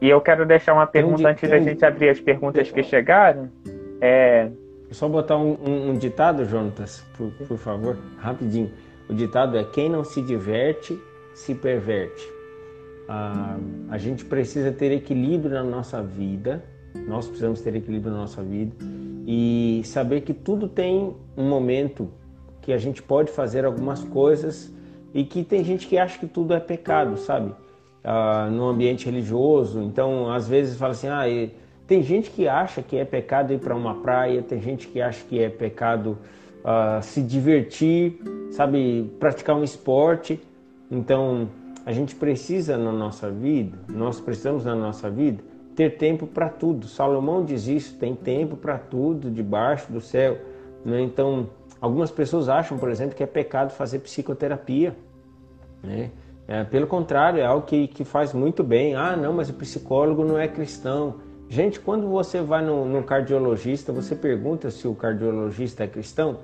[0.00, 3.48] E eu quero deixar uma pergunta antes da gente abrir as perguntas que chegaram.
[4.00, 4.50] É,
[4.92, 8.70] só botar um, um, um ditado, Jonatas, por, por, favor, rapidinho.
[9.08, 10.98] O ditado é: quem não se diverte,
[11.34, 12.26] se perverte.
[13.08, 13.58] Ah,
[13.90, 16.64] a gente precisa ter equilíbrio na nossa vida,
[17.06, 18.74] nós precisamos ter equilíbrio na nossa vida
[19.26, 22.08] e saber que tudo tem um momento
[22.60, 24.72] que a gente pode fazer algumas coisas
[25.12, 27.52] e que tem gente que acha que tudo é pecado, sabe?
[28.04, 31.24] Ah, no ambiente religioso, então às vezes fala assim: ah,
[31.86, 35.24] tem gente que acha que é pecado ir para uma praia, tem gente que acha
[35.24, 36.18] que é pecado
[36.60, 40.40] uh, se divertir, sabe, praticar um esporte.
[40.90, 41.48] Então,
[41.84, 45.42] a gente precisa na nossa vida, nós precisamos na nossa vida
[45.74, 46.86] ter tempo para tudo.
[46.86, 50.38] Salomão diz isso: tem tempo para tudo debaixo do céu.
[50.84, 51.00] Né?
[51.00, 51.48] Então,
[51.80, 54.94] algumas pessoas acham, por exemplo, que é pecado fazer psicoterapia.
[55.82, 56.10] Né?
[56.46, 58.94] É, pelo contrário, é algo que, que faz muito bem.
[58.94, 61.16] Ah, não, mas o psicólogo não é cristão.
[61.52, 66.38] Gente, quando você vai no, cardiologista, você pergunta se o cardiologista é cristão.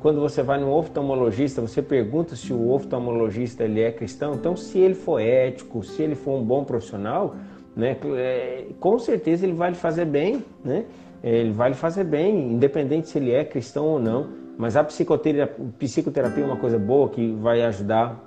[0.00, 4.32] Quando você vai no oftalmologista, você pergunta se o oftalmologista ele é cristão.
[4.32, 7.36] Então, se ele for ético, se ele for um bom profissional,
[7.76, 10.86] né, é, com certeza ele vai lhe fazer bem, né?
[11.22, 14.28] Ele vai lhe fazer bem, independente se ele é cristão ou não.
[14.56, 18.18] Mas a psicoterapia, psicoterapia é uma coisa boa que vai ajudar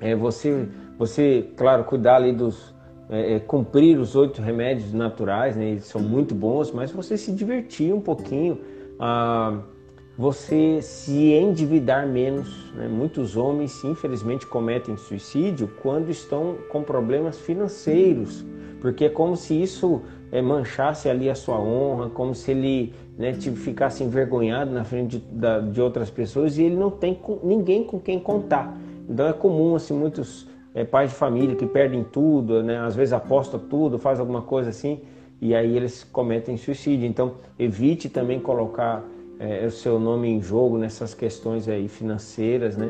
[0.00, 0.66] é, você,
[0.98, 2.71] você, claro, cuidar ali dos
[3.12, 5.66] é, é, cumprir os oito remédios naturais, né?
[5.66, 8.58] eles são muito bons, mas você se divertir um pouquinho,
[8.98, 9.58] ah,
[10.16, 12.72] você se endividar menos.
[12.72, 12.88] Né?
[12.88, 18.46] Muitos homens, infelizmente, cometem suicídio quando estão com problemas financeiros,
[18.80, 23.34] porque é como se isso é, manchasse ali a sua honra, como se ele né,
[23.34, 27.84] ficasse envergonhado na frente de, da, de outras pessoas e ele não tem com, ninguém
[27.84, 28.74] com quem contar.
[29.06, 32.78] Então é comum assim muitos é, pais de família que perdem tudo, né?
[32.78, 35.00] às vezes aposta tudo, faz alguma coisa assim,
[35.40, 37.06] e aí eles cometem suicídio.
[37.06, 39.02] Então, evite também colocar
[39.38, 42.88] é, o seu nome em jogo nessas questões aí financeiras, né?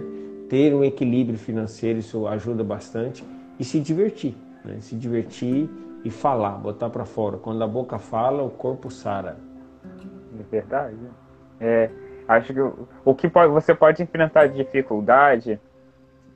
[0.50, 3.24] Ter um equilíbrio financeiro, isso ajuda bastante.
[3.58, 4.76] E se divertir, né?
[4.80, 5.66] Se divertir
[6.04, 7.38] e falar, botar para fora.
[7.38, 9.38] Quando a boca fala, o corpo sara.
[10.38, 10.96] É verdade.
[11.58, 11.88] É,
[12.28, 12.60] acho que
[13.04, 15.58] o, que você pode enfrentar de dificuldade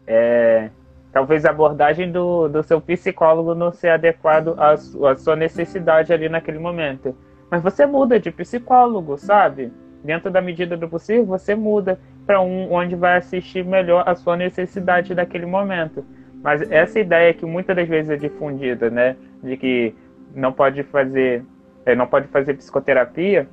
[0.07, 0.71] é
[1.17, 6.29] talvez a abordagem do, do seu psicólogo não seja adequado à, à sua necessidade ali
[6.29, 7.17] naquele momento.
[7.51, 9.73] Mas você muda de psicólogo, sabe?
[10.05, 11.99] Dentro da medida do possível, você muda.
[12.27, 16.05] para um onde vai assistir melhor a sua necessidade daquele momento.
[16.43, 19.95] Mas essa ideia que muitas das vezes é difundida, né, de que
[20.35, 21.43] não pode fazer,
[21.87, 23.49] é, não pode fazer psicoterapia,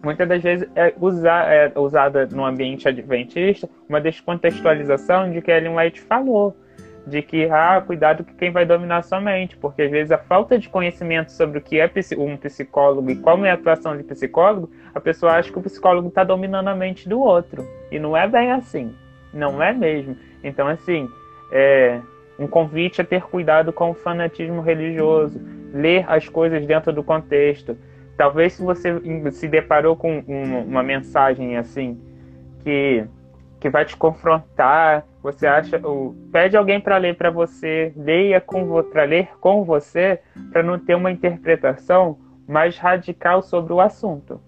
[0.00, 5.76] muitas das vezes é, usar, é usada no ambiente adventista uma descontextualização de que Ellen
[5.76, 6.56] White falou,
[7.10, 10.58] de que, ah, cuidado que quem vai dominar sua mente, porque às vezes a falta
[10.58, 14.70] de conhecimento sobre o que é um psicólogo e como é a atuação de psicólogo,
[14.94, 17.66] a pessoa acha que o psicólogo está dominando a mente do outro.
[17.90, 18.94] E não é bem assim.
[19.34, 20.16] Não é mesmo.
[20.42, 21.08] Então, assim,
[21.52, 22.00] é
[22.38, 25.40] um convite a ter cuidado com o fanatismo religioso,
[25.74, 27.76] ler as coisas dentro do contexto.
[28.16, 29.00] Talvez se você
[29.32, 32.00] se deparou com uma mensagem assim
[32.62, 33.04] que
[33.60, 38.82] que vai te confrontar, você acha, ou pede alguém para ler para você, leia com
[38.84, 40.18] para ler com você,
[40.50, 42.18] para não ter uma interpretação
[42.48, 44.40] mais radical sobre o assunto,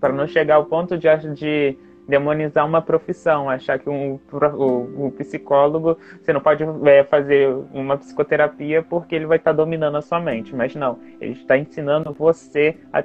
[0.00, 1.76] para não chegar ao ponto de, de
[2.08, 4.18] demonizar uma profissão, achar que um,
[5.16, 10.02] psicólogo você não pode é, fazer uma psicoterapia porque ele vai estar tá dominando a
[10.02, 13.02] sua mente, mas não, ele está ensinando você a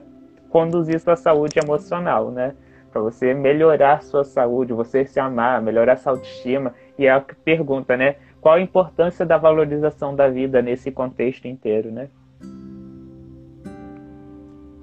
[0.49, 2.53] conduzir sua saúde emocional, né?
[2.93, 6.75] Para você melhorar sua saúde, você se amar, melhorar sua autoestima.
[6.97, 8.17] E é a pergunta, né?
[8.39, 12.07] Qual a importância da valorização da vida nesse contexto inteiro, né?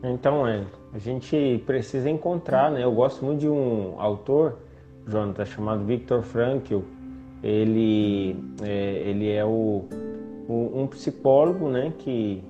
[0.03, 2.82] Então, é, a gente precisa encontrar, né?
[2.82, 4.59] Eu gosto muito de um autor,
[5.07, 6.81] Jonathan, chamado Viktor Frankl.
[7.45, 9.85] Ele é, ele é o,
[10.49, 11.93] o, um psicólogo, né?
[11.97, 12.43] Que,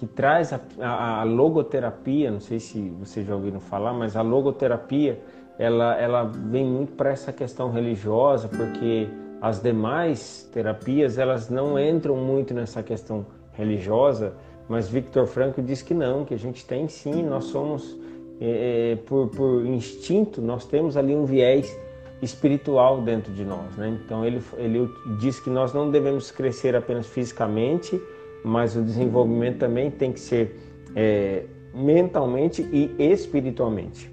[0.00, 4.22] que traz a, a, a, logoterapia, não sei se vocês já ouviram falar, mas a
[4.22, 5.20] logoterapia,
[5.58, 9.10] ela, ela vem muito para essa questão religiosa, porque
[9.42, 14.32] as demais terapias, elas não entram muito nessa questão religiosa,
[14.70, 17.94] mas Victor Frankl diz que não, que a gente tem sim, nós somos,
[18.40, 21.78] é, é, por, por instinto, nós temos ali um viés
[22.22, 23.76] espiritual dentro de nós.
[23.76, 23.98] Né?
[24.02, 28.00] Então ele, ele diz que nós não devemos crescer apenas fisicamente,
[28.44, 30.58] mas o desenvolvimento também tem que ser
[30.94, 31.44] é,
[31.74, 34.10] mentalmente e espiritualmente.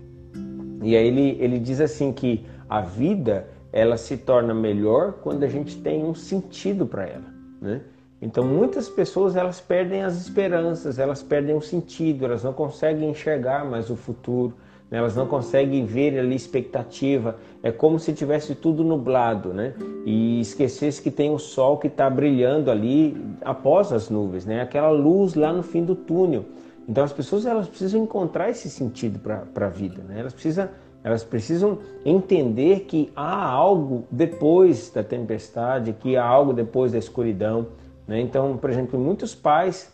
[0.83, 5.47] E aí ele, ele diz assim que a vida ela se torna melhor quando a
[5.47, 7.25] gente tem um sentido para ela.
[7.61, 7.81] Né?
[8.21, 13.65] Então muitas pessoas elas perdem as esperanças, elas perdem o sentido, elas não conseguem enxergar
[13.65, 14.55] mais o futuro,
[14.89, 14.97] né?
[14.97, 17.35] elas não conseguem ver ali expectativa.
[17.61, 19.73] É como se tivesse tudo nublado, né?
[20.05, 24.61] E esquecesse que tem o sol que está brilhando ali após as nuvens, né?
[24.61, 26.45] Aquela luz lá no fim do túnel.
[26.87, 30.19] Então as pessoas elas precisam encontrar esse sentido para a vida, né?
[30.19, 30.69] Elas precisam
[31.03, 37.67] elas precisam entender que há algo depois da tempestade, que há algo depois da escuridão.
[38.05, 38.19] Né?
[38.19, 39.93] Então, por exemplo, muitos pais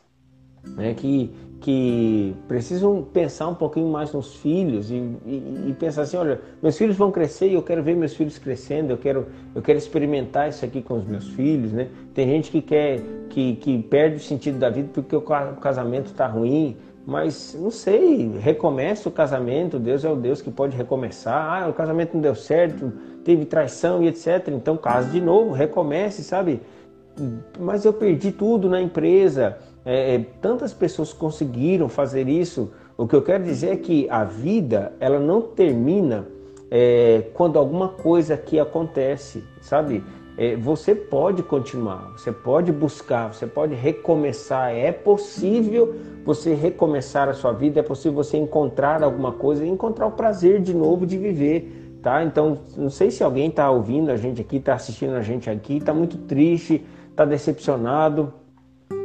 [0.76, 1.32] né, que,
[1.64, 6.78] que precisam pensar um pouquinho mais nos filhos e, e, e, pensar assim, olha, meus
[6.78, 10.50] filhos vão crescer e eu quero ver meus filhos crescendo, eu quero, eu quero experimentar
[10.50, 11.88] isso aqui com os meus filhos, né?
[12.14, 13.00] Tem gente que quer
[13.30, 16.76] que, que perde o sentido da vida porque o casamento está ruim,
[17.08, 21.64] mas não sei, recomeça o casamento, Deus é o Deus que pode recomeçar.
[21.64, 22.92] Ah, o casamento não deu certo,
[23.24, 24.50] teve traição e etc.
[24.50, 26.60] Então case de novo, recomece, sabe?
[27.60, 29.58] mas eu perdi tudo na empresa.
[29.86, 32.72] É, é, tantas pessoas conseguiram fazer isso.
[32.98, 36.28] O que eu quero dizer é que a vida ela não termina
[36.72, 40.04] é, quando alguma coisa aqui acontece, sabe?
[40.36, 44.74] É, você pode continuar, você pode buscar, você pode recomeçar.
[44.74, 45.96] É possível
[46.26, 50.74] você recomeçar a sua vida, é possível você encontrar alguma coisa encontrar o prazer de
[50.74, 52.00] novo de viver.
[52.02, 52.24] Tá?
[52.24, 55.78] Então, não sei se alguém está ouvindo a gente aqui, está assistindo a gente aqui,
[55.78, 58.34] está muito triste, está decepcionado,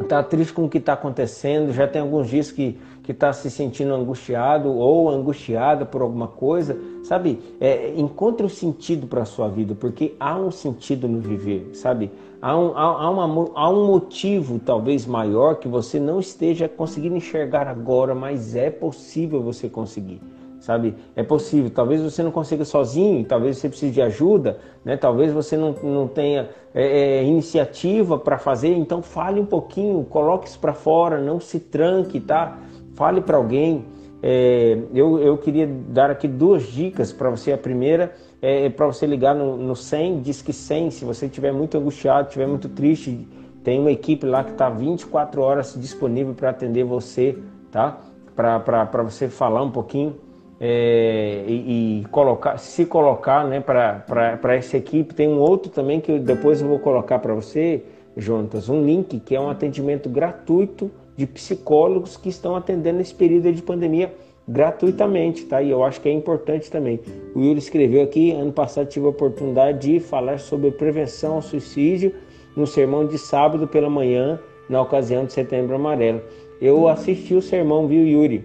[0.01, 2.79] está triste com o que está acontecendo, já tem alguns dias que
[3.09, 7.41] que está se sentindo angustiado ou angustiada por alguma coisa, sabe?
[7.59, 12.11] É, encontre um sentido para a sua vida, porque há um sentido no viver, sabe?
[12.43, 17.17] Há um, há, há, uma, há um motivo talvez maior que você não esteja conseguindo
[17.17, 20.21] enxergar agora, mas é possível você conseguir
[20.69, 20.95] sabe?
[21.17, 21.71] É possível.
[21.71, 24.99] Talvez você não consiga sozinho, talvez você precise de ajuda, né?
[24.99, 28.77] Talvez você não, não tenha é, é, iniciativa para fazer.
[28.77, 32.59] Então fale um pouquinho, coloque isso para fora, não se tranque, tá?
[32.95, 33.87] Fale para alguém.
[34.23, 37.51] É, eu, eu queria dar aqui duas dicas para você.
[37.51, 41.51] A primeira é, é para você ligar no, no 100, Disque 100, se você estiver
[41.51, 43.27] muito angustiado, estiver muito triste,
[43.65, 47.39] tem uma equipe lá que está 24 horas disponível para atender você,
[47.73, 48.01] tá?
[48.37, 50.28] Para você falar um pouquinho
[50.61, 55.15] é, e, e, colocar, se colocar né, para essa equipe.
[55.15, 57.83] Tem um outro também que eu, depois eu vou colocar para você,
[58.17, 63.53] Jonatas, um link que é um atendimento gratuito de psicólogos que estão atendendo esse período
[63.53, 64.13] de pandemia
[64.49, 65.61] gratuitamente, tá?
[65.61, 66.99] E eu acho que é importante também.
[67.35, 72.15] O Yuri escreveu aqui, ano passado tive a oportunidade de falar sobre prevenção ao suicídio
[72.57, 76.23] no sermão de sábado pela manhã, na ocasião de Setembro Amarelo.
[76.61, 78.45] Eu assisti o sermão, viu, Yuri?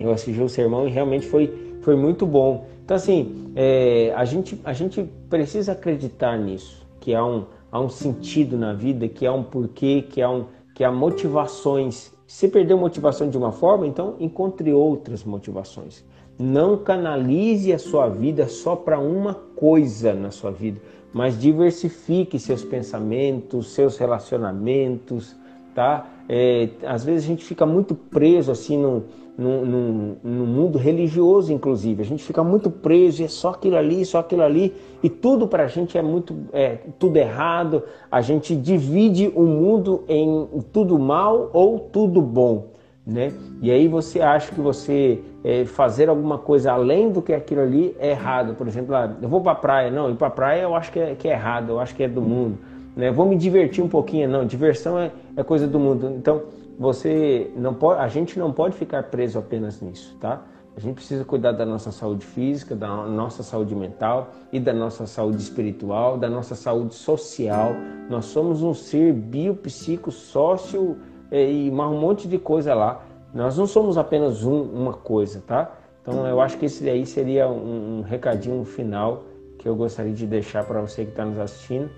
[0.00, 2.66] Eu assisti o sermão e realmente foi, foi muito bom.
[2.84, 7.88] Então, assim, é, a, gente, a gente precisa acreditar nisso, que há um, há um
[7.88, 12.78] sentido na vida, que há um porquê, que há, um, que há motivações se perdeu
[12.78, 16.04] motivação de uma forma, então encontre outras motivações.
[16.38, 20.80] Não canalize a sua vida só para uma coisa na sua vida,
[21.12, 25.34] mas diversifique seus pensamentos, seus relacionamentos,
[25.74, 26.08] tá?
[26.28, 29.06] É, às vezes a gente fica muito preso assim no,
[29.40, 32.02] no, mundo religioso, inclusive.
[32.02, 35.64] A gente fica muito preso, é só aquilo ali, só aquilo ali, e tudo para
[35.64, 37.82] a gente é muito é, tudo errado.
[38.10, 42.66] A gente divide o mundo em tudo mal ou tudo bom,
[43.06, 43.32] né?
[43.62, 47.96] E aí você acha que você é, fazer alguma coisa além do que aquilo ali
[47.98, 48.54] é errado.
[48.54, 50.92] Por exemplo, ah, eu vou para a praia, não, ir para a praia eu acho
[50.92, 52.58] que é, que é errado, eu acho que é do mundo.
[52.94, 53.10] Né?
[53.10, 56.12] Vou me divertir um pouquinho, não, diversão é, é coisa do mundo.
[56.18, 56.42] Então
[56.80, 60.42] você não pode, a gente não pode ficar preso apenas nisso, tá?
[60.74, 65.06] A gente precisa cuidar da nossa saúde física, da nossa saúde mental e da nossa
[65.06, 67.74] saúde espiritual, da nossa saúde social.
[68.08, 70.96] Nós somos um ser biopsico, sócio
[71.30, 73.04] eh, e um monte de coisa lá.
[73.34, 75.76] Nós não somos apenas um, uma coisa, tá?
[76.00, 79.24] Então eu acho que esse aí seria um, um recadinho final
[79.58, 81.90] que eu gostaria de deixar para você que está nos assistindo,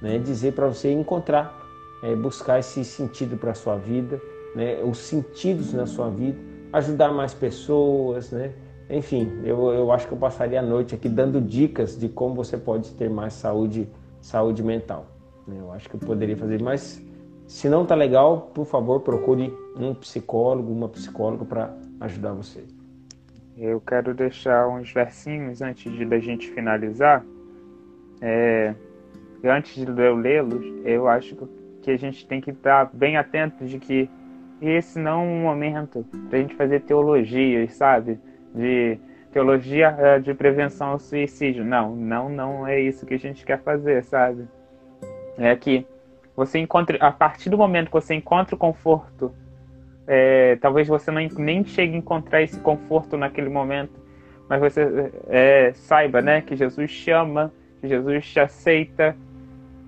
[0.00, 0.16] né?
[0.16, 1.67] Dizer para você encontrar
[2.02, 4.20] é, buscar esse sentido para a sua vida,
[4.54, 6.38] né, os sentidos na sua vida,
[6.72, 8.52] ajudar mais pessoas, né?
[8.90, 12.56] Enfim, eu, eu acho que eu passaria a noite aqui dando dicas de como você
[12.56, 13.86] pode ter mais saúde,
[14.20, 15.06] saúde mental.
[15.46, 15.56] Né?
[15.60, 17.02] Eu acho que eu poderia fazer, mas
[17.46, 22.64] se não tá legal, por favor, procure um psicólogo, uma psicóloga para ajudar você.
[23.56, 27.24] Eu quero deixar uns versinhos antes de da gente finalizar.
[28.22, 28.74] É,
[29.44, 31.44] antes de eu lê-los, eu acho que
[31.82, 34.10] que a gente tem que estar bem atento de que
[34.60, 38.18] esse não é um momento para a gente fazer teologias, sabe?
[38.54, 38.98] De
[39.32, 41.64] teologia eh, de prevenção ao suicídio.
[41.64, 44.48] Não, não, não é isso que a gente quer fazer, sabe?
[45.36, 45.86] É que
[46.34, 49.32] você encontre, a partir do momento que você encontra o conforto,
[50.06, 53.92] é, talvez você não, nem chegue a encontrar esse conforto naquele momento,
[54.48, 59.14] mas você é, saiba, né, que Jesus chama, que Jesus te aceita,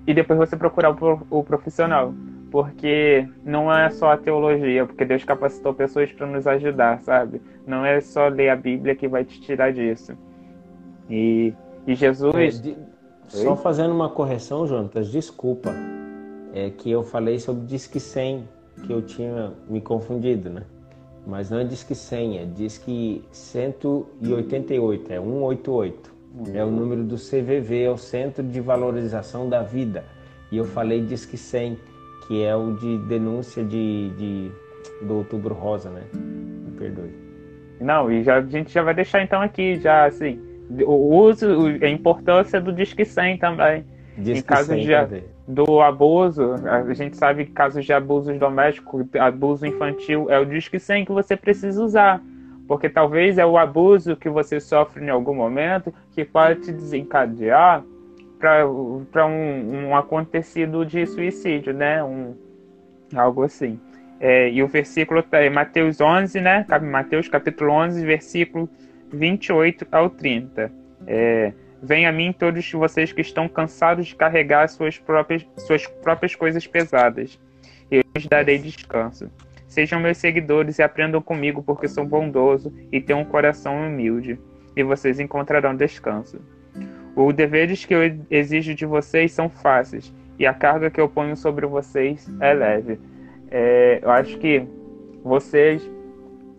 [0.06, 0.90] e depois você procurar
[1.30, 2.14] o profissional.
[2.50, 7.40] Porque não é só a teologia, porque Deus capacitou pessoas para nos ajudar, sabe?
[7.64, 10.18] Não é só ler a Bíblia que vai te tirar disso.
[11.08, 11.54] E,
[11.86, 12.62] e Jesus.
[12.66, 12.74] É.
[13.28, 15.72] Só fazendo uma correção, Jonatas, desculpa.
[16.52, 18.48] É que eu falei sobre Disque 100,
[18.84, 20.64] que eu tinha me confundido, né?
[21.24, 26.09] Mas não é Disque 100, é Disque 188, é 188.
[26.54, 30.04] É o número do CVV, é o Centro de Valorização da Vida.
[30.50, 31.78] E eu falei Disque 100,
[32.26, 34.52] que é o de denúncia de, de
[35.02, 36.02] do Outubro Rosa, né?
[36.14, 37.10] Me perdoe.
[37.80, 40.40] Não, e já, a gente já vai deixar então aqui, já assim,
[40.84, 41.46] o uso,
[41.82, 43.84] a importância do Disque 100 também.
[44.16, 49.06] Disque em casos 100, de, do abuso, a gente sabe que casos de abusos domésticos,
[49.18, 52.22] abuso infantil, é o Disque 100 que você precisa usar
[52.70, 57.82] porque talvez é o abuso que você sofre em algum momento que pode te desencadear
[58.38, 58.64] para
[59.26, 62.00] um, um, acontecido de suicídio, né?
[62.04, 62.36] Um,
[63.12, 63.80] algo assim.
[64.20, 66.64] É, e o versículo é Mateus 11, né?
[66.80, 68.70] Mateus capítulo 11, versículo
[69.12, 70.70] 28 ao 30.
[71.08, 71.52] É,
[71.82, 76.64] Venha a mim todos vocês que estão cansados de carregar suas próprias, suas próprias coisas
[76.68, 77.36] pesadas.
[77.90, 79.28] Eu lhes darei descanso.
[79.70, 84.36] Sejam meus seguidores e aprendam comigo, porque sou bondoso e tenho um coração humilde,
[84.74, 86.40] e vocês encontrarão descanso.
[87.14, 91.36] Os deveres que eu exijo de vocês são fáceis, e a carga que eu ponho
[91.36, 92.98] sobre vocês é leve.
[93.48, 94.66] É, eu acho que
[95.22, 95.88] vocês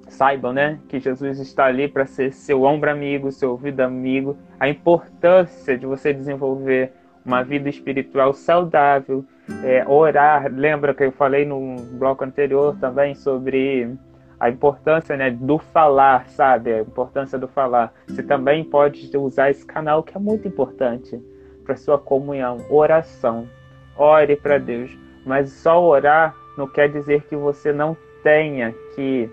[0.07, 4.69] saibam, né, que Jesus está ali para ser seu ombro amigo, seu ouvido amigo, a
[4.69, 6.93] importância de você desenvolver
[7.25, 9.25] uma vida espiritual saudável,
[9.63, 10.51] é, orar.
[10.51, 13.95] Lembra que eu falei no bloco anterior também sobre
[14.39, 16.73] a importância né, do falar, sabe?
[16.73, 17.93] A importância do falar.
[18.07, 21.21] Você também pode usar esse canal que é muito importante
[21.63, 23.47] para sua comunhão, oração.
[23.95, 29.29] Ore para Deus, mas só orar não quer dizer que você não tenha que,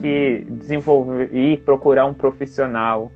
[0.00, 3.10] que desenvolver e procurar um profissional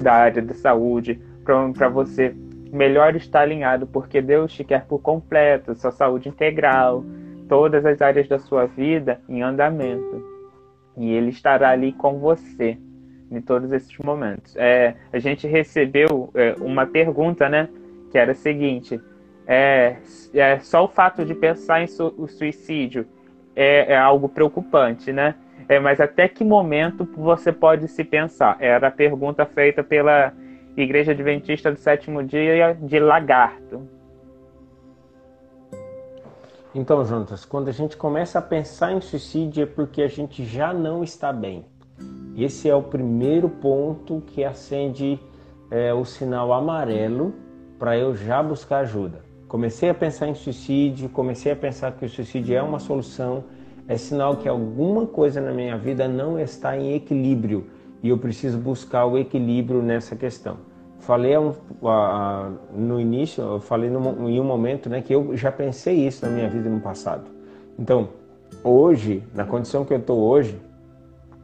[0.00, 2.34] da área da saúde para você
[2.72, 7.04] melhor estar alinhado, porque Deus te quer por completo, sua saúde integral.
[7.48, 10.24] todas as áreas da sua vida em andamento.
[10.96, 12.78] E Ele estará ali com você
[13.30, 14.56] em todos esses momentos.
[14.56, 17.68] É, a gente recebeu é, uma pergunta, né?
[18.10, 18.98] Que era a seguinte:
[19.46, 19.96] é,
[20.32, 23.06] é só o fato de pensar em su o suicídio
[23.54, 25.34] é, é, algo preocupante, né?
[25.68, 28.56] É, mas até que momento você pode se pensar?
[28.60, 30.32] Era a pergunta feita pela
[30.76, 33.86] Igreja Adventista do Sétimo Dia de Lagarto.
[36.74, 40.72] Então, Jonas, quando a gente começa a pensar em suicídio é porque a gente já
[40.72, 41.66] não está bem.
[42.34, 45.20] Esse é o primeiro ponto que acende
[45.70, 47.34] é, o sinal amarelo
[47.78, 49.22] para eu já buscar ajuda.
[49.46, 53.44] Comecei a pensar em suicídio, comecei a pensar que o suicídio é uma solução,
[53.86, 57.66] é sinal que alguma coisa na minha vida não está em equilíbrio
[58.02, 60.56] e eu preciso buscar o equilíbrio nessa questão.
[60.98, 61.34] Falei
[62.74, 66.48] no início, eu falei em um momento né, que eu já pensei isso na minha
[66.48, 67.24] vida no passado.
[67.78, 68.08] Então,
[68.62, 70.56] hoje, na condição que eu estou hoje,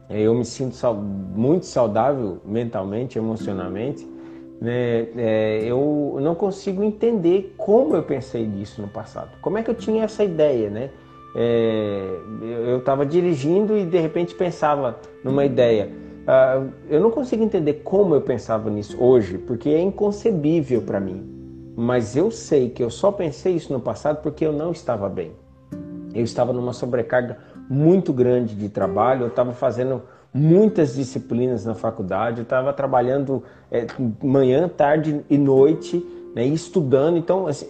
[0.09, 4.07] eu me sinto muito saudável mentalmente, emocionalmente,
[4.61, 9.29] né, é, eu não consigo entender como eu pensei nisso no passado.
[9.41, 10.89] Como é que eu tinha essa ideia, né?
[11.35, 16.08] É, eu estava dirigindo e de repente pensava numa ideia.
[16.29, 21.27] Uh, eu não consigo entender como eu pensava nisso hoje, porque é inconcebível para mim.
[21.75, 25.31] Mas eu sei que eu só pensei isso no passado porque eu não estava bem.
[26.13, 32.41] Eu estava numa sobrecarga muito grande de trabalho, eu estava fazendo muitas disciplinas na faculdade,
[32.41, 33.87] eu estava trabalhando é,
[34.21, 37.17] manhã, tarde e noite, né, estudando.
[37.17, 37.67] Então, assim,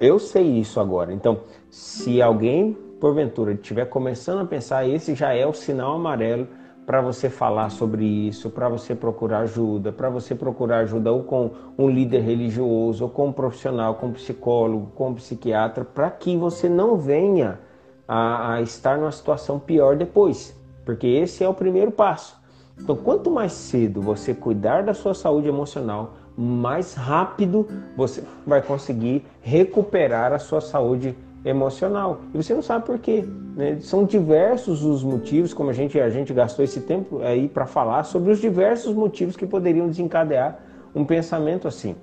[0.00, 1.12] eu sei isso agora.
[1.12, 1.40] Então,
[1.70, 6.48] se alguém, porventura, estiver começando a pensar, esse já é o sinal amarelo
[6.88, 11.50] para você falar sobre isso, para você procurar ajuda, para você procurar ajuda ou com
[11.76, 16.34] um líder religioso, ou com um profissional, com um psicólogo, com um psiquiatra, para que
[16.34, 17.60] você não venha
[18.08, 20.58] a, a estar numa situação pior depois
[20.88, 22.34] porque esse é o primeiro passo.
[22.80, 29.22] Então, quanto mais cedo você cuidar da sua saúde emocional, mais rápido você vai conseguir
[29.42, 31.27] recuperar a sua saúde emocional.
[31.44, 33.24] E você não sabe por quê.
[33.56, 33.78] Né?
[33.80, 38.04] São diversos os motivos, como a gente, a gente gastou esse tempo aí para falar
[38.04, 40.58] sobre os diversos motivos que poderiam desencadear
[40.94, 41.94] um pensamento assim.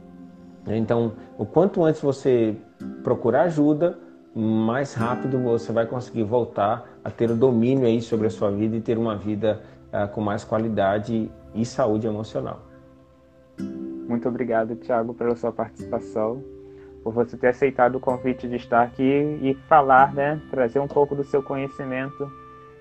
[0.67, 2.55] Então, o quanto antes você
[3.03, 3.99] procurar ajuda,
[4.33, 8.75] mais rápido você vai conseguir voltar a ter o domínio aí sobre a sua vida
[8.75, 9.61] e ter uma vida
[9.93, 12.59] uh, com mais qualidade e saúde emocional.
[14.07, 16.43] Muito obrigado, Tiago, pela sua participação,
[17.05, 21.13] por você ter aceitado o convite de estar aqui e falar, né, trazer um pouco
[21.13, 22.27] do seu conhecimento.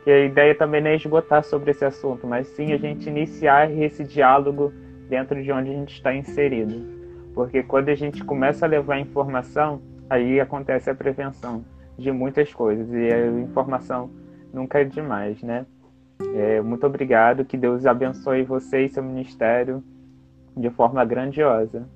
[0.02, 3.70] Que a ideia também não é esgotar sobre esse assunto, mas sim a gente iniciar
[3.70, 4.72] esse diálogo
[5.10, 6.74] dentro de onde a gente está inserido.
[7.34, 11.62] Porque quando a gente começa a levar informação, aí acontece a prevenção
[11.98, 14.10] de muitas coisas e a informação
[14.54, 15.66] nunca é demais, né?
[16.34, 19.84] É, muito obrigado, que Deus abençoe você e seu ministério
[20.56, 21.86] de forma grandiosa.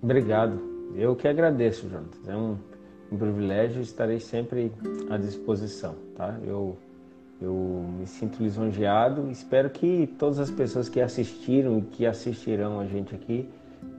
[0.00, 0.69] Obrigado.
[0.94, 2.30] Eu que agradeço, Jonathan.
[2.30, 2.56] É um,
[3.12, 4.72] um privilégio, estarei sempre
[5.08, 6.38] à disposição, tá?
[6.44, 6.76] Eu
[7.40, 7.54] eu
[7.98, 9.30] me sinto lisonjeado.
[9.30, 13.48] Espero que todas as pessoas que assistiram e que assistirão a gente aqui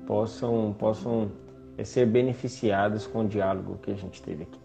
[0.06, 1.32] possam possam
[1.78, 4.60] é ser beneficiados com o diálogo que a gente teve aqui.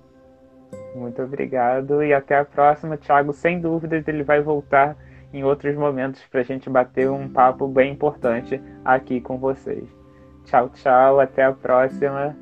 [0.95, 3.33] Muito obrigado e até a próxima, Thiago.
[3.33, 4.97] Sem dúvidas, ele vai voltar
[5.33, 9.96] em outros momentos para a gente bater um papo bem importante aqui com vocês.
[10.47, 12.37] Tchau, tchau, até a próxima.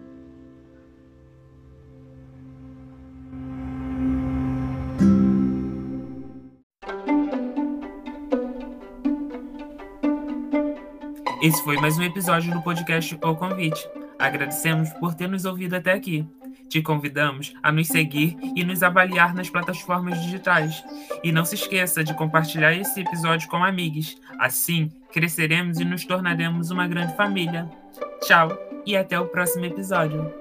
[11.43, 13.89] Esse foi mais um episódio do podcast O Convite.
[14.19, 16.27] Agradecemos por ter nos ouvido até aqui.
[16.69, 20.85] Te convidamos a nos seguir e nos avaliar nas plataformas digitais.
[21.23, 24.17] E não se esqueça de compartilhar esse episódio com amigos.
[24.39, 27.69] Assim, cresceremos e nos tornaremos uma grande família.
[28.21, 28.49] Tchau
[28.87, 30.33] e até o próximo episódio.